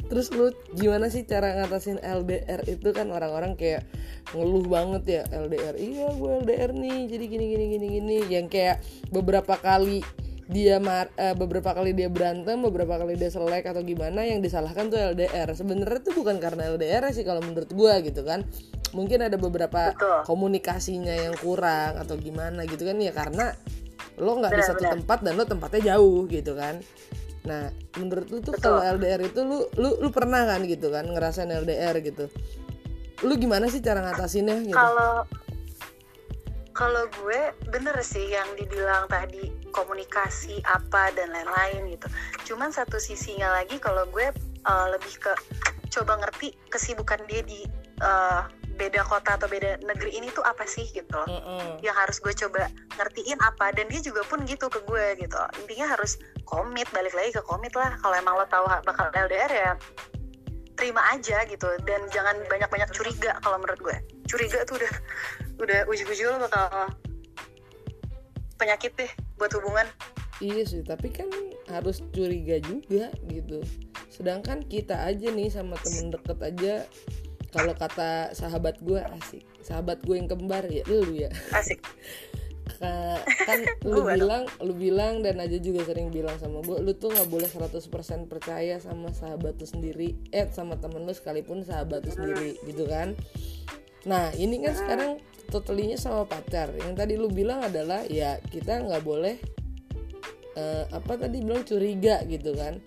Terus 0.08 0.32
lu 0.32 0.56
gimana 0.72 1.12
sih 1.12 1.28
cara 1.28 1.52
ngatasin 1.60 2.00
LDR 2.00 2.64
itu 2.72 2.90
kan 2.96 3.12
orang-orang 3.12 3.60
kayak 3.60 3.84
ngeluh 4.32 4.64
banget 4.68 5.04
ya 5.08 5.24
LDR 5.32 5.76
iya 5.80 6.08
gue 6.12 6.32
LDR 6.44 6.72
nih 6.76 7.08
jadi 7.12 7.26
gini 7.28 7.46
gini 7.52 7.66
gini 7.76 7.88
gini. 8.00 8.18
Yang 8.32 8.48
kayak 8.48 8.78
beberapa 9.12 9.60
kali 9.60 10.04
dia 10.48 10.80
mar 10.80 11.12
eh, 11.20 11.36
beberapa 11.36 11.76
kali 11.76 11.92
dia 11.92 12.08
berantem 12.08 12.64
beberapa 12.64 12.96
kali 12.96 13.20
dia 13.20 13.28
selek 13.28 13.68
atau 13.68 13.84
gimana 13.84 14.24
yang 14.24 14.40
disalahkan 14.40 14.88
tuh 14.88 14.96
LDR 14.96 15.52
sebenarnya 15.52 16.00
tuh 16.00 16.16
bukan 16.16 16.40
karena 16.40 16.72
LDR 16.72 17.04
sih 17.12 17.28
kalau 17.28 17.44
menurut 17.44 17.68
gue 17.68 17.94
gitu 18.08 18.24
kan. 18.24 18.48
Mungkin 18.96 19.20
ada 19.20 19.36
beberapa 19.36 19.92
Betul. 19.92 20.24
komunikasinya 20.24 21.12
yang 21.12 21.36
kurang 21.44 22.00
atau 22.00 22.16
gimana 22.16 22.64
gitu 22.64 22.88
kan 22.88 22.96
ya 23.04 23.12
karena 23.12 23.52
lo 24.18 24.40
nggak 24.40 24.54
di 24.56 24.64
satu 24.64 24.84
tempat 24.88 25.22
dan 25.22 25.38
lo 25.38 25.46
tempatnya 25.46 25.94
jauh 25.94 26.26
gitu 26.26 26.58
kan 26.58 26.82
nah 27.48 27.72
menurut 27.96 28.28
lu 28.28 28.44
tuh 28.44 28.54
kalau 28.60 28.84
LDR 28.84 29.24
itu 29.24 29.42
lu 29.48 29.64
lu 29.80 29.96
lu 30.04 30.10
pernah 30.12 30.44
kan 30.44 30.68
gitu 30.68 30.92
kan 30.92 31.08
ngerasain 31.08 31.48
LDR 31.48 31.96
gitu? 32.04 32.28
Lu 33.24 33.34
gimana 33.40 33.72
sih 33.72 33.80
cara 33.80 34.04
ngatasinnya 34.04 34.68
gitu? 34.68 34.76
Kalau 34.76 35.24
kalau 36.78 37.10
gue 37.24 37.42
bener 37.74 37.98
sih 38.06 38.30
yang 38.30 38.46
dibilang 38.54 39.10
tadi 39.10 39.50
komunikasi 39.74 40.62
apa 40.70 41.10
dan 41.18 41.34
lain-lain 41.34 41.98
gitu. 41.98 42.08
Cuman 42.54 42.70
satu 42.70 43.02
sisinya 43.02 43.50
lagi 43.50 43.82
kalau 43.82 44.06
gue 44.14 44.30
uh, 44.70 44.88
lebih 44.94 45.18
ke 45.18 45.34
coba 45.90 46.22
ngerti 46.22 46.54
kesibukan 46.70 47.18
dia 47.26 47.42
di 47.42 47.66
uh, 48.06 48.46
beda 48.78 49.02
kota 49.04 49.36
atau 49.36 49.50
beda 49.50 49.82
negeri 49.82 50.22
ini 50.22 50.30
tuh 50.32 50.46
apa 50.46 50.64
sih 50.70 50.86
gitu 50.94 51.10
loh. 51.10 51.26
Mm-mm. 51.26 51.82
yang 51.82 51.98
harus 51.98 52.22
gue 52.22 52.32
coba 52.32 52.70
ngertiin 52.96 53.42
apa 53.42 53.74
dan 53.74 53.90
dia 53.90 54.00
juga 54.06 54.22
pun 54.30 54.46
gitu 54.46 54.70
ke 54.70 54.80
gue 54.86 55.06
gitu. 55.18 55.38
Intinya 55.66 55.98
harus 55.98 56.22
komit 56.46 56.86
balik 56.94 57.18
lagi 57.18 57.34
ke 57.34 57.42
komit 57.44 57.74
lah. 57.74 57.98
Kalau 58.00 58.16
emang 58.16 58.38
lo 58.38 58.46
tahu 58.46 58.70
bakal 58.86 59.10
LDR 59.12 59.52
ya 59.52 59.72
terima 60.78 61.02
aja 61.10 61.42
gitu. 61.50 61.68
Dan 61.84 62.06
jangan 62.14 62.38
banyak-banyak 62.46 62.90
curiga 62.94 63.42
kalau 63.42 63.58
menurut 63.58 63.82
gue. 63.82 63.98
Curiga 64.30 64.62
tuh 64.70 64.78
udah 64.78 64.94
udah 65.66 65.80
ujung-ujung 65.90 66.38
lo 66.38 66.46
bakal 66.46 66.94
penyakit 68.62 68.94
deh 68.94 69.12
buat 69.42 69.52
hubungan. 69.58 69.90
Iya 70.38 70.70
sih 70.70 70.86
tapi 70.86 71.10
kan 71.10 71.34
harus 71.66 72.06
curiga 72.14 72.62
juga 72.62 73.10
gitu. 73.26 73.66
Sedangkan 74.14 74.62
kita 74.66 75.06
aja 75.10 75.34
nih 75.34 75.50
sama 75.50 75.78
temen 75.82 76.14
deket 76.14 76.38
aja 76.42 76.74
kalau 77.52 77.74
kata 77.74 78.36
sahabat 78.36 78.80
gue 78.84 79.00
asik. 79.00 79.44
Sahabat 79.64 80.04
gue 80.04 80.16
yang 80.20 80.28
kembar 80.28 80.68
ya 80.68 80.84
lu 80.88 81.16
ya. 81.16 81.32
Asik. 81.56 81.80
Ka- 82.68 83.24
kan 83.48 83.60
lu 83.88 84.04
bilang 84.04 84.44
lu 84.60 84.76
bilang 84.76 85.24
dan 85.24 85.40
aja 85.40 85.56
juga 85.56 85.88
sering 85.88 86.12
bilang 86.12 86.36
sama 86.36 86.60
gue 86.60 86.84
lu 86.84 86.92
tuh 87.00 87.10
nggak 87.16 87.32
boleh 87.32 87.48
100% 87.48 87.80
percaya 88.28 88.76
sama 88.84 89.16
sahabat 89.16 89.56
lu 89.56 89.64
sendiri 89.64 90.20
eh 90.36 90.52
sama 90.52 90.76
temen 90.76 91.08
lu 91.08 91.16
sekalipun 91.16 91.64
sahabat 91.64 92.04
lu 92.04 92.12
sendiri 92.12 92.60
gitu 92.68 92.84
kan? 92.86 93.16
Nah 94.04 94.36
ini 94.36 94.60
kan 94.60 94.76
sekarang 94.76 95.12
totalinya 95.48 95.96
sama 95.96 96.28
pacar. 96.28 96.76
Yang 96.76 96.94
tadi 97.00 97.14
lu 97.16 97.32
bilang 97.32 97.64
adalah 97.64 98.04
ya 98.06 98.38
kita 98.52 98.84
nggak 98.84 99.04
boleh 99.08 99.40
eh, 100.58 100.84
apa 100.92 101.14
tadi 101.16 101.40
bilang 101.40 101.64
curiga 101.64 102.20
gitu 102.28 102.52
kan 102.58 102.84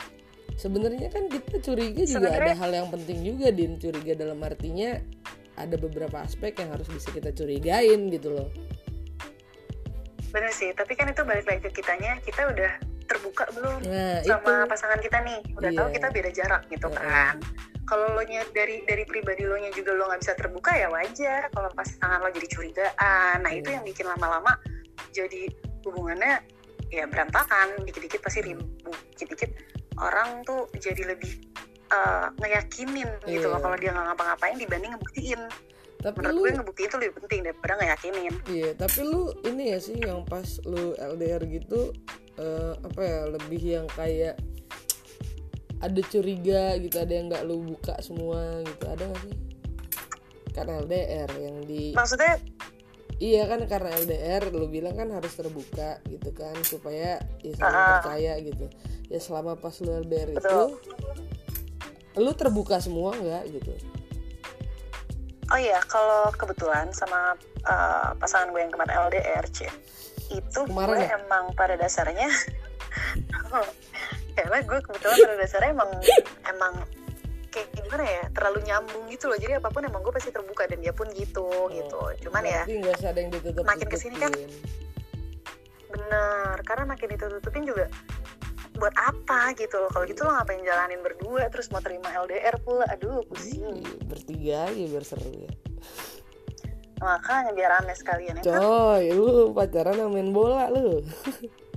sebenarnya 0.60 1.08
kan 1.08 1.24
kita 1.26 1.56
curiga 1.58 2.04
juga 2.04 2.28
ada 2.28 2.36
Sebenarnya- 2.36 2.58
hal 2.60 2.70
yang 2.76 2.88
penting 2.92 3.18
juga 3.24 3.48
din. 3.48 3.72
Curiga 3.74 4.12
dalam 4.14 4.38
artinya 4.40 5.00
ada 5.56 5.76
beberapa 5.76 6.20
aspek 6.20 6.52
yang 6.56 6.70
harus 6.70 6.86
bisa 6.86 7.08
kita 7.10 7.32
curigain 7.32 8.08
gitu 8.08 8.28
loh. 8.30 8.48
Bener 10.30 10.52
sih 10.52 10.70
tapi 10.72 10.94
kan 10.94 11.10
itu 11.10 11.24
balik 11.24 11.42
lagi 11.44 11.60
ke 11.64 11.82
kitanya 11.82 12.20
kita 12.22 12.46
udah 12.46 12.72
terbuka 13.04 13.42
belum 13.50 13.82
nah 13.82 14.22
sama 14.22 14.62
itu. 14.62 14.70
pasangan 14.70 15.00
kita 15.00 15.18
nih? 15.20 15.38
Udah 15.58 15.70
tahu 15.74 15.88
Iya. 15.88 15.94
kita 15.98 16.06
beda 16.12 16.30
jarak 16.30 16.62
gitu 16.68 16.86
Heeh. 16.86 17.00
kan. 17.02 17.36
Kalau 17.82 18.06
lo 18.14 18.22
nya 18.22 18.46
dari 18.54 18.86
dari 18.86 19.02
pribadi 19.02 19.42
lo 19.42 19.58
nya 19.58 19.74
juga 19.74 19.90
lo 19.90 20.06
nggak 20.06 20.20
bisa 20.22 20.34
terbuka 20.38 20.70
ya 20.72 20.86
wajar. 20.86 21.50
Kalau 21.50 21.66
pasangan 21.74 22.22
lo 22.22 22.30
jadi 22.30 22.46
curigaan 22.46 23.36
nah 23.42 23.50
itu 23.50 23.66
Iya. 23.66 23.82
yang 23.82 23.84
bikin 23.84 24.06
lama-lama 24.06 24.54
jadi 25.10 25.50
hubungannya 25.82 26.38
ya 26.88 27.10
berantakan. 27.10 27.82
Dikit-dikit 27.82 28.22
pasti 28.22 28.46
ribut 28.46 28.70
dikit-dikit 29.10 29.50
orang 30.00 30.42
tuh 30.42 30.66
jadi 30.76 31.12
lebih 31.12 31.32
eh, 31.90 32.26
ngeyakinin 32.38 33.10
gitu 33.26 33.46
Iya. 33.46 33.52
loh 33.52 33.60
kalau 33.60 33.76
dia 33.76 33.90
nggak 33.90 34.06
ngapa-ngapain 34.08 34.56
dibanding 34.56 34.90
ngebuktiin. 34.94 35.42
Tapi 36.00 36.16
menurut 36.16 36.32
lu 36.32 36.40
gue 36.40 36.52
ngebuktiin 36.56 36.88
itu 36.88 36.96
lebih 36.96 37.14
penting 37.20 37.40
daripada 37.44 37.72
ngeyakinin. 37.76 38.34
Iya 38.46 38.70
tapi 38.74 39.00
lu 39.02 39.22
ini 39.44 39.64
ya 39.74 39.78
sih 39.78 39.98
yang 39.98 40.22
pas 40.24 40.46
lu 40.64 40.94
LDR 40.94 41.42
gitu 41.44 41.90
eh, 42.36 42.72
apa 42.78 43.00
ya 43.02 43.20
lebih 43.28 43.60
yang 43.60 43.86
kayak 43.92 44.38
ada 45.80 46.00
curiga 46.06 46.76
gitu 46.76 46.96
ada 46.96 47.08
yang 47.10 47.26
nggak 47.28 47.44
lu 47.44 47.64
buka 47.64 47.96
semua 48.04 48.60
gitu 48.62 48.84
ada 48.86 49.04
gak 49.08 49.20
sih? 49.24 49.36
Karena 50.50 50.72
LDR 50.78 51.30
yang 51.36 51.56
di 51.64 51.92
maksudnya 51.92 52.36
iya 53.20 53.44
kan 53.44 53.60
karena 53.68 53.92
LDR 53.94 54.48
lu 54.48 54.66
bilang 54.66 54.96
kan 54.96 55.12
harus 55.12 55.32
terbuka 55.32 56.00
gitu 56.08 56.32
kan 56.32 56.56
supaya 56.64 57.20
ya 57.40 57.52
saling 57.54 57.76
Ah. 57.76 58.00
percaya 58.00 58.32
gitu 58.40 58.66
ya 59.06 59.20
selama 59.20 59.54
pas 59.54 59.76
lu 59.78 59.92
LDR 59.94 60.32
itu 60.32 60.40
Betul. 60.40 60.68
lu 62.16 62.32
terbuka 62.32 62.80
semua 62.80 63.12
nggak 63.12 63.44
gitu 63.52 63.72
Oh 65.50 65.58
iya, 65.58 65.82
kalau 65.82 66.30
kebetulan 66.30 66.94
sama 66.94 67.34
uh, 67.66 68.14
pasangan 68.22 68.54
gue 68.54 68.62
yang 68.62 68.70
kemarin 68.70 69.10
LDR, 69.10 69.42
C, 69.50 69.66
itu 70.30 70.60
Kemarin 70.62 70.94
gue 70.94 71.02
ya? 71.02 71.18
emang 71.18 71.50
pada 71.58 71.74
dasarnya, 71.74 72.30
karena 74.38 74.58
gue 74.62 74.78
kebetulan 74.78 75.16
pada 75.18 75.34
dasarnya 75.34 75.70
emang 75.74 75.90
emang 76.46 76.74
kayak 77.50 77.68
gimana 77.74 78.04
ya, 78.06 78.24
terlalu 78.32 78.58
nyambung 78.64 79.04
gitu 79.10 79.26
loh. 79.26 79.38
Jadi 79.38 79.58
apa 79.58 79.68
pun 79.68 79.82
emang 79.82 80.00
gue 80.06 80.14
pasti 80.14 80.30
terbuka 80.30 80.70
dan 80.70 80.78
dia 80.80 80.94
pun 80.94 81.10
gitu 81.12 81.50
gitu. 81.74 82.00
Cuman 82.26 82.42
ya 82.46 82.62
usah 82.66 83.10
ada 83.10 83.20
yang 83.20 83.30
ditutup 83.34 83.62
makin 83.66 83.86
ke 83.90 83.98
sini 83.98 84.16
kan 84.16 84.32
bener, 85.90 86.56
karena 86.62 86.84
makin 86.86 87.10
ditutup-tutupin 87.18 87.66
juga 87.66 87.90
buat 88.78 88.94
apa 88.96 89.52
gitu 89.58 89.76
loh. 89.76 89.90
Kalau 89.90 90.06
gitu 90.06 90.22
lo 90.22 90.32
ngapain 90.32 90.62
jalanin 90.62 91.02
berdua 91.02 91.50
terus 91.50 91.68
mau 91.74 91.82
terima 91.82 92.08
LDR 92.14 92.56
pula, 92.62 92.86
aduh 92.86 93.26
pusing. 93.26 93.82
bertiga 94.06 94.70
aja 94.70 94.84
biar 94.86 95.04
seru 95.04 95.30
ya 95.34 95.50
Makanya 97.00 97.50
biar 97.56 97.70
rame 97.80 97.96
sekalian 97.96 98.34
ya. 98.38 98.42
kan? 98.44 98.60
Coy, 98.60 99.04
lu 99.16 99.56
pacaran 99.56 99.96
sama 99.96 100.12
main 100.12 100.30
bola 100.36 100.68
lu. 100.68 101.00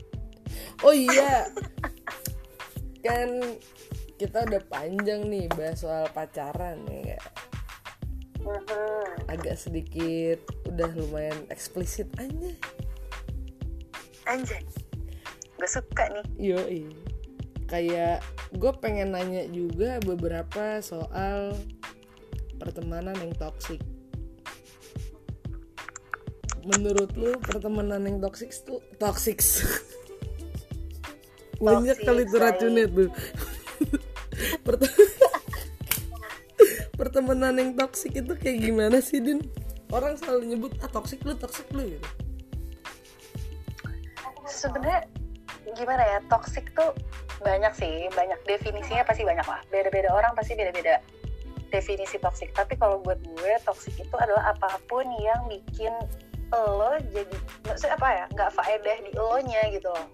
oh 0.85 0.93
iya. 0.93 1.47
kan 3.07 3.29
kita 4.17 4.45
udah 4.45 4.61
panjang 4.69 5.25
nih 5.25 5.49
bahas 5.53 5.81
soal 5.81 6.05
pacaran 6.13 6.85
ya. 6.85 6.97
nggak? 7.01 7.23
Mhm. 8.43 9.31
Agak 9.31 9.55
sedikit 9.55 10.39
udah 10.67 10.89
lumayan 10.93 11.47
eksplisit 11.47 12.11
aja. 12.19 12.51
Anjay, 14.27 14.63
gue 15.59 15.69
suka 15.69 16.11
nih. 16.11 16.25
Yoi. 16.39 16.81
Kayak 17.67 18.23
gue 18.53 18.71
pengen 18.77 19.15
nanya 19.15 19.49
juga 19.49 19.97
beberapa 20.03 20.79
soal 20.83 21.57
pertemanan 22.61 23.17
yang 23.17 23.33
toksik. 23.35 23.81
Menurut 26.63 27.11
lu 27.19 27.35
pertemanan 27.43 28.07
yang 28.07 28.23
toksik 28.23 28.55
tuh 28.63 28.79
toksik? 29.01 29.43
Banyak 31.63 32.03
kali 32.03 32.23
tuh 32.27 32.39
say. 32.39 32.43
racunnya 32.43 32.85
tuh. 32.87 33.11
Perte- 34.73 34.93
pertemanan 36.97 37.53
yang 37.61 37.71
toksik 37.77 38.17
itu 38.17 38.33
kayak 38.33 38.57
gimana 38.65 38.97
sih 38.97 39.21
Din? 39.21 39.41
Orang 39.93 40.17
selalu 40.17 40.57
nyebut 40.57 40.73
ah 40.81 40.89
toksik 40.89 41.21
lu 41.21 41.37
toksik 41.37 41.69
lu 41.69 41.85
gitu. 41.85 42.07
Sebenarnya 44.49 45.05
gimana 45.77 46.01
ya, 46.01 46.17
toxic 46.29 46.65
tuh 46.73 46.97
banyak 47.45 47.73
sih, 47.77 48.09
banyak 48.17 48.39
definisinya 48.49 49.05
pasti 49.05 49.21
banyak 49.21 49.45
lah. 49.45 49.61
Beda-beda 49.69 50.09
orang 50.13 50.33
pasti 50.33 50.57
beda-beda 50.57 50.97
definisi 51.69 52.17
toxic. 52.17 52.49
Tapi 52.57 52.77
kalau 52.77 53.01
buat 53.01 53.17
gue, 53.21 53.53
toxic 53.65 53.93
itu 53.97 54.15
adalah 54.17 54.53
apa 54.53 54.81
pun 54.89 55.05
yang 55.21 55.45
bikin 55.49 55.93
lo 56.53 56.93
jadi, 57.09 57.37
maksudnya 57.65 57.97
apa 57.97 58.07
ya, 58.13 58.25
nggak 58.29 58.49
faedah 58.53 58.97
di 59.01 59.11
lo 59.17 59.41
nya 59.41 59.61
gitu 59.73 59.89
loh. 59.89 60.07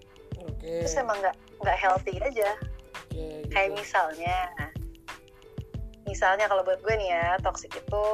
Oke. 0.48 0.84
Terus 0.84 0.96
emang 0.96 1.20
nggak 1.20 1.36
nggak 1.60 1.76
healthy 1.76 2.16
aja. 2.16 2.56
Oke, 2.90 3.14
gitu. 3.14 3.48
Kayak 3.50 3.70
misalnya, 3.74 4.36
misalnya 6.04 6.46
kalau 6.46 6.62
buat 6.62 6.80
gue 6.82 6.94
nih 6.94 7.08
ya, 7.10 7.26
toxic 7.40 7.70
itu 7.72 8.04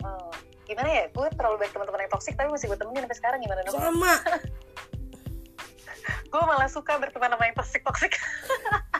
eh, 0.00 0.30
gimana 0.64 0.86
ya 0.86 1.04
gue 1.10 1.26
terlalu 1.34 1.66
baik 1.66 1.74
teman-teman 1.74 2.06
yang 2.06 2.12
toksik 2.14 2.38
tapi 2.38 2.46
masih 2.46 2.70
gue 2.70 2.78
temenin 2.78 3.02
sampai 3.02 3.18
sekarang 3.18 3.38
gimana 3.42 3.60
dong? 3.66 3.74
Sama. 3.74 4.14
Gue 6.30 6.42
malah 6.46 6.70
suka 6.70 6.94
berteman 6.94 7.34
sama 7.34 7.42
yang 7.50 7.56
toksik 7.58 7.82
toksik 7.82 8.14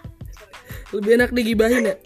lebih 0.95 1.15
enak 1.15 1.31
digibahin 1.31 1.95
ya? 1.95 1.97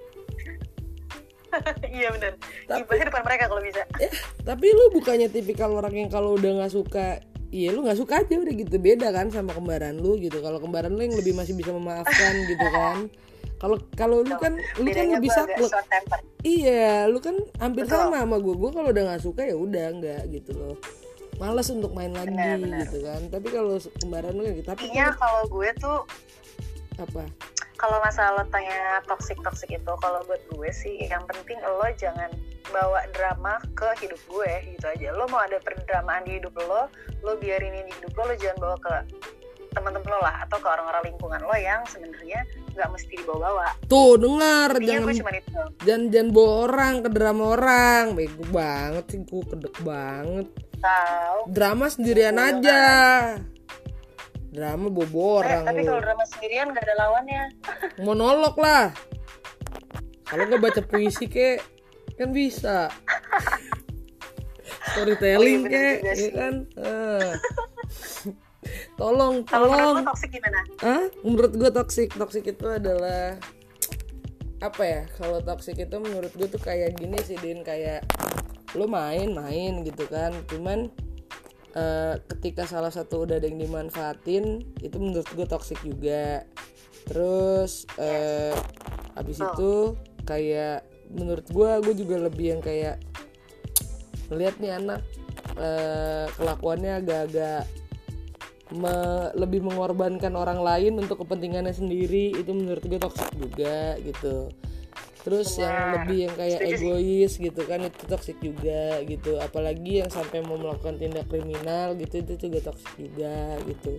Iya 1.87 2.13
benar 2.13 2.37
Tapi- 2.69 2.85
Gibahin 2.85 3.05
depan 3.09 3.23
mereka 3.25 3.45
kalau 3.49 3.63
bisa. 3.65 3.83
Ya 3.97 4.11
tapi 4.45 4.67
lu 4.69 4.93
bukannya 4.93 5.33
tipikal 5.33 5.73
orang 5.73 5.97
yang 5.97 6.11
kalau 6.13 6.37
udah 6.37 6.61
nggak 6.61 6.73
suka 6.73 7.25
Iya 7.55 7.71
lu 7.71 7.87
nggak 7.87 7.99
suka 8.03 8.27
aja 8.27 8.35
udah 8.35 8.55
gitu. 8.59 8.77
Beda 8.83 9.15
kan 9.15 9.31
sama 9.31 9.55
kembaran 9.55 9.95
lu 10.03 10.19
gitu. 10.19 10.43
Kalau 10.43 10.59
kembaran 10.59 10.91
lu 10.91 11.07
yang 11.07 11.15
lebih 11.15 11.39
masih 11.39 11.55
bisa 11.55 11.71
memaafkan 11.71 12.35
gitu 12.51 12.67
kan. 12.75 13.07
Kalau 13.63 13.79
kalau 13.95 14.27
lu 14.27 14.35
kan 14.43 14.59
lu 14.83 14.91
kan 14.91 15.07
lebih 15.07 15.31
saklek. 15.31 15.71
iya 16.43 17.07
lu 17.07 17.23
kan 17.23 17.39
hampir 17.63 17.87
Betul. 17.87 18.11
sama 18.11 18.27
sama 18.27 18.37
gue 18.43 18.55
gue 18.59 18.71
kalau 18.75 18.89
udah 18.91 19.03
nggak 19.07 19.23
suka 19.23 19.47
ya 19.47 19.55
udah 19.55 19.87
nggak 20.03 20.23
gitu 20.35 20.51
loh. 20.59 20.75
Males 21.39 21.67
untuk 21.71 21.95
main 21.95 22.11
lagi 22.11 22.35
Benar, 22.35 22.59
benar. 22.59 22.79
gitu 22.91 22.99
kan. 23.07 23.21
Tapi 23.31 23.47
kalau 23.55 23.79
kembaran 24.03 24.33
lu 24.35 24.43
kan 24.43 24.53
gitu 24.59 24.67
tapi 24.75 24.83
intinya 24.91 25.09
kalau 25.15 25.43
gue 25.47 25.69
tuh 25.79 25.99
apa? 26.99 27.25
Kalau 27.75 27.99
masalah 28.01 28.41
lo 28.41 28.45
tanya 28.55 29.03
toxic 29.05 29.37
toxic 29.43 29.69
itu 29.75 29.93
kalau 29.99 30.23
buat 30.25 30.41
gue 30.55 30.71
sih 30.71 31.05
yang 31.11 31.21
penting 31.27 31.59
lo 31.61 31.85
jangan 31.99 32.31
bawa 32.71 33.05
drama 33.13 33.59
ke 33.75 33.89
hidup 34.01 34.21
gue 34.31 34.53
gitu 34.73 34.87
aja. 34.89 35.13
Lo 35.13 35.27
mau 35.29 35.43
ada 35.43 35.59
perdramaan 35.61 36.25
di 36.25 36.39
hidup 36.39 36.55
lo 36.55 36.89
lo 37.21 37.33
biarin 37.43 37.75
ini 37.75 37.91
di 37.91 37.93
hidup 37.99 38.15
lo 38.15 38.23
lo 38.31 38.35
jangan 38.39 38.59
bawa 38.63 38.77
ke 38.79 38.95
teman-teman 39.75 40.07
lo 40.07 40.19
lah 40.23 40.47
atau 40.47 40.59
ke 40.63 40.69
orang-orang 40.71 41.03
lingkungan 41.11 41.41
lo 41.43 41.57
yang 41.59 41.83
sebenarnya 41.91 42.41
nggak 42.73 42.89
mesti 42.95 43.13
dibawa-bawa. 43.21 43.69
Tuh 43.91 44.15
dengar 44.23 44.71
jangan 44.79 45.05
gue 45.11 45.15
cuma 45.19 45.33
itu 45.35 45.63
jangan 45.83 46.05
jangan 46.15 46.29
bawa 46.31 46.53
orang 46.71 46.95
ke 47.03 47.09
drama 47.11 47.45
orang. 47.59 48.05
Bego 48.15 48.45
banget 48.55 49.05
sih 49.11 49.21
gue 49.27 49.43
kedek 49.51 49.77
banget. 49.83 50.47
Tahu 50.79 51.39
drama 51.51 51.91
sendirian 51.91 52.39
aja 52.39 52.83
drama 54.55 54.87
bobo 54.87 55.19
Eh, 55.19 55.39
orang 55.43 55.63
tapi 55.67 55.81
lu. 55.83 55.87
kalau 55.89 56.01
drama 56.01 56.25
sendirian 56.25 56.71
gak 56.71 56.85
ada 56.85 56.95
lawannya. 56.97 57.43
Monolog 58.07 58.55
lah. 58.57 58.95
Kalau 60.25 60.47
nggak 60.47 60.63
baca 60.63 60.81
puisi 60.81 61.27
kek 61.27 61.59
kan 62.15 62.31
bisa. 62.31 62.87
Storytelling 64.87 65.61
Oh, 65.61 65.69
iya, 65.69 65.75
kek 65.75 65.99
juga 65.99 66.13
ya 66.15 66.31
kan? 66.33 66.55
Eh. 66.79 67.31
tolong 68.99 69.45
menurut 69.45 69.51
tolong. 69.51 69.97
gimana? 70.25 70.61
Ah 70.81 71.05
menurut 71.21 71.53
gue 71.53 71.71
toxic. 71.71 72.09
Toxic 72.11 72.45
itu 72.47 72.67
adalah 72.67 73.37
apa 74.61 74.83
ya? 74.83 75.03
Kalau 75.15 75.43
toxic 75.43 75.77
itu 75.77 75.97
menurut 75.99 76.31
gue 76.31 76.47
tuh 76.47 76.59
kayak 76.59 76.97
gini 76.97 77.19
sih 77.21 77.37
din. 77.37 77.61
Kayak 77.61 78.07
lo 78.73 78.87
main-main 78.87 79.83
gitu 79.83 80.07
kan. 80.07 80.33
Cuman 80.49 80.89
eh, 81.75 82.15
ketika 82.31 82.65
salah 82.65 82.91
satu 82.91 83.27
udah 83.27 83.39
ada 83.39 83.47
yang 83.47 83.61
dimanfaatin 83.61 84.63
itu 84.81 84.97
menurut 84.99 85.29
gue 85.35 85.47
toxic 85.47 85.79
juga. 85.83 86.47
Terus 87.05 87.85
eh 88.01 88.55
habis 89.15 89.39
Betul. 89.39 89.51
itu 89.53 89.73
kayak 90.25 90.87
menurut 91.13 91.47
gue 91.51 91.71
gue 91.85 91.95
juga 92.01 92.17
lebih 92.27 92.47
yang 92.57 92.63
kayak 92.65 92.97
melihat 94.33 94.55
nih 94.59 94.73
anak 94.81 95.01
eh, 95.61 96.27
kelakuannya 96.35 97.05
agak-agak 97.05 97.69
me- 98.73 99.33
lebih 99.37 99.61
mengorbankan 99.63 100.33
orang 100.35 100.65
lain 100.65 100.97
untuk 100.97 101.23
kepentingannya 101.23 101.77
sendiri. 101.77 102.33
Itu 102.35 102.57
menurut 102.57 102.83
gue 102.83 102.99
toxic 102.99 103.31
juga 103.37 104.01
gitu 104.01 104.49
terus 105.25 105.57
yang 105.57 105.73
Benar. 105.73 105.93
lebih 106.05 106.19
yang 106.29 106.35
kayak 106.37 106.61
Setuju 106.61 106.77
egois 106.77 107.33
gitu 107.41 107.61
kan 107.65 107.81
itu 107.81 108.03
toxic 108.05 108.37
juga 108.45 109.01
gitu. 109.03 109.41
Apalagi 109.41 110.05
yang 110.05 110.11
sampai 110.13 110.45
mau 110.45 110.61
melakukan 110.61 111.01
tindak 111.01 111.25
kriminal 111.27 111.97
gitu 111.97 112.21
itu 112.21 112.33
juga 112.39 112.69
toxic 112.69 112.93
juga 112.95 113.57
gitu. 113.65 113.93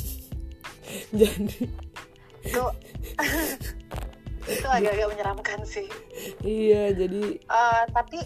Jadi 1.20 1.68
itu 2.40 2.62
itu 4.50 4.66
agak-agak 4.66 5.08
menyeramkan 5.12 5.60
sih. 5.62 5.86
Iya 6.40 6.96
jadi 6.96 7.36
Eh, 7.38 7.82
tapi 7.92 8.18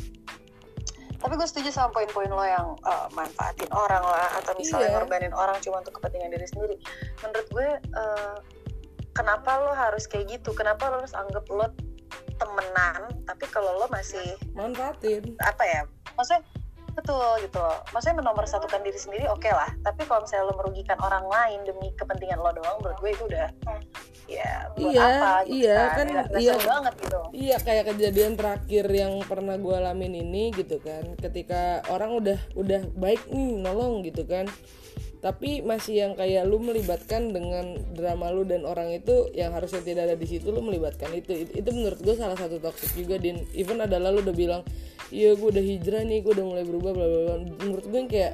tapi 1.18 1.34
gue 1.34 1.48
setuju 1.48 1.72
sama 1.72 1.90
poin-poin 1.90 2.30
lo 2.30 2.44
yang 2.44 2.78
eh, 2.80 3.06
manfaatin 3.12 3.68
orang 3.74 4.00
lah 4.00 4.38
atau 4.38 4.54
misalnya 4.54 4.88
Iya. 4.88 4.94
ngorbanin 4.96 5.34
orang 5.34 5.56
cuma 5.60 5.82
untuk 5.82 5.98
kepentingan 5.98 6.30
diri 6.30 6.46
sendiri. 6.46 6.76
Menurut 7.20 7.48
gue 7.50 7.68
eh, 7.80 8.36
kenapa 9.12 9.50
lo 9.60 9.74
harus 9.74 10.06
kayak 10.06 10.40
gitu? 10.40 10.54
Kenapa 10.54 10.88
lo 10.88 11.02
harus 11.02 11.12
anggap 11.12 11.44
lo 11.50 11.68
temenan 12.38 13.00
tapi 13.24 13.44
kalau 13.48 13.78
lo 13.78 13.86
masih 13.90 14.36
manfaatin. 14.54 15.34
apa 15.42 15.62
ya 15.64 15.80
maksudnya 16.14 16.42
betul 16.94 17.26
gitu 17.42 17.58
loh. 17.58 17.82
Maksudnya 17.90 18.22
menomorsatukan 18.22 18.80
diri 18.86 18.98
sendiri 18.98 19.26
oke 19.26 19.50
lah. 19.50 19.70
Tapi 19.82 20.06
kalau 20.06 20.22
misalnya 20.22 20.46
lo 20.48 20.54
merugikan 20.54 20.98
orang 21.02 21.26
lain 21.26 21.66
demi 21.66 21.90
kepentingan 21.98 22.38
lo 22.38 22.54
doang 22.54 22.78
menurut 22.80 22.98
gue 23.02 23.10
itu 23.10 23.24
udah 23.26 23.48
ya 24.24 24.72
buat 24.72 24.88
Iya, 24.88 25.04
apa 25.04 25.30
gitu 25.44 25.56
iya, 25.60 25.76
kan, 25.92 26.06
kan, 26.08 26.40
iya. 26.40 26.54
banget 26.56 26.94
gitu. 26.96 27.20
Iya 27.34 27.56
kayak 27.60 27.84
kejadian 27.92 28.32
terakhir 28.38 28.84
yang 28.88 29.12
pernah 29.26 29.56
gue 29.58 29.74
alamin 29.74 30.14
ini 30.16 30.54
gitu 30.54 30.78
kan. 30.80 31.04
Ketika 31.18 31.84
orang 31.90 32.14
udah 32.16 32.38
udah 32.56 32.82
baik 32.94 33.26
nih 33.28 33.58
nolong 33.60 34.06
gitu 34.06 34.24
kan 34.24 34.48
tapi 35.25 35.64
masih 35.64 36.05
yang 36.05 36.12
kayak 36.12 36.45
lu 36.45 36.61
melibatkan 36.61 37.33
dengan 37.33 37.81
drama 37.97 38.29
lu 38.29 38.45
dan 38.45 38.68
orang 38.68 38.93
itu 38.93 39.33
yang 39.33 39.57
harusnya 39.57 39.81
tidak 39.81 40.12
ada 40.12 40.16
di 40.20 40.29
situ 40.29 40.53
lu 40.53 40.61
melibatkan 40.61 41.09
itu 41.16 41.33
itu, 41.33 41.64
itu 41.64 41.70
menurut 41.72 41.97
gue 41.97 42.12
salah 42.12 42.37
satu 42.37 42.61
toxic 42.61 42.93
juga 42.93 43.16
din 43.16 43.41
even 43.57 43.81
adalah 43.81 44.12
lu 44.12 44.20
udah 44.20 44.37
bilang 44.37 44.61
iya 45.09 45.33
gue 45.33 45.49
udah 45.49 45.64
hijrah 45.64 46.05
nih 46.05 46.20
gue 46.20 46.33
udah 46.37 46.45
mulai 46.45 46.64
berubah 46.68 46.93
bla 46.93 47.07
bla 47.09 47.20
bla 47.25 47.35
menurut 47.41 47.85
gue 47.89 47.99
yang 48.05 48.11
kayak 48.12 48.33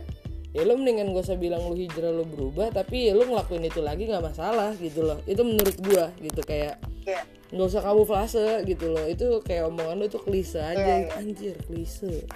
ya 0.50 0.66
lu 0.66 0.74
mendingan 0.74 1.14
gak 1.14 1.30
usah 1.30 1.38
bilang 1.38 1.62
lu 1.62 1.78
hijrah 1.78 2.10
lu 2.10 2.26
berubah 2.26 2.74
tapi 2.74 3.06
ya 3.06 3.14
lu 3.14 3.22
ngelakuin 3.22 3.70
itu 3.70 3.78
lagi 3.86 4.10
nggak 4.10 4.26
masalah 4.26 4.74
gitu 4.82 5.06
loh 5.06 5.22
itu 5.30 5.38
menurut 5.46 5.76
gue 5.78 6.04
gitu 6.26 6.42
kayak 6.42 6.74
Iya. 7.00 7.22
nggak 7.54 7.66
usah 7.70 7.82
kamu 7.86 8.02
flase 8.02 8.46
gitu 8.66 8.92
loh 8.92 9.06
itu 9.06 9.26
kayak 9.46 9.70
omongan 9.70 9.94
lu 9.94 10.04
itu 10.10 10.18
klise 10.18 10.58
aja 10.58 10.74
Iya, 10.74 10.96
iya. 11.06 11.10
anjir 11.16 11.54
klise. 11.64 12.26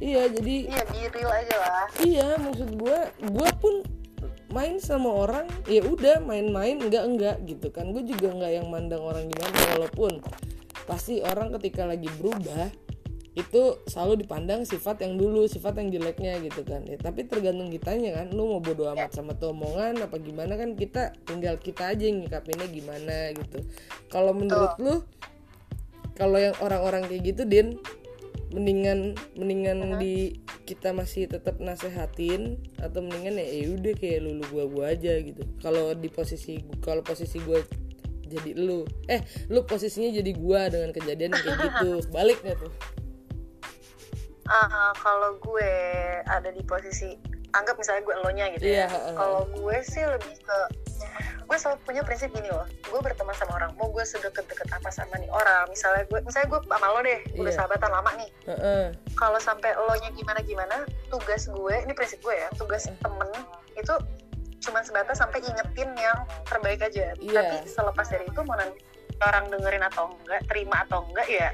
Iya 0.00 0.26
jadi 0.32 0.56
iya 0.66 0.82
be 0.88 1.00
real 1.12 1.30
aja 1.30 1.56
lah. 1.60 1.84
Iya 2.00 2.28
maksud 2.40 2.70
gua 2.80 3.12
gua 3.30 3.48
pun 3.60 3.84
main 4.50 4.82
sama 4.82 5.14
orang 5.14 5.46
ya 5.70 5.78
udah 5.86 6.18
main-main 6.26 6.82
enggak 6.82 7.04
enggak 7.06 7.36
gitu 7.46 7.70
kan. 7.70 7.94
Gue 7.94 8.02
juga 8.02 8.34
nggak 8.34 8.52
yang 8.58 8.66
mandang 8.66 8.98
orang 8.98 9.30
gimana 9.30 9.56
walaupun 9.78 10.18
pasti 10.90 11.22
orang 11.22 11.54
ketika 11.54 11.86
lagi 11.86 12.10
berubah 12.18 12.66
itu 13.38 13.78
selalu 13.86 14.26
dipandang 14.26 14.66
sifat 14.66 15.06
yang 15.06 15.14
dulu 15.14 15.46
sifat 15.46 15.78
yang 15.78 15.94
jeleknya 15.94 16.42
gitu 16.42 16.66
kan. 16.66 16.82
Ya, 16.82 16.98
tapi 16.98 17.30
tergantung 17.30 17.70
kitanya 17.70 18.18
kan 18.18 18.34
lu 18.34 18.58
mau 18.58 18.58
bodo 18.58 18.90
amat 18.90 19.14
sama 19.14 19.38
tuh 19.38 19.54
omongan 19.54 20.02
apa 20.02 20.18
gimana 20.18 20.58
kan 20.58 20.74
kita 20.74 21.14
tinggal 21.22 21.54
kita 21.54 21.94
aja 21.94 22.10
yang 22.10 22.26
nyikapinnya 22.26 22.66
gimana 22.66 23.30
gitu. 23.38 23.62
Kalau 24.10 24.34
menurut 24.34 24.74
lu 24.82 25.06
kalau 26.18 26.42
yang 26.42 26.58
orang-orang 26.58 27.06
kayak 27.06 27.22
gitu 27.32 27.46
din 27.46 27.78
mendingan 28.50 29.14
mendingan 29.38 29.98
di 30.02 30.42
kita 30.66 30.90
masih 30.90 31.30
tetap 31.30 31.62
nasehatin 31.62 32.58
atau 32.82 33.02
mendingan 33.02 33.38
ya 33.38 33.46
ya 33.46 33.66
udah 33.74 33.94
kayak 33.94 34.20
lulu 34.26 34.44
gua 34.50 34.64
gua 34.66 34.84
aja 34.94 35.14
gitu. 35.22 35.42
Kalau 35.62 35.94
di 35.94 36.10
posisi 36.10 36.62
kalau 36.82 37.02
posisi 37.06 37.38
gua 37.42 37.62
jadi 38.30 38.54
lu 38.54 38.86
eh 39.10 39.22
lu 39.50 39.66
posisinya 39.66 40.10
jadi 40.22 40.32
gua 40.34 40.70
dengan 40.70 40.90
kejadian 40.94 41.34
kayak 41.34 41.58
gitu. 41.66 42.02
Baliknya 42.10 42.54
tuh? 42.58 42.72
Ah, 44.50 44.90
kalau 44.98 45.38
gue 45.38 45.72
ada 46.26 46.50
di 46.50 46.58
posisi 46.66 47.14
anggap 47.52 47.74
misalnya 47.74 48.02
gue 48.02 48.14
elonya 48.16 48.44
gitu 48.52 48.64
Iya, 48.64 48.76
ya. 48.76 48.86
heeh. 48.88 49.14
kalau 49.14 49.42
gue 49.48 49.76
sih 49.82 50.02
lebih 50.02 50.34
ke 50.38 50.58
gue 51.42 51.58
selalu 51.58 51.82
punya 51.82 52.02
prinsip 52.02 52.30
gini 52.30 52.46
loh. 52.46 52.62
Gue 52.84 53.02
berteman 53.02 53.34
sama 53.34 53.58
orang. 53.58 53.74
Mau 53.74 53.90
gue 53.90 54.04
sedekat-dekat 54.04 54.70
apa 54.70 54.86
sama 54.88 55.18
nih 55.18 55.26
orang? 55.28 55.66
Misalnya 55.66 56.06
gue 56.06 56.22
misalnya 56.22 56.46
gue 56.48 56.60
sama 56.62 56.86
lo 56.88 57.00
deh. 57.02 57.20
Udah 57.34 57.42
Iya. 57.44 57.58
sahabatan 57.58 57.90
lama 57.90 58.10
nih. 58.14 58.30
Heeh. 58.46 58.84
kalau 59.12 59.36
sampai 59.36 59.74
lo 59.74 59.90
nya 59.96 60.14
gimana 60.14 60.40
gimana 60.40 60.76
tugas 61.08 61.44
gue 61.44 61.74
ini 61.76 61.90
prinsip 61.90 62.22
gue 62.22 62.32
ya 62.32 62.46
tugas 62.54 62.86
temen 62.86 63.28
itu 63.74 63.94
cuma 64.60 64.80
sebatas 64.80 65.18
sampai 65.18 65.42
ingetin 65.42 65.90
yang 65.94 66.18
terbaik 66.46 66.80
aja. 66.80 67.12
Iya. 67.16 67.34
tapi 67.34 67.56
selepas 67.66 68.06
dari 68.06 68.24
itu 68.24 68.40
mau 68.40 68.54
nanti 68.54 68.78
orang 69.20 69.50
dengerin 69.50 69.82
atau 69.84 70.14
enggak 70.14 70.40
terima 70.46 70.86
atau 70.86 71.02
enggak 71.04 71.26
ya 71.26 71.48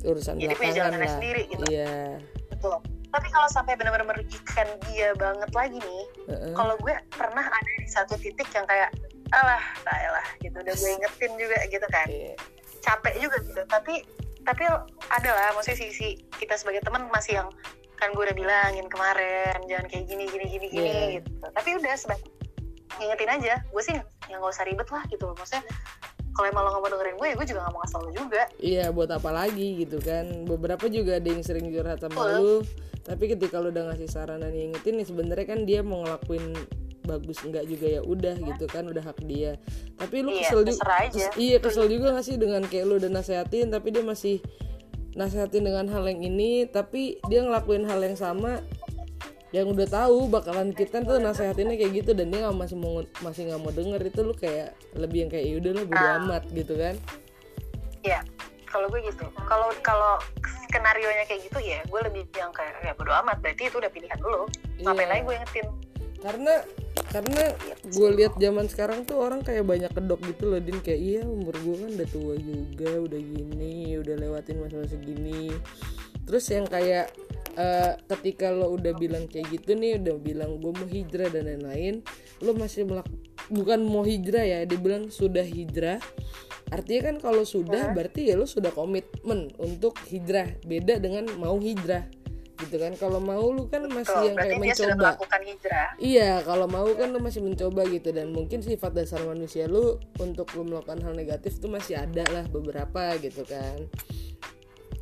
urusan 0.00 0.38
Jadi 0.38 0.54
punya 0.54 0.88
lah. 0.88 1.10
sendiri 1.10 1.42
gitu. 1.44 1.64
iya. 1.66 2.16
Betul 2.48 2.99
tapi 3.10 3.26
kalau 3.28 3.48
sampai 3.50 3.74
benar-benar 3.74 4.06
merugikan 4.06 4.66
dia 4.86 5.10
banget 5.18 5.50
lagi 5.50 5.78
nih 5.78 6.04
Heeh. 6.30 6.54
kalau 6.54 6.74
gue 6.78 6.94
pernah 7.10 7.42
ada 7.42 7.70
di 7.76 7.86
satu 7.86 8.14
titik 8.16 8.46
yang 8.54 8.64
kayak 8.64 8.90
alah 9.30 9.62
lah 9.86 10.26
gitu 10.38 10.56
udah 10.58 10.74
gue 10.74 10.90
ingetin 10.90 11.32
juga 11.38 11.58
gitu 11.66 11.86
kan 11.90 12.06
Iya. 12.06 12.34
capek 12.80 13.14
juga 13.18 13.36
gitu 13.44 13.62
tapi 13.66 13.94
tapi 14.42 14.62
ada 15.10 15.30
lah 15.30 15.48
maksudnya 15.52 15.78
sisi 15.84 16.16
kita 16.38 16.56
sebagai 16.56 16.80
teman 16.80 17.06
masih 17.10 17.38
yang 17.38 17.48
kan 17.94 18.10
gue 18.10 18.22
udah 18.24 18.32
bilangin 18.32 18.88
kemarin 18.88 19.58
jangan 19.68 19.86
kayak 19.86 20.04
gini 20.08 20.24
gini 20.26 20.46
gini 20.48 20.66
gini 20.66 20.90
Iya. 20.90 21.06
gitu 21.20 21.46
tapi 21.52 21.68
udah 21.76 21.94
sebagai 21.94 22.26
ngingetin 22.98 23.30
aja 23.30 23.54
gue 23.62 23.82
sih 23.84 23.94
yang 24.26 24.38
nggak 24.40 24.50
usah 24.50 24.66
ribet 24.66 24.88
lah 24.88 25.02
gitu 25.06 25.24
loh 25.26 25.36
maksudnya 25.36 25.62
kalau 26.30 26.46
emang 26.46 26.62
lo 26.62 26.70
gak 26.70 26.82
mau 26.82 26.90
dengerin 26.90 27.16
gue 27.18 27.26
ya 27.26 27.34
gue 27.36 27.46
juga 27.46 27.60
gak 27.60 27.72
mau 27.74 27.80
ngasih 27.82 27.98
lo 27.98 28.10
juga 28.14 28.42
iya 28.58 28.84
buat 28.88 29.10
apa 29.10 29.30
lagi 29.30 29.82
gitu 29.82 29.98
kan 30.00 30.24
beberapa 30.46 30.86
juga 30.86 31.18
ada 31.18 31.28
yang 31.28 31.42
sering 31.42 31.68
curhat 31.68 32.00
sama 32.00 32.14
Betul. 32.16 32.34
lu 32.38 32.54
tapi 33.02 33.24
ketika 33.28 33.58
lu 33.58 33.70
udah 33.70 33.90
ngasih 33.90 34.06
saran 34.06 34.40
dan 34.40 34.50
ngingetin 34.50 34.94
nih 34.96 35.06
sebenarnya 35.06 35.46
kan 35.46 35.60
dia 35.62 35.80
mau 35.80 36.02
ngelakuin 36.02 36.52
bagus 37.00 37.40
enggak 37.42 37.64
juga 37.64 37.86
ya 37.88 38.00
udah 38.00 38.34
gitu 38.38 38.64
kan 38.66 38.84
udah 38.84 39.02
hak 39.02 39.18
dia. 39.24 39.56
Tapi 39.96 40.16
lu 40.20 40.30
Iya, 40.30 40.46
kesel 40.46 40.60
juga 40.62 40.82
iya 41.36 41.56
kesel 41.58 41.86
juga 41.88 42.06
gak 42.12 42.24
sih 42.24 42.36
dengan 42.36 42.62
kayak 42.62 42.84
lu 42.84 42.94
udah 42.96 43.10
nasehatin 43.10 43.66
tapi 43.68 43.88
dia 43.90 44.04
masih 44.04 44.38
nasehatin 45.10 45.64
dengan 45.64 45.88
hal 45.88 46.04
yang 46.06 46.20
ini 46.22 46.64
tapi 46.64 47.18
dia 47.26 47.42
ngelakuin 47.42 47.82
hal 47.82 47.98
yang 47.98 48.14
sama 48.14 48.62
yang 49.50 49.66
udah 49.66 49.82
tahu 49.82 50.30
bakalan 50.30 50.70
kita 50.70 51.02
tuh 51.02 51.18
nasehatinnya 51.18 51.74
kayak 51.74 52.04
gitu 52.04 52.14
dan 52.14 52.30
dia 52.30 52.46
nggak 52.46 52.54
masih 52.54 52.78
mau 52.78 53.02
masih 53.18 53.50
nggak 53.50 53.58
mau 53.58 53.72
denger 53.74 54.00
itu 54.06 54.20
lu 54.22 54.34
kayak 54.38 54.70
lebih 54.94 55.26
yang 55.26 55.30
kayak 55.34 55.46
"Ya 55.50 55.54
udah 55.58 55.72
lah 55.74 55.84
bodo 55.84 56.06
Ah. 56.06 56.16
amat 56.22 56.42
gitu 56.54 56.74
kan. 56.78 56.94
Iya, 58.00 58.20
kalau 58.70 58.86
gue 58.88 59.00
gitu. 59.04 59.26
Kalau 59.50 59.68
kalau 59.82 60.16
skenario 60.70 61.10
nya 61.10 61.26
kayak 61.26 61.42
gitu 61.50 61.58
ya, 61.58 61.82
gue 61.84 62.00
lebih 62.06 62.22
yang 62.38 62.54
kayak 62.54 62.78
ya 62.86 62.94
bodo 62.94 63.10
amat. 63.20 63.42
Berarti 63.42 63.66
itu 63.66 63.76
udah 63.76 63.90
pilihan. 63.90 64.18
Ngapain 64.80 65.06
Iya. 65.06 65.10
lagi 65.10 65.22
gue 65.26 65.34
ingetin? 65.36 65.68
karena 66.20 66.54
karena 67.10 67.42
gue 67.88 68.08
lihat 68.12 68.36
zaman 68.36 68.68
sekarang 68.68 69.08
tuh 69.08 69.24
orang 69.24 69.40
kayak 69.40 69.64
banyak 69.64 69.88
kedok 69.88 70.20
gitu 70.28 70.52
loh 70.52 70.60
din 70.60 70.78
kayak 70.84 71.00
iya 71.00 71.22
umur 71.24 71.56
gue 71.56 71.74
kan 71.80 71.90
udah 71.96 72.08
tua 72.12 72.34
juga 72.36 72.90
udah 73.08 73.20
gini 73.20 73.96
udah 73.96 74.14
lewatin 74.20 74.60
masa-masa 74.60 75.00
gini 75.00 75.48
terus 76.28 76.44
yang 76.52 76.68
kayak 76.68 77.08
eh, 77.56 77.92
ketika 78.06 78.52
lo 78.54 78.74
udah 78.74 78.92
bilang 78.94 79.26
kayak 79.26 79.50
gitu 79.50 79.74
nih 79.74 79.98
udah 79.98 80.16
bilang 80.20 80.60
gue 80.60 80.72
mau 80.72 80.88
hijrah 80.88 81.28
dan 81.32 81.48
lain-lain 81.48 82.04
lo 82.40 82.54
masih 82.56 82.86
melak 82.86 83.08
bukan 83.50 83.82
mau 83.82 84.06
hijrah 84.06 84.46
ya 84.46 84.58
dia 84.64 84.78
bilang 84.78 85.10
sudah 85.10 85.42
hijrah. 85.44 85.98
Artinya 86.70 87.10
kan 87.10 87.16
kalau 87.18 87.42
sudah 87.42 87.90
berarti 87.90 88.30
ya 88.30 88.38
lo 88.38 88.46
sudah 88.46 88.70
komitmen 88.70 89.50
untuk 89.58 89.98
hijrah. 90.06 90.46
Beda 90.62 91.02
dengan 91.02 91.26
mau 91.34 91.58
hijrah 91.58 92.06
gitu 92.62 92.76
kan? 92.78 92.92
Kalau 92.94 93.18
mau 93.18 93.42
lu 93.50 93.66
kan 93.66 93.90
masih 93.90 94.30
yang 94.30 94.36
kayak 94.38 94.60
mencoba. 94.62 95.18
Iya, 95.98 96.30
kalau 96.46 96.66
mau 96.70 96.86
kan 96.94 97.08
lu 97.10 97.18
masih 97.18 97.42
mencoba 97.42 97.82
gitu. 97.90 98.14
Dan 98.14 98.30
mungkin 98.30 98.62
sifat 98.62 98.94
dasar 98.94 99.18
manusia 99.26 99.66
lu 99.66 99.98
untuk 100.22 100.46
lu 100.54 100.62
melakukan 100.62 101.02
hal 101.02 101.18
negatif 101.18 101.58
tuh 101.58 101.72
masih 101.72 101.98
ada 101.98 102.22
lah 102.30 102.46
beberapa 102.46 103.18
gitu 103.18 103.42
kan. 103.42 103.90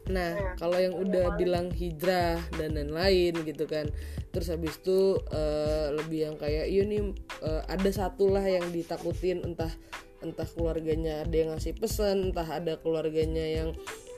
Nah, 0.08 0.56
kalau 0.56 0.80
yang 0.80 0.96
udah 0.96 1.36
bilang 1.36 1.68
hijrah 1.68 2.40
dan 2.56 2.76
lain-lain 2.76 3.36
gitu 3.44 3.68
kan. 3.68 3.88
Terus 4.32 4.48
habis 4.52 4.76
itu 4.80 5.20
eh, 5.32 5.88
lebih 5.92 6.18
yang 6.32 6.36
kayak 6.36 6.66
iya 6.68 6.82
nih 6.84 7.12
eh, 7.44 7.62
ada 7.68 7.90
satu 7.92 8.32
lah 8.32 8.44
yang 8.44 8.64
ditakutin 8.72 9.44
entah 9.44 9.70
entah 10.18 10.48
keluarganya 10.50 11.22
ada 11.22 11.36
yang 11.36 11.54
ngasih 11.54 11.78
pesan, 11.78 12.34
entah 12.34 12.48
ada 12.48 12.74
keluarganya 12.82 13.62
yang 13.62 13.68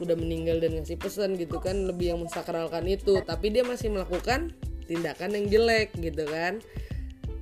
udah 0.00 0.16
meninggal 0.16 0.56
dan 0.56 0.80
ngasih 0.80 0.96
pesan 0.96 1.36
gitu 1.36 1.60
kan 1.60 1.76
lebih 1.84 2.16
yang 2.16 2.20
mensakralkan 2.24 2.88
itu, 2.88 3.20
tapi 3.20 3.52
dia 3.52 3.60
masih 3.68 3.92
melakukan 3.92 4.48
tindakan 4.88 5.36
yang 5.36 5.46
jelek 5.52 5.92
gitu 6.00 6.24
kan. 6.24 6.64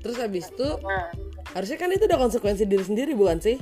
Terus 0.03 0.17
habis 0.19 0.51
itu 0.51 0.69
Nah, 0.83 1.11
harusnya 1.55 1.79
kan 1.81 1.91
itu 1.95 2.05
udah 2.05 2.19
konsekuensi 2.19 2.65
diri 2.69 2.85
sendiri 2.85 3.13
bukan 3.17 3.39
sih 3.41 3.57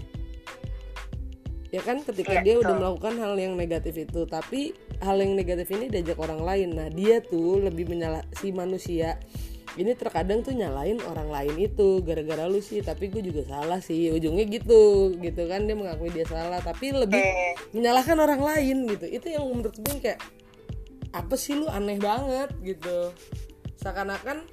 ya 1.69 1.83
kan 1.83 1.99
ketika 2.01 2.39
Iya, 2.39 2.43
dia 2.43 2.55
udah 2.57 2.73
betul. 2.73 2.81
melakukan 2.81 3.15
hal 3.19 3.35
yang 3.37 3.53
negatif 3.55 3.95
itu 3.99 4.23
tapi 4.25 4.71
hal 5.03 5.17
yang 5.19 5.35
negatif 5.35 5.67
ini 5.71 5.87
diajak 5.87 6.17
orang 6.17 6.41
lain. 6.41 6.69
Nah 6.73 6.89
dia 6.89 7.19
tuh 7.21 7.59
lebih 7.61 7.91
menyalah 7.91 8.23
si 8.39 8.51
manusia 8.51 9.19
ini 9.77 9.93
terkadang 9.93 10.41
tuh 10.41 10.57
nyalain 10.57 10.97
orang 11.05 11.29
lain 11.29 11.53
itu 11.61 12.01
gara-gara 12.01 12.49
lu 12.49 12.65
sih 12.65 12.81
tapi 12.81 13.13
gue 13.13 13.21
juga 13.21 13.45
salah 13.45 13.83
sih. 13.83 14.09
Ujungnya 14.09 14.47
gitu 14.49 15.13
gitu 15.19 15.43
kan 15.45 15.67
dia 15.67 15.77
mengakui 15.77 16.09
dia 16.09 16.25
salah 16.25 16.63
tapi 16.63 16.95
lebih 16.95 17.21
menyalahkan 17.75 18.17
orang 18.17 18.41
lain 18.41 18.87
gitu. 18.89 19.05
Itu 19.05 19.27
yang 19.29 19.45
menurut 19.45 19.77
gue 19.77 19.95
kayak 20.01 20.21
apa 21.13 21.35
sih 21.35 21.57
lu 21.57 21.69
aneh 21.69 21.99
banget 21.99 22.55
gitu. 22.63 23.13
Seakan-akan 23.77 24.47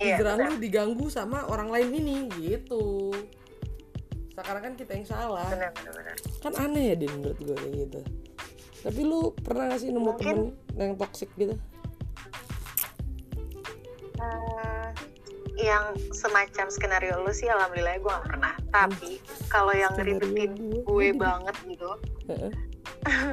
Iya, 0.00 0.16
hijrah 0.16 0.32
benar. 0.40 0.48
lu 0.48 0.54
diganggu 0.56 1.06
sama 1.12 1.44
orang 1.44 1.68
lain 1.68 1.92
ini 1.92 2.16
gitu 2.40 3.12
seakan-akan 4.40 4.72
kita 4.74 4.92
yang 4.94 5.04
salah 5.04 5.44
Benar, 5.46 5.68
benar, 5.70 5.92
benar. 5.94 6.16
kan 6.40 6.52
aneh 6.58 6.84
ya 6.88 6.96
din 6.96 7.12
menurut 7.12 7.36
gue 7.36 7.52
kayak 7.54 7.74
gitu 7.78 8.00
tapi 8.80 9.00
lu 9.02 9.20
pernah 9.36 9.68
gak 9.68 9.78
sih 9.78 9.92
nemu 9.92 10.00
Mungkin- 10.00 10.48
temen 10.48 10.80
yang 10.80 10.96
toxic 10.96 11.28
gitu 11.36 11.52
Hmm, 14.16 14.92
yang 15.56 15.84
semacam 16.12 16.68
skenario 16.68 17.20
lu 17.20 17.32
sih 17.32 17.48
alhamdulillah 17.48 17.96
gue 17.96 18.10
gak 18.10 18.26
pernah. 18.26 18.52
Tapi 18.68 19.16
kalau 19.48 19.72
yang 19.72 19.96
ngeribetin 19.96 20.52
gue. 20.56 20.84
gue 20.84 21.08
banget 21.16 21.56
gitu, 21.64 21.88
Heeh. 22.28 22.52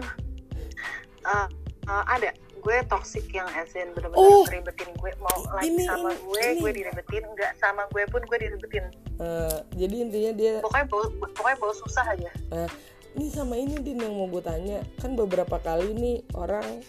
eh, 1.27 1.47
eh, 1.85 2.03
ada 2.07 2.31
gue 2.67 2.83
toxic 2.83 3.23
yang 3.31 3.47
asin 3.49 3.95
bener-bener 3.95 4.19
Oh! 4.19 4.43
ngeribetin 4.43 4.91
gue 4.91 5.11
mau 5.17 5.39
lagi 5.49 5.71
Ini, 5.71 5.83
sama 5.85 6.11
ini, 6.11 6.19
gue 6.19 6.41
ini. 6.43 6.59
gue 6.59 6.71
diribetin 6.75 7.23
nggak 7.25 7.51
sama 7.55 7.87
gue 7.87 8.03
pun 8.05 8.19
gue 8.21 8.37
diribetin 8.37 8.85
Eh, 9.17 9.57
jadi 9.73 9.95
intinya 9.97 10.31
dia 10.33 10.53
pokoknya 10.59 10.85
bau 10.85 11.03
pokoknya 11.31 11.57
bau 11.57 11.73
susah 11.73 12.05
aja 12.05 12.27
Nah, 12.49 12.67
ini 13.15 13.27
sama 13.29 13.55
ini 13.55 13.79
din 13.79 13.97
yang 13.97 14.11
mau 14.11 14.27
gue 14.27 14.43
tanya 14.43 14.83
kan 14.97 15.15
beberapa 15.15 15.57
kali 15.57 15.95
nih 15.95 16.17
orang 16.35 16.83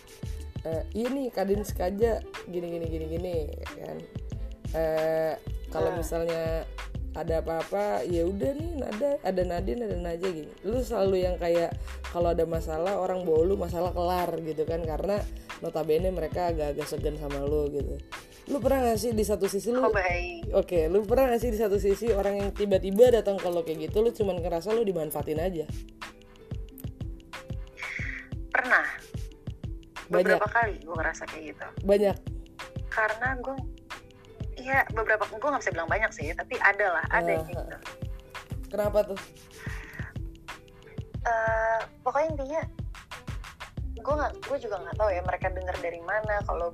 eh, 0.64 0.82
iya 0.92 1.08
nih 1.08 1.30
kadin 1.30 1.62
sekaja 1.62 2.20
gini 2.44 2.66
gini 2.68 2.86
gini 2.88 3.06
gini 3.08 3.34
ya 3.46 3.86
kan 3.86 3.98
eh 4.74 5.34
kalau 5.68 5.88
Hmm. 5.88 5.96
misalnya 5.96 6.66
ada 7.16 7.40
apa-apa 7.40 8.04
ya 8.04 8.24
udah 8.28 8.52
nih 8.52 8.72
nada 8.76 9.10
ada 9.24 9.42
Nadine 9.46 9.84
ada 9.88 9.96
Naja 9.96 10.28
gini. 10.28 10.52
Lu 10.64 10.80
selalu 10.82 11.24
yang 11.24 11.36
kayak 11.40 11.72
kalau 12.12 12.32
ada 12.32 12.44
masalah 12.44 13.00
orang 13.00 13.24
bawa 13.24 13.40
lu 13.44 13.54
masalah 13.56 13.92
kelar 13.92 14.28
gitu 14.44 14.64
kan 14.68 14.84
karena 14.84 15.20
notabene 15.64 16.12
mereka 16.12 16.52
agak-agak 16.52 16.86
segan 16.86 17.16
sama 17.16 17.42
lu 17.44 17.68
gitu. 17.72 17.96
Lu 18.48 18.64
pernah 18.64 18.80
gak 18.88 18.96
sih 18.96 19.12
di 19.12 19.24
satu 19.28 19.44
sisi 19.44 19.68
lu 19.68 19.84
oh 19.84 19.92
Oke, 20.56 20.88
lu 20.88 21.04
pernah 21.04 21.36
gak 21.36 21.40
sih 21.44 21.52
di 21.52 21.60
satu 21.60 21.76
sisi 21.76 22.08
orang 22.16 22.40
yang 22.40 22.50
tiba-tiba 22.56 23.20
datang 23.20 23.36
kalau 23.36 23.60
kayak 23.60 23.92
gitu, 23.92 24.00
lu 24.00 24.08
cuman 24.08 24.40
ngerasa 24.40 24.72
lu 24.72 24.88
dimanfaatin 24.88 25.36
aja? 25.36 25.68
pernah. 28.58 28.86
Banyak, 30.08 30.40
beberapa 30.40 30.48
kali 30.48 30.74
gue 30.80 30.94
ngerasa 30.96 31.22
kayak 31.28 31.44
gitu. 31.54 31.66
Banyak. 31.84 32.16
karena 32.88 33.36
gue 33.38 33.54
iya 34.68 34.84
beberapa 34.92 35.24
gue 35.24 35.40
nggak 35.40 35.62
bisa 35.64 35.72
bilang 35.72 35.88
banyak 35.88 36.10
sih 36.12 36.28
tapi 36.30 36.60
ada 36.60 36.86
lah 36.92 37.04
ada 37.08 37.30
yang 37.32 37.44
kayak 37.44 37.64
gitu 37.64 37.76
Kenapa 38.68 39.00
tuh? 39.00 39.16
Eh, 41.18 41.80
pokoknya 42.02 42.28
intinya 42.30 42.62
gue 43.98 44.14
nggak 44.14 44.32
gue 44.44 44.58
juga 44.60 44.76
nggak 44.78 44.96
tahu 44.96 45.08
ya 45.08 45.20
mereka 45.20 45.46
dengar 45.50 45.76
dari 45.80 46.00
mana 46.00 46.36
kalau 46.44 46.68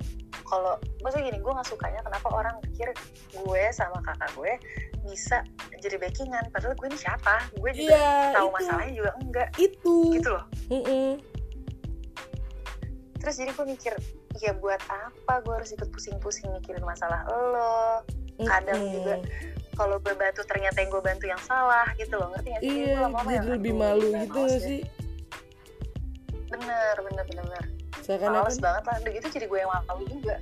kalau 0.45 0.75
maksudnya 1.01 1.31
gini 1.31 1.39
gue 1.39 1.51
nggak 1.51 1.65
sukanya 1.65 2.03
kenapa 2.03 2.27
orang 2.29 2.55
pikir 2.61 2.91
gue 3.33 3.63
sama 3.71 3.97
kakak 4.03 4.29
gue 4.35 4.53
bisa 5.03 5.39
jadi 5.79 5.97
backingan 5.97 6.51
padahal 6.51 6.75
gue 6.75 6.87
ini 6.87 6.99
siapa 6.99 7.47
gue 7.55 7.71
juga 7.73 7.95
Iya, 7.95 8.35
tahu 8.35 8.47
itu. 8.47 8.55
masalahnya 8.59 8.93
juga 8.93 9.11
enggak 9.19 9.49
Itu. 9.57 9.95
gitu 10.13 10.29
loh 10.29 10.43
Mm-mm. 10.69 11.09
terus 13.17 13.35
jadi 13.35 13.51
gue 13.51 13.65
mikir 13.65 13.93
ya 14.41 14.53
buat 14.57 14.81
apa 14.89 15.33
gue 15.43 15.53
harus 15.55 15.71
ikut 15.71 15.89
pusing-pusing 15.91 16.47
mikirin 16.51 16.83
masalah 16.83 17.23
lo 17.29 18.03
kadang 18.43 18.79
Mm-mm. 18.79 18.93
juga 18.99 19.13
kalau 19.75 19.95
gue 19.99 20.15
bantu 20.15 20.43
ternyata 20.47 20.79
yang 20.83 20.91
gue 20.91 21.03
bantu 21.03 21.25
yang 21.27 21.41
salah 21.43 21.87
gitu 21.95 22.15
loh 22.19 22.31
ngerti 22.35 22.47
gak 22.51 22.61
sih 22.63 22.67
Jadi 22.67 22.79
Iya, 22.83 22.95
lama-lama 22.99 23.29
jadi 23.31 23.35
yang, 23.35 23.47
lebih 23.59 23.73
malu 23.75 24.09
gitu 24.11 24.39
gak 24.43 24.61
sih? 24.63 24.81
bener 26.45 26.95
bener 27.01 27.23
bener 27.27 27.43
bener 27.47 27.65
males 28.29 28.57
banget 28.61 28.83
lah 28.85 28.95
udah 29.01 29.11
gitu 29.17 29.27
jadi 29.33 29.45
gue 29.49 29.59
yang 29.59 29.71
malu 29.87 30.03
juga 30.07 30.35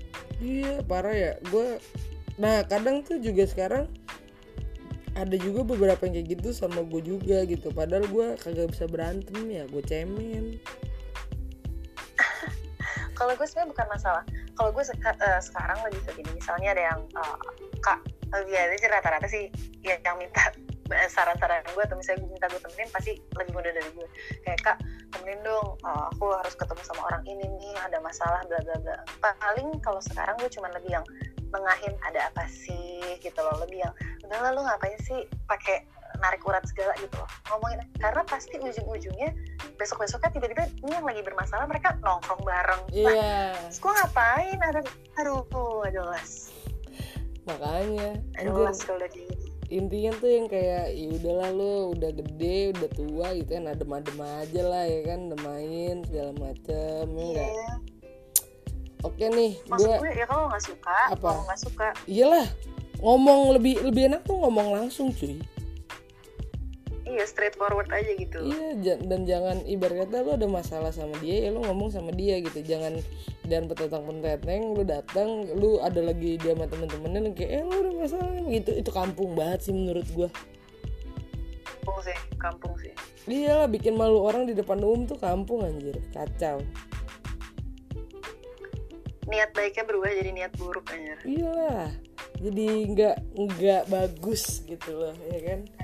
Iya, 0.44 0.84
parah 0.84 1.16
ya. 1.16 1.32
Gue 1.48 1.80
Nah, 2.36 2.66
kadang 2.66 3.06
tuh 3.06 3.22
juga 3.22 3.46
sekarang 3.46 3.86
ada 5.14 5.38
juga 5.38 5.62
beberapa 5.62 6.10
yang 6.10 6.18
kayak 6.18 6.28
gitu 6.36 6.50
sama 6.50 6.82
gue 6.82 7.02
juga 7.06 7.46
gitu. 7.46 7.70
Padahal 7.70 8.10
gue 8.10 8.28
kagak 8.42 8.74
bisa 8.74 8.90
berantem 8.90 9.38
ya, 9.48 9.64
gue 9.70 9.84
cemen. 9.86 10.58
Kalau 13.14 13.34
gue 13.38 13.48
sebenarnya 13.48 13.72
bukan 13.74 13.88
masalah. 13.90 14.24
Kalau 14.54 14.70
gue 14.70 14.84
seka- 14.86 15.18
eh, 15.18 15.42
sekarang 15.42 15.78
lebih 15.88 16.02
ke 16.06 16.12
gini. 16.22 16.32
Misalnya 16.38 16.70
ada 16.78 16.84
yang 16.94 17.00
eh, 17.06 17.38
kak 17.82 18.00
eh, 18.34 18.44
ya 18.50 18.62
ini 18.70 18.78
sih 18.78 18.90
rata-rata 18.90 19.28
sih 19.30 19.50
ya 19.86 19.98
yang 20.02 20.18
minta 20.18 20.42
eh, 20.94 21.10
saran-saran 21.16 21.64
gue 21.74 21.84
atau 21.84 21.96
misalnya 21.98 22.26
gue 22.26 22.32
minta 22.34 22.48
gue 22.50 22.62
temenin 22.62 22.90
pasti 22.94 23.12
lebih 23.38 23.52
muda 23.54 23.70
dari 23.72 23.90
gue. 23.94 24.08
Kayak 24.46 24.60
kak 24.62 24.78
temenin 25.14 25.40
dong. 25.46 25.78
Eh, 25.82 26.04
aku 26.14 26.26
harus 26.34 26.54
ketemu 26.58 26.82
sama 26.86 27.02
orang 27.14 27.24
ini 27.30 27.46
nih 27.48 27.76
ada 27.82 27.98
masalah 28.02 28.42
bla 28.50 28.60
bla 28.62 28.78
bla. 28.82 28.98
Paling 29.22 29.80
kalau 29.82 30.02
sekarang 30.02 30.36
gue 30.42 30.50
cuma 30.52 30.70
lebih 30.74 30.98
yang 31.00 31.06
nengahin 31.54 31.94
ada 32.06 32.34
apa 32.34 32.46
sih? 32.50 33.18
Gitu 33.22 33.38
loh. 33.38 33.58
Lebih 33.64 33.86
yang 33.86 33.94
udah 34.26 34.40
lah 34.40 34.52
lu 34.56 34.62
ngapain 34.66 34.98
sih 35.06 35.26
pakai 35.46 35.86
narik 36.24 36.42
urat 36.48 36.64
segala 36.64 36.96
gitu 36.98 37.20
loh. 37.20 37.28
Ngomongin 37.52 37.84
karena 38.00 38.24
pasti 38.24 38.56
ujung-ujungnya 38.56 39.36
besok-besoknya 39.76 40.32
tiba-tiba 40.32 40.64
ini 40.80 40.92
yang 40.96 41.04
lagi 41.04 41.20
bermasalah 41.20 41.68
mereka 41.68 42.00
nongkrong 42.00 42.42
bareng. 42.42 42.82
Lah, 42.88 42.96
Iya, 42.96 43.36
terus 43.68 43.78
gue 43.78 43.92
ngapain? 43.92 44.58
Ada 44.58 44.80
aduh 45.20 45.44
jelas. 45.92 46.32
Makanya 47.44 48.10
anjir. 48.40 48.56
jelas 48.56 48.78
kalau 48.82 48.98
udah 48.98 49.12
intinya 49.68 50.12
tuh 50.16 50.30
yang 50.30 50.46
kayak 50.48 50.86
ya 50.94 51.08
udahlah 51.12 51.50
lo 51.50 51.74
udah 51.92 52.12
gede 52.14 52.78
udah 52.78 52.90
tua 52.94 53.28
gitu 53.34 53.52
kan 53.58 53.66
adem-adem 53.68 54.20
aja 54.22 54.62
lah 54.64 54.84
ya 54.86 55.00
kan. 55.04 55.20
Udah 55.28 55.40
main 55.44 55.96
segala 56.08 56.32
macem 56.40 57.04
ya 57.10 57.24
enggak 57.26 57.50
Iya. 57.52 57.72
oke 59.04 59.26
nih 59.34 59.52
Maksud 59.68 59.88
gue 59.90 59.98
gue 60.00 60.12
ya 60.16 60.26
kalau 60.30 60.46
nggak 60.48 60.64
suka, 60.64 60.98
Apa? 61.12 61.30
nggak 61.44 61.60
suka, 61.60 61.88
iyalah 62.08 62.48
ngomong 63.04 63.60
lebih 63.60 63.84
lebih 63.84 64.08
enak 64.08 64.22
tuh 64.24 64.40
ngomong 64.40 64.80
langsung 64.80 65.12
cuy 65.12 65.36
iya 67.14 67.26
straightforward 67.30 67.90
aja 67.94 68.12
gitu. 68.18 68.38
iya 68.42 68.98
dan 68.98 69.30
jangan 69.30 69.62
ibarat 69.70 70.10
kata 70.10 70.26
lo 70.26 70.32
ada 70.34 70.48
masalah 70.50 70.90
sama 70.90 71.14
dia 71.22 71.46
ya 71.46 71.50
lo 71.54 71.62
ngomong 71.62 71.94
sama 71.94 72.10
dia 72.10 72.42
gitu. 72.42 72.60
Jangan 72.66 72.98
dan 73.46 73.70
petentang 73.70 74.04
penteteng 74.10 74.74
lu 74.74 74.82
datang 74.82 75.46
lu 75.54 75.78
ada 75.80 76.02
lagi 76.02 76.42
dia 76.42 76.58
sama 76.58 76.66
temen-temennya 76.66 77.32
kayak 77.38 77.52
eh 77.54 77.64
lo 77.64 77.76
ada 77.78 77.92
masalah 77.94 78.34
gitu. 78.50 78.72
Itu 78.74 78.90
kampung 78.90 79.38
banget 79.38 79.70
sih 79.70 79.74
menurut 79.78 80.08
gua. 80.18 80.30
Kampung 81.64 82.00
sih, 82.02 82.18
kampung 82.42 82.74
sih. 82.80 82.94
iyalah 83.24 83.72
bikin 83.72 83.96
malu 83.96 84.20
orang 84.20 84.44
di 84.44 84.52
depan 84.52 84.82
umum 84.84 85.06
tuh 85.06 85.20
kampung 85.22 85.64
anjir. 85.64 85.96
Kacau. 86.12 86.66
Niat 89.24 89.56
baiknya 89.56 89.84
berubah 89.88 90.12
jadi 90.12 90.32
niat 90.36 90.52
buruk 90.60 90.90
anjir. 90.92 91.20
iyalah. 91.24 91.94
Jadi 92.44 92.68
nggak 92.92 93.16
nggak 93.40 93.84
bagus 93.88 94.68
gitu 94.68 94.92
loh 94.92 95.16
ya 95.32 95.40
kan 95.48 95.83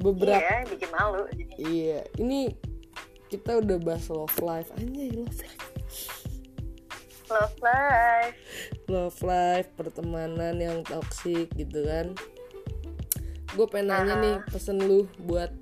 beberapa 0.00 0.40
Iya, 0.40 0.64
bikin 0.68 0.90
malu. 0.90 1.22
Jadi 1.28 1.44
iya 1.60 2.00
ini 2.16 2.52
kita 3.28 3.60
udah 3.60 3.76
bahas 3.80 4.08
love 4.08 4.36
life 4.40 4.68
anjay 4.76 5.08
love 5.12 5.36
life 5.40 5.64
love 7.32 7.56
life. 7.64 8.36
love 8.92 9.18
life 9.24 9.68
pertemanan 9.72 10.60
yang 10.60 10.84
toksik 10.84 11.48
gitu 11.56 11.80
kan 11.88 12.12
gue 13.52 13.66
pengen 13.68 13.88
nanya 13.92 14.14
nih 14.20 14.36
pesen 14.48 14.80
lu 14.80 15.08
buat 15.24 15.52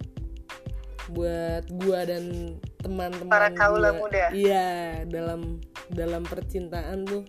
buat 1.10 1.66
gua 1.82 2.06
dan 2.06 2.54
teman-teman 2.78 3.30
Para 3.30 3.50
kaula 3.50 3.90
gua. 3.90 4.06
muda. 4.06 4.24
iya 4.30 5.02
dalam 5.10 5.58
dalam 5.90 6.22
percintaan 6.22 7.02
tuh 7.02 7.26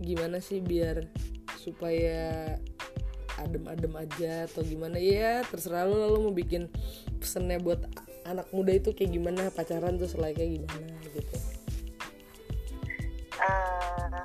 gimana 0.00 0.40
sih 0.40 0.64
biar 0.64 1.04
supaya 1.60 2.56
adem-adem 3.40 3.92
aja 3.94 4.46
atau 4.50 4.62
gimana. 4.66 4.98
Ya 4.98 5.42
terserah 5.46 5.86
lu 5.86 5.96
lalu 5.96 6.16
mau 6.28 6.34
bikin 6.34 6.66
pesennya 7.22 7.62
buat 7.62 7.80
anak 8.28 8.50
muda 8.52 8.76
itu 8.76 8.92
kayak 8.92 9.14
gimana 9.14 9.48
pacaran 9.54 9.96
tuh 9.96 10.10
selayaknya 10.10 10.60
gimana 10.60 10.94
gitu. 11.14 11.36
Eh, 13.38 14.22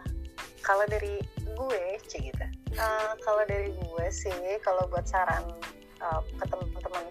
kalau 0.65 0.85
dari 0.89 1.21
gue, 1.53 1.83
cek 2.09 2.21
gitu. 2.33 2.45
Eh, 2.73 3.11
kalau 3.21 3.43
dari 3.45 3.69
gue 3.71 4.05
sih, 4.09 4.57
kalau 4.65 4.89
buat 4.89 5.05
saran 5.05 5.45
eh, 6.01 6.21
ke 6.39 6.45
teman-teman 6.49 7.05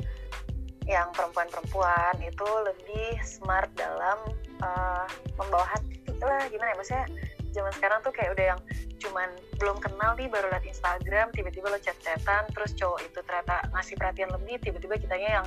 yang 0.90 1.06
perempuan-perempuan 1.14 2.18
itu 2.18 2.48
lebih 2.66 3.22
smart 3.22 3.70
dalam 3.78 4.18
eh, 4.60 5.06
membawa 5.38 5.66
hati 5.72 6.02
lah 6.22 6.46
gimana 6.50 6.70
ya? 6.74 6.76
Maksudnya 6.78 7.06
zaman 7.52 7.72
sekarang 7.76 8.00
tuh 8.00 8.12
kayak 8.12 8.32
udah 8.34 8.46
yang 8.56 8.60
cuman 8.98 9.28
belum 9.60 9.76
kenal 9.78 10.16
nih 10.16 10.28
baru 10.32 10.48
liat 10.50 10.64
Instagram 10.64 11.30
tiba-tiba 11.36 11.68
lo 11.68 11.78
chat-chatan 11.78 12.48
terus 12.56 12.72
cowok 12.74 13.00
itu 13.04 13.18
ternyata 13.22 13.60
ngasih 13.76 13.94
perhatian 14.00 14.30
lebih 14.32 14.56
tiba-tiba 14.62 14.96
kitanya 14.96 15.42
yang 15.42 15.46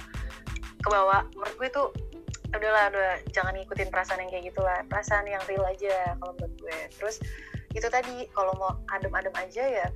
kebawa 0.85 1.25
menurut 1.33 1.55
gue 1.57 1.69
tuh 1.73 1.87
udahlah 2.55 2.93
udah 2.93 3.13
jangan 3.35 3.53
ngikutin 3.57 3.89
perasaan 3.91 4.21
yang 4.23 4.31
kayak 4.31 4.45
gitulah 4.53 4.79
perasaan 4.87 5.25
yang 5.27 5.41
real 5.49 5.65
aja 5.65 6.15
kalau 6.21 6.33
menurut 6.39 6.55
gue. 6.61 6.79
Terus 7.01 7.15
itu 7.75 7.87
tadi 7.91 8.29
kalau 8.31 8.55
mau 8.55 8.71
adem-adem 8.93 9.33
aja 9.35 9.63
ya 9.65 9.87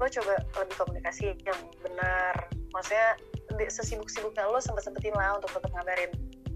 lo 0.00 0.08
coba 0.08 0.40
lebih 0.58 0.76
komunikasi 0.80 1.36
yang 1.44 1.60
benar. 1.84 2.34
Maksudnya 2.72 3.20
sesibuk-sibuknya 3.68 4.48
lo 4.48 4.58
sempet-sempetin 4.58 5.12
lah 5.12 5.36
untuk 5.36 5.52
tetap 5.54 5.70
ngabarin 5.76 6.10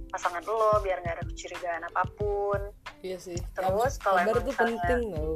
pasangan 0.08 0.42
lo 0.46 0.78
biar 0.80 1.02
nggak 1.02 1.20
ada 1.20 1.24
kecurigaan 1.26 1.82
apa 1.90 2.02
pun 2.16 2.60
iya 3.04 3.18
sih. 3.20 3.36
Terus 3.52 4.00
kalau 4.00 4.18
kabar 4.18 4.32
emang 4.32 4.34
tuh 4.40 4.44
misalnya- 4.48 4.80
penting 4.88 5.12
tau. 5.12 5.34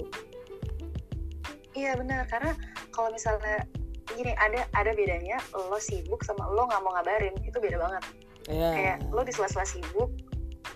Iya 1.77 1.93
benar. 2.01 2.23
Karena 2.27 2.53
kalau 2.91 3.13
misalnya 3.13 3.69
gini 4.09 4.33
ada 4.41 4.65
ada 4.73 4.91
bedanya 4.97 5.37
lo 5.53 5.77
sibuk 5.77 6.25
sama 6.25 6.49
lo 6.49 6.65
nggak 6.65 6.81
mau 6.81 6.97
ngabarin 6.97 7.37
itu 7.45 7.61
beda 7.61 7.77
banget. 7.77 8.03
Ya 8.49 8.71
kayak 8.73 8.97
lo 9.13 9.21
di 9.21 9.33
sela-sela 9.37 9.69
sibuk 9.69 10.09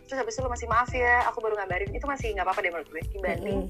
terus 0.05 0.21
habis 0.21 0.37
itu 0.37 0.45
lo 0.45 0.53
masih 0.53 0.69
maaf 0.69 0.93
ya 0.93 1.25
aku 1.27 1.41
baru 1.41 1.57
ngabarin. 1.57 1.89
Itu 1.97 2.05
masih 2.05 2.37
nggak 2.37 2.45
apa-apa 2.45 2.61
deh 2.61 2.71
menurut 2.71 2.89
gue. 2.93 3.03
Dibanding 3.17 3.61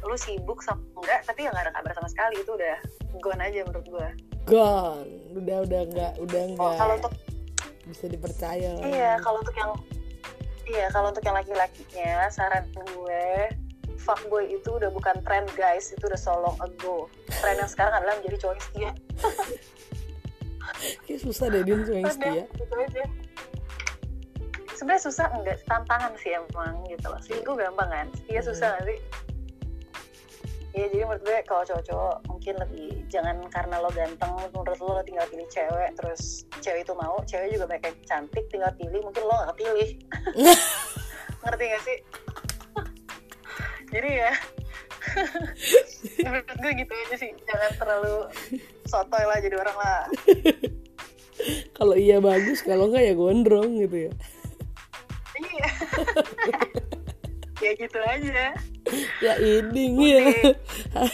lo 0.00 0.16
sibuk 0.16 0.64
sama 0.64 0.80
enggak 0.96 1.20
tapi 1.28 1.44
ya 1.44 1.52
nggak 1.52 1.68
ada 1.68 1.72
kabar 1.76 1.92
sama 2.00 2.08
sekali. 2.08 2.40
Itu 2.40 2.56
udah 2.56 2.76
gone 3.20 3.42
aja 3.44 3.60
menurut 3.68 3.86
gue. 3.86 4.08
Gone. 4.48 5.10
Udah 5.36 5.56
udah 5.68 5.80
nggak 5.92 6.12
udah 6.24 6.42
oh, 6.42 6.50
nggak 6.56 6.74
kalau 6.80 6.94
untuk 6.96 7.12
bisa 7.84 8.04
dipercaya. 8.08 8.72
Iya 8.80 9.20
kalau 9.20 9.44
untuk 9.44 9.54
yang 9.54 9.70
iya 10.70 10.86
kalau 10.94 11.10
untuk 11.10 11.26
yang 11.26 11.34
laki-lakinya 11.34 12.30
saran 12.30 12.64
gue 12.70 13.50
fuckboy 14.00 14.48
itu 14.48 14.70
udah 14.80 14.88
bukan 14.90 15.20
tren 15.22 15.44
guys. 15.54 15.92
Itu 15.92 16.08
udah 16.08 16.20
so 16.20 16.32
long 16.32 16.56
ago. 16.64 17.06
Tren 17.28 17.60
yang 17.60 17.68
sekarang 17.70 18.00
adalah 18.00 18.16
menjadi 18.18 18.36
cowok 18.46 18.54
yang 18.56 18.64
setia. 18.64 18.90
Kayak 21.04 21.20
susah 21.20 21.46
deh 21.52 21.62
din 21.66 21.84
cuma 21.84 21.98
yang 22.00 22.14
setia. 22.14 22.44
gitu 22.56 22.74
aja. 22.80 23.04
Sebenarnya 24.72 25.02
susah 25.04 25.26
enggak 25.36 25.60
tantangan 25.68 26.12
sih 26.16 26.32
emang 26.32 26.80
gitu 26.88 27.06
loh. 27.12 27.20
Selingkuh 27.20 27.54
gampang 27.60 27.90
kan? 27.92 28.06
Setia 28.16 28.40
susah 28.40 28.66
gak 28.80 28.84
sih 28.88 28.98
Iya 30.70 30.86
jadi 30.86 31.02
menurut 31.02 31.22
gue 31.26 31.38
kalau 31.50 31.62
cowok-cowok 31.66 32.16
mungkin 32.30 32.54
lebih 32.62 32.90
jangan 33.10 33.36
karena 33.50 33.82
lo 33.82 33.90
ganteng 33.90 34.32
menurut 34.54 34.78
lo 34.78 34.90
lo 34.98 35.02
tinggal 35.02 35.26
pilih 35.26 35.48
cewek 35.50 35.90
terus 35.98 36.46
cewek 36.62 36.86
itu 36.86 36.94
mau 36.94 37.18
cewek 37.26 37.50
juga 37.50 37.66
banyak 37.74 37.90
yang 37.90 37.98
cantik 38.06 38.44
tinggal 38.54 38.70
pilih 38.78 39.00
mungkin 39.02 39.22
lo 39.26 39.34
gak 39.34 39.58
pilih. 39.58 39.88
Ngerti 41.42 41.64
gak 41.74 41.82
sih? 41.82 41.98
Jadi 43.90 44.10
ya 44.14 44.32
menurut 46.30 46.58
gue 46.62 46.72
gitu 46.78 46.92
aja 46.94 47.16
sih. 47.18 47.30
Jangan 47.50 47.70
terlalu 47.82 48.16
sotoy 48.86 49.24
lah 49.26 49.38
jadi 49.42 49.56
orang 49.58 49.76
lah. 49.78 50.02
Kalau 51.74 51.96
iya 51.98 52.22
bagus 52.22 52.62
kalau 52.62 52.86
enggak 52.86 53.10
ya 53.10 53.14
gondrong 53.18 53.74
gitu 53.74 54.06
ya. 54.06 54.12
Iya 55.40 55.68
ya 57.60 57.72
gitu 57.76 58.00
aja. 58.00 58.56
Ya 59.20 59.36
ini 59.36 59.92
ya 60.16 60.56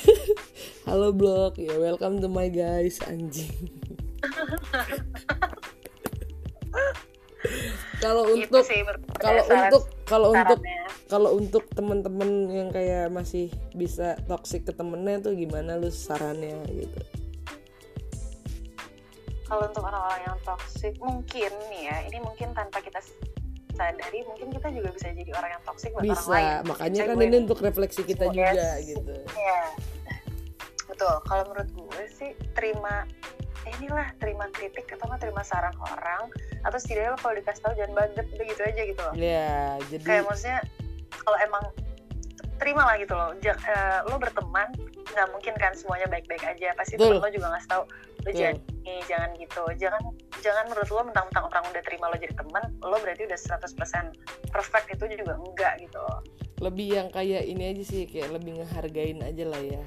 halo 0.88 1.10
blog 1.12 1.58
ya 1.58 1.74
welcome 1.76 2.22
to 2.22 2.30
my 2.30 2.46
guys 2.48 3.02
anjing. 3.04 3.52
Kalau 7.96 8.28
itu 8.36 8.46
untuk 8.52 8.64
kalau 9.18 9.42
untuk 9.48 9.82
kalau 10.06 10.28
untuk 10.30 10.60
kalau 11.08 11.30
untuk 11.38 11.64
temen-temen 11.72 12.30
yang 12.52 12.68
kayak 12.70 13.08
masih 13.10 13.48
bisa 13.74 14.14
toxic 14.28 14.66
ke 14.68 14.72
temennya 14.74 15.22
tuh 15.22 15.34
gimana 15.34 15.80
lu 15.80 15.88
sarannya 15.88 16.60
gitu? 16.70 17.00
Kalau 19.46 19.64
untuk 19.70 19.82
orang-orang 19.86 20.22
yang 20.26 20.38
toxic 20.42 20.94
mungkin 20.98 21.50
nih 21.70 21.82
ya 21.88 21.96
ini 22.10 22.18
mungkin 22.20 22.50
tanpa 22.52 22.82
kita 22.82 22.98
sadari 23.76 24.24
mungkin 24.24 24.48
kita 24.50 24.68
juga 24.72 24.88
bisa 24.90 25.06
jadi 25.12 25.30
orang 25.36 25.50
yang 25.52 25.62
toxic 25.68 25.90
buat 25.92 26.02
orang 26.02 26.08
lain. 26.08 26.16
bisa 26.16 26.40
makanya 26.64 27.00
kan 27.04 27.14
gue 27.14 27.26
ini 27.28 27.36
untuk 27.44 27.60
refleksi 27.60 28.00
kita 28.02 28.24
juga 28.32 28.68
gitu. 28.80 29.12
Iya. 29.36 29.62
betul 30.86 31.14
kalau 31.28 31.42
menurut 31.52 31.70
gue 31.76 32.02
sih 32.08 32.30
terima 32.56 33.04
inilah 33.66 34.08
terima 34.22 34.46
kritik 34.54 34.86
atau 34.86 35.10
nggak 35.10 35.20
terima 35.20 35.42
saran 35.42 35.74
orang 35.82 36.30
atau 36.62 36.78
setidaknya 36.78 37.12
lo 37.12 37.18
kalau 37.18 37.34
dikasih 37.34 37.62
tahu 37.62 37.74
jangan 37.74 37.92
banget 37.98 38.26
udah 38.30 38.46
gitu 38.46 38.62
aja 38.62 38.82
gitu 38.86 39.00
loh. 39.02 39.14
Ya 39.18 39.48
kayak 39.76 39.90
jadi 39.90 40.22
maksudnya 40.24 40.58
kalau 41.10 41.38
emang 41.42 41.64
terima 42.56 42.82
lah 42.86 42.96
gitu 42.96 43.12
loh. 43.12 43.30
Ja- 43.42 43.58
eh, 43.58 43.98
lo 44.06 44.16
berteman 44.16 44.70
nggak 45.06 45.26
mungkin 45.34 45.54
kan 45.58 45.72
semuanya 45.74 46.06
baik-baik 46.06 46.44
aja 46.46 46.72
pasti 46.78 46.94
temen 46.94 47.18
lo 47.18 47.28
juga 47.28 47.50
ngasih 47.52 47.68
tahu 47.68 47.82
lo 48.26 48.34
Betul. 48.34 48.58
jangan 49.06 49.30
gitu. 49.38 49.62
Jangan 49.78 50.02
jangan 50.42 50.64
menurut 50.66 50.90
lo 50.90 51.02
mentang-mentang 51.06 51.44
orang 51.46 51.64
udah 51.70 51.82
terima 51.86 52.10
lo 52.10 52.16
jadi 52.18 52.34
teman 52.34 52.64
lo 52.82 52.96
berarti 52.98 53.22
udah 53.22 53.38
100% 53.38 54.50
perfect 54.50 54.86
itu 54.90 55.04
juga 55.14 55.38
enggak 55.38 55.74
gitu. 55.78 56.04
Lebih 56.58 56.86
yang 56.90 57.08
kayak 57.14 57.46
ini 57.46 57.70
aja 57.70 57.82
sih 57.86 58.02
kayak 58.10 58.34
lebih 58.34 58.58
ngehargain 58.58 59.22
aja 59.22 59.44
lah 59.46 59.62
ya. 59.62 59.82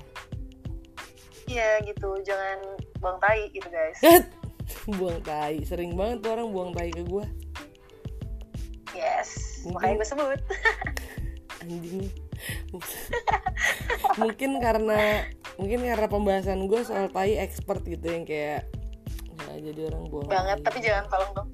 Iya 1.52 1.70
gitu. 1.84 2.10
Jangan 2.24 2.58
buang 3.04 3.20
tai 3.20 3.52
gitu 3.52 3.68
guys. 3.68 4.00
Buang 5.02 5.20
tai. 5.26 5.66
Sering 5.66 5.98
banget 5.98 6.22
tuh 6.24 6.32
orang 6.38 6.48
buang 6.54 6.72
tai 6.72 6.94
ke 6.94 7.04
gua. 7.04 7.26
Yes. 8.94 9.60
Mungkin- 9.66 9.76
makanya 9.76 9.96
gue 10.00 10.08
sebut. 10.08 10.40
Anjing 11.66 12.29
mungkin 14.20 14.60
karena 14.64 15.28
mungkin 15.60 15.80
karena 15.84 16.08
pembahasan 16.08 16.68
gue 16.72 16.82
soal 16.88 17.12
tai 17.12 17.36
expert 17.36 17.84
gitu 17.84 18.06
yang 18.08 18.24
kayak 18.24 18.68
ya 19.50 19.56
jadi 19.72 19.92
orang 19.92 20.04
buang 20.12 20.28
banget 20.28 20.60
tapi 20.62 20.78
jangan 20.84 21.06
tolong 21.10 21.32
dong. 21.36 21.50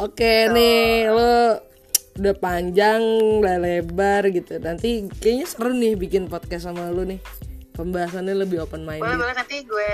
Oke 0.00 0.48
nih 0.52 1.12
lo 1.12 1.60
udah 2.12 2.34
panjang 2.36 3.02
udah 3.40 3.56
lebar 3.60 4.28
gitu. 4.32 4.60
Nanti 4.60 5.08
kayaknya 5.20 5.46
seru 5.48 5.72
nih 5.72 5.96
bikin 5.96 6.28
podcast 6.28 6.68
sama 6.68 6.92
lu 6.92 7.04
nih. 7.08 7.20
Pembahasannya 7.72 8.36
lebih 8.36 8.68
open 8.68 8.84
boleh 8.84 9.00
minded 9.00 9.16
boleh 9.16 9.34
nanti 9.36 9.56
gue 9.64 9.92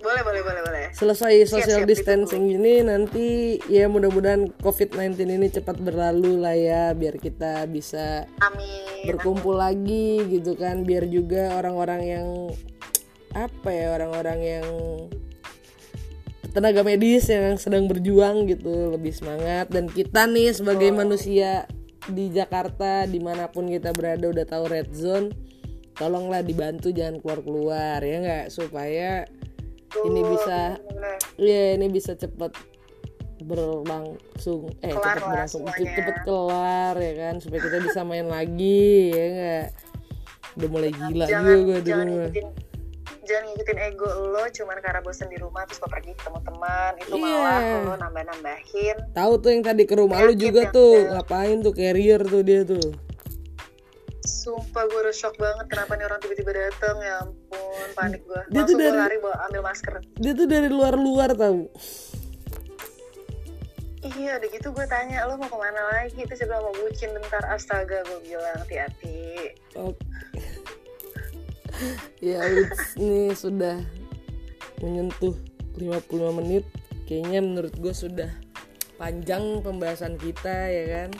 boleh 0.00 0.22
boleh 0.24 0.42
boleh 0.42 0.62
boleh. 0.64 0.86
Selesai 0.96 1.44
social 1.46 1.84
siap, 1.84 1.88
distancing 1.88 2.44
ini 2.48 2.80
nanti 2.80 3.56
ya 3.68 3.86
mudah-mudahan 3.86 4.48
covid-19 4.64 5.16
ini 5.28 5.48
cepat 5.52 5.76
berlalu 5.78 6.40
lah 6.40 6.56
ya 6.56 6.82
biar 6.96 7.20
kita 7.20 7.68
bisa 7.68 8.24
amin. 8.40 9.06
berkumpul 9.06 9.60
lagi 9.60 10.24
gitu 10.26 10.56
kan 10.56 10.82
biar 10.88 11.04
juga 11.06 11.54
orang-orang 11.60 12.02
yang 12.02 12.28
apa 13.36 13.70
ya 13.70 13.94
orang-orang 13.94 14.40
yang 14.42 14.66
tenaga 16.50 16.82
medis 16.82 17.30
yang 17.30 17.54
sedang 17.60 17.86
berjuang 17.86 18.48
gitu 18.50 18.90
lebih 18.90 19.14
semangat. 19.14 19.70
Dan 19.70 19.86
kita 19.86 20.26
nih 20.26 20.50
sebagai 20.50 20.90
manusia 20.90 21.70
di 22.10 22.32
Jakarta 22.32 23.06
di 23.06 23.22
mana 23.22 23.46
pun 23.52 23.70
kita 23.70 23.94
berada 23.94 24.26
udah 24.26 24.46
tahu 24.48 24.64
red 24.66 24.90
zone 24.90 25.30
tolonglah 25.94 26.40
dibantu 26.40 26.90
jangan 26.90 27.20
keluar-keluar 27.20 28.00
ya 28.02 28.16
nggak? 28.24 28.46
Supaya 28.50 29.28
ini 30.02 30.20
bisa. 30.24 30.58
Iya 31.36 31.62
ini 31.74 31.86
bisa 31.88 32.12
cepet 32.14 32.52
berlangsung 33.40 34.68
eh 34.80 34.90
Kelar 34.90 35.16
cepet 35.16 35.22
lah 35.22 35.28
berlangsung. 35.44 35.62
semuanya. 35.64 35.96
cepet 35.96 36.16
kelar 36.22 36.94
ya 36.94 37.12
kan? 37.18 37.34
Supaya 37.38 37.60
kita 37.62 37.78
bisa 37.82 38.00
main 38.02 38.26
lagi 38.26 38.84
ya 39.10 39.24
enggak 39.26 39.66
udah 40.50 40.68
mulai 40.68 40.90
gila 40.90 41.24
jangan 41.24 41.46
juga 41.46 41.62
gue 41.62 41.78
di 41.78 41.88
jangan 41.88 42.08
jangan 43.22 43.42
ngikutin 43.46 43.78
ego 43.86 44.08
lo 44.26 44.42
cuman 44.50 44.76
karena 44.76 45.00
bosen 45.00 45.30
di 45.30 45.38
rumah 45.38 45.62
terus 45.62 45.78
lo 45.78 45.86
pergi 45.86 46.10
ketemu 46.10 46.38
teman 46.42 46.92
itu 46.98 47.12
Iya. 47.14 47.22
malah 47.22 47.60
lo 47.80 47.94
nambah 47.96 48.24
nambahin 48.26 48.96
tahu 49.14 49.32
tuh 49.38 49.50
yang 49.54 49.62
tadi 49.62 49.82
ke 49.86 49.94
rumah 49.94 50.18
lu 50.18 50.34
Penyakit 50.34 50.42
juga 50.42 50.62
tuh 50.68 50.92
ngapain 51.08 51.56
tuh 51.62 51.70
carrier 51.72 52.20
tuh 52.20 52.42
dia 52.42 52.60
tuh 52.66 52.82
sumpah 54.30 54.86
gue 54.86 55.00
udah 55.02 55.12
shock 55.12 55.34
banget 55.36 55.66
kenapa 55.66 55.98
nih 55.98 56.06
orang 56.06 56.22
tiba-tiba 56.22 56.52
dateng. 56.54 56.96
Ya 57.00 57.18
ampun 57.20 57.88
panik 57.92 58.22
gue 58.22 58.40
Dia 58.46 58.62
tuh 58.62 58.72
langsung 58.72 58.78
gue 58.78 58.86
dari- 58.86 59.00
lari 59.02 59.16
bawa 59.18 59.36
ambil 59.44 59.62
masker. 59.62 59.94
Dia 60.16 60.32
tuh 60.32 60.46
dari 60.46 60.68
luar-luar 60.70 61.30
tahu 61.34 61.66
iya 64.00 64.40
udah 64.40 64.48
gitu 64.48 64.72
gue 64.72 64.86
tanya 64.88 65.28
lo 65.28 65.36
mau 65.36 65.44
ke 65.44 65.58
mana 65.60 65.82
lagi? 65.92 66.24
Terus 66.24 66.40
juga 66.40 66.56
mau 66.58 66.72
bucin 66.72 67.12
bentar. 67.12 67.44
Astaga 67.46 68.00
gue 68.00 68.18
bilang 68.24 68.56
hati-hati. 68.56 69.52
Oke. 69.76 70.00
ya 72.20 72.40
Uts, 72.40 72.96
ini 72.96 73.32
sudah 73.44 73.76
menyentuh 74.80 75.36
55 75.76 76.38
menit. 76.40 76.64
Kayaknya 77.04 77.40
menurut 77.42 77.74
gue 77.76 77.92
sudah 77.92 78.30
panjang 78.96 79.60
pembahasan 79.60 80.16
kita 80.16 80.68
ya 80.68 80.84
kan 80.92 81.10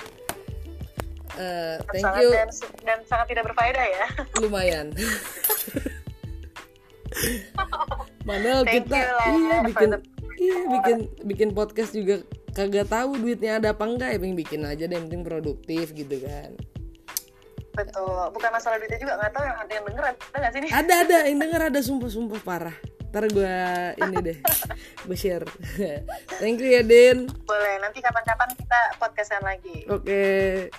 Eh, 1.39 1.76
thank 1.95 2.03
sangat 2.03 2.22
you. 2.24 2.31
dan, 2.35 2.49
dan 2.83 2.99
sangat 3.07 3.26
tidak 3.31 3.45
berfaedah 3.53 3.87
ya. 3.87 4.07
Lumayan. 4.43 4.91
Padahal 8.22 8.62
kita 8.62 8.99
you 8.99 9.11
lah 9.11 9.26
iya 9.26 9.57
for 9.59 9.66
bikin 9.66 9.89
the- 9.91 10.05
iya 10.39 10.59
bikin 10.70 10.97
bikin 11.26 11.49
podcast 11.51 11.91
juga 11.91 12.22
kagak 12.55 12.87
tahu 12.91 13.18
duitnya 13.18 13.59
ada 13.59 13.74
apa 13.74 13.85
enggak 13.87 14.14
ya 14.14 14.18
pengen 14.18 14.39
bikin 14.39 14.62
aja 14.66 14.87
deh 14.87 14.95
yang 14.95 15.07
penting 15.11 15.24
produktif 15.26 15.91
gitu 15.95 16.16
kan. 16.22 16.55
Betul. 17.70 18.31
Bukan 18.35 18.51
masalah 18.51 18.76
duitnya 18.78 18.99
juga 18.99 19.14
nggak 19.18 19.33
tahu 19.35 19.45
yang 19.47 19.59
ada 19.59 19.72
yang 19.72 19.85
denger 19.87 20.05
ada 20.07 20.37
nggak 20.39 20.53
sih 20.53 20.61
nih? 20.62 20.70
Ada 20.70 20.95
ada. 21.07 21.18
Yang 21.26 21.39
denger 21.47 21.62
ada 21.70 21.81
sumpah 21.83 22.11
sumpah 22.11 22.41
parah. 22.43 22.76
Ntar 23.11 23.26
gue 23.26 23.55
ini 24.07 24.16
deh 24.22 24.39
gue 25.11 25.18
share. 25.18 25.47
Thank 26.39 26.62
you 26.62 26.70
ya 26.70 26.83
Din. 26.87 27.26
Boleh 27.43 27.74
nanti 27.83 27.99
kapan-kapan 27.99 28.55
kita 28.55 28.81
podcastan 29.03 29.43
lagi. 29.43 29.83
Oke 29.91 30.70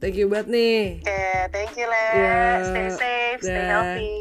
thank 0.00 0.16
you 0.16 0.26
banget 0.26 0.48
nih 0.48 0.80
Oke, 1.00 1.22
thank 1.52 1.72
you, 1.76 1.86
Le. 1.86 2.04
Ya, 2.16 2.38
Stay 2.66 2.88
safe, 2.90 3.40
stay 3.40 3.54
dah. 3.54 3.68
healthy. 3.70 4.12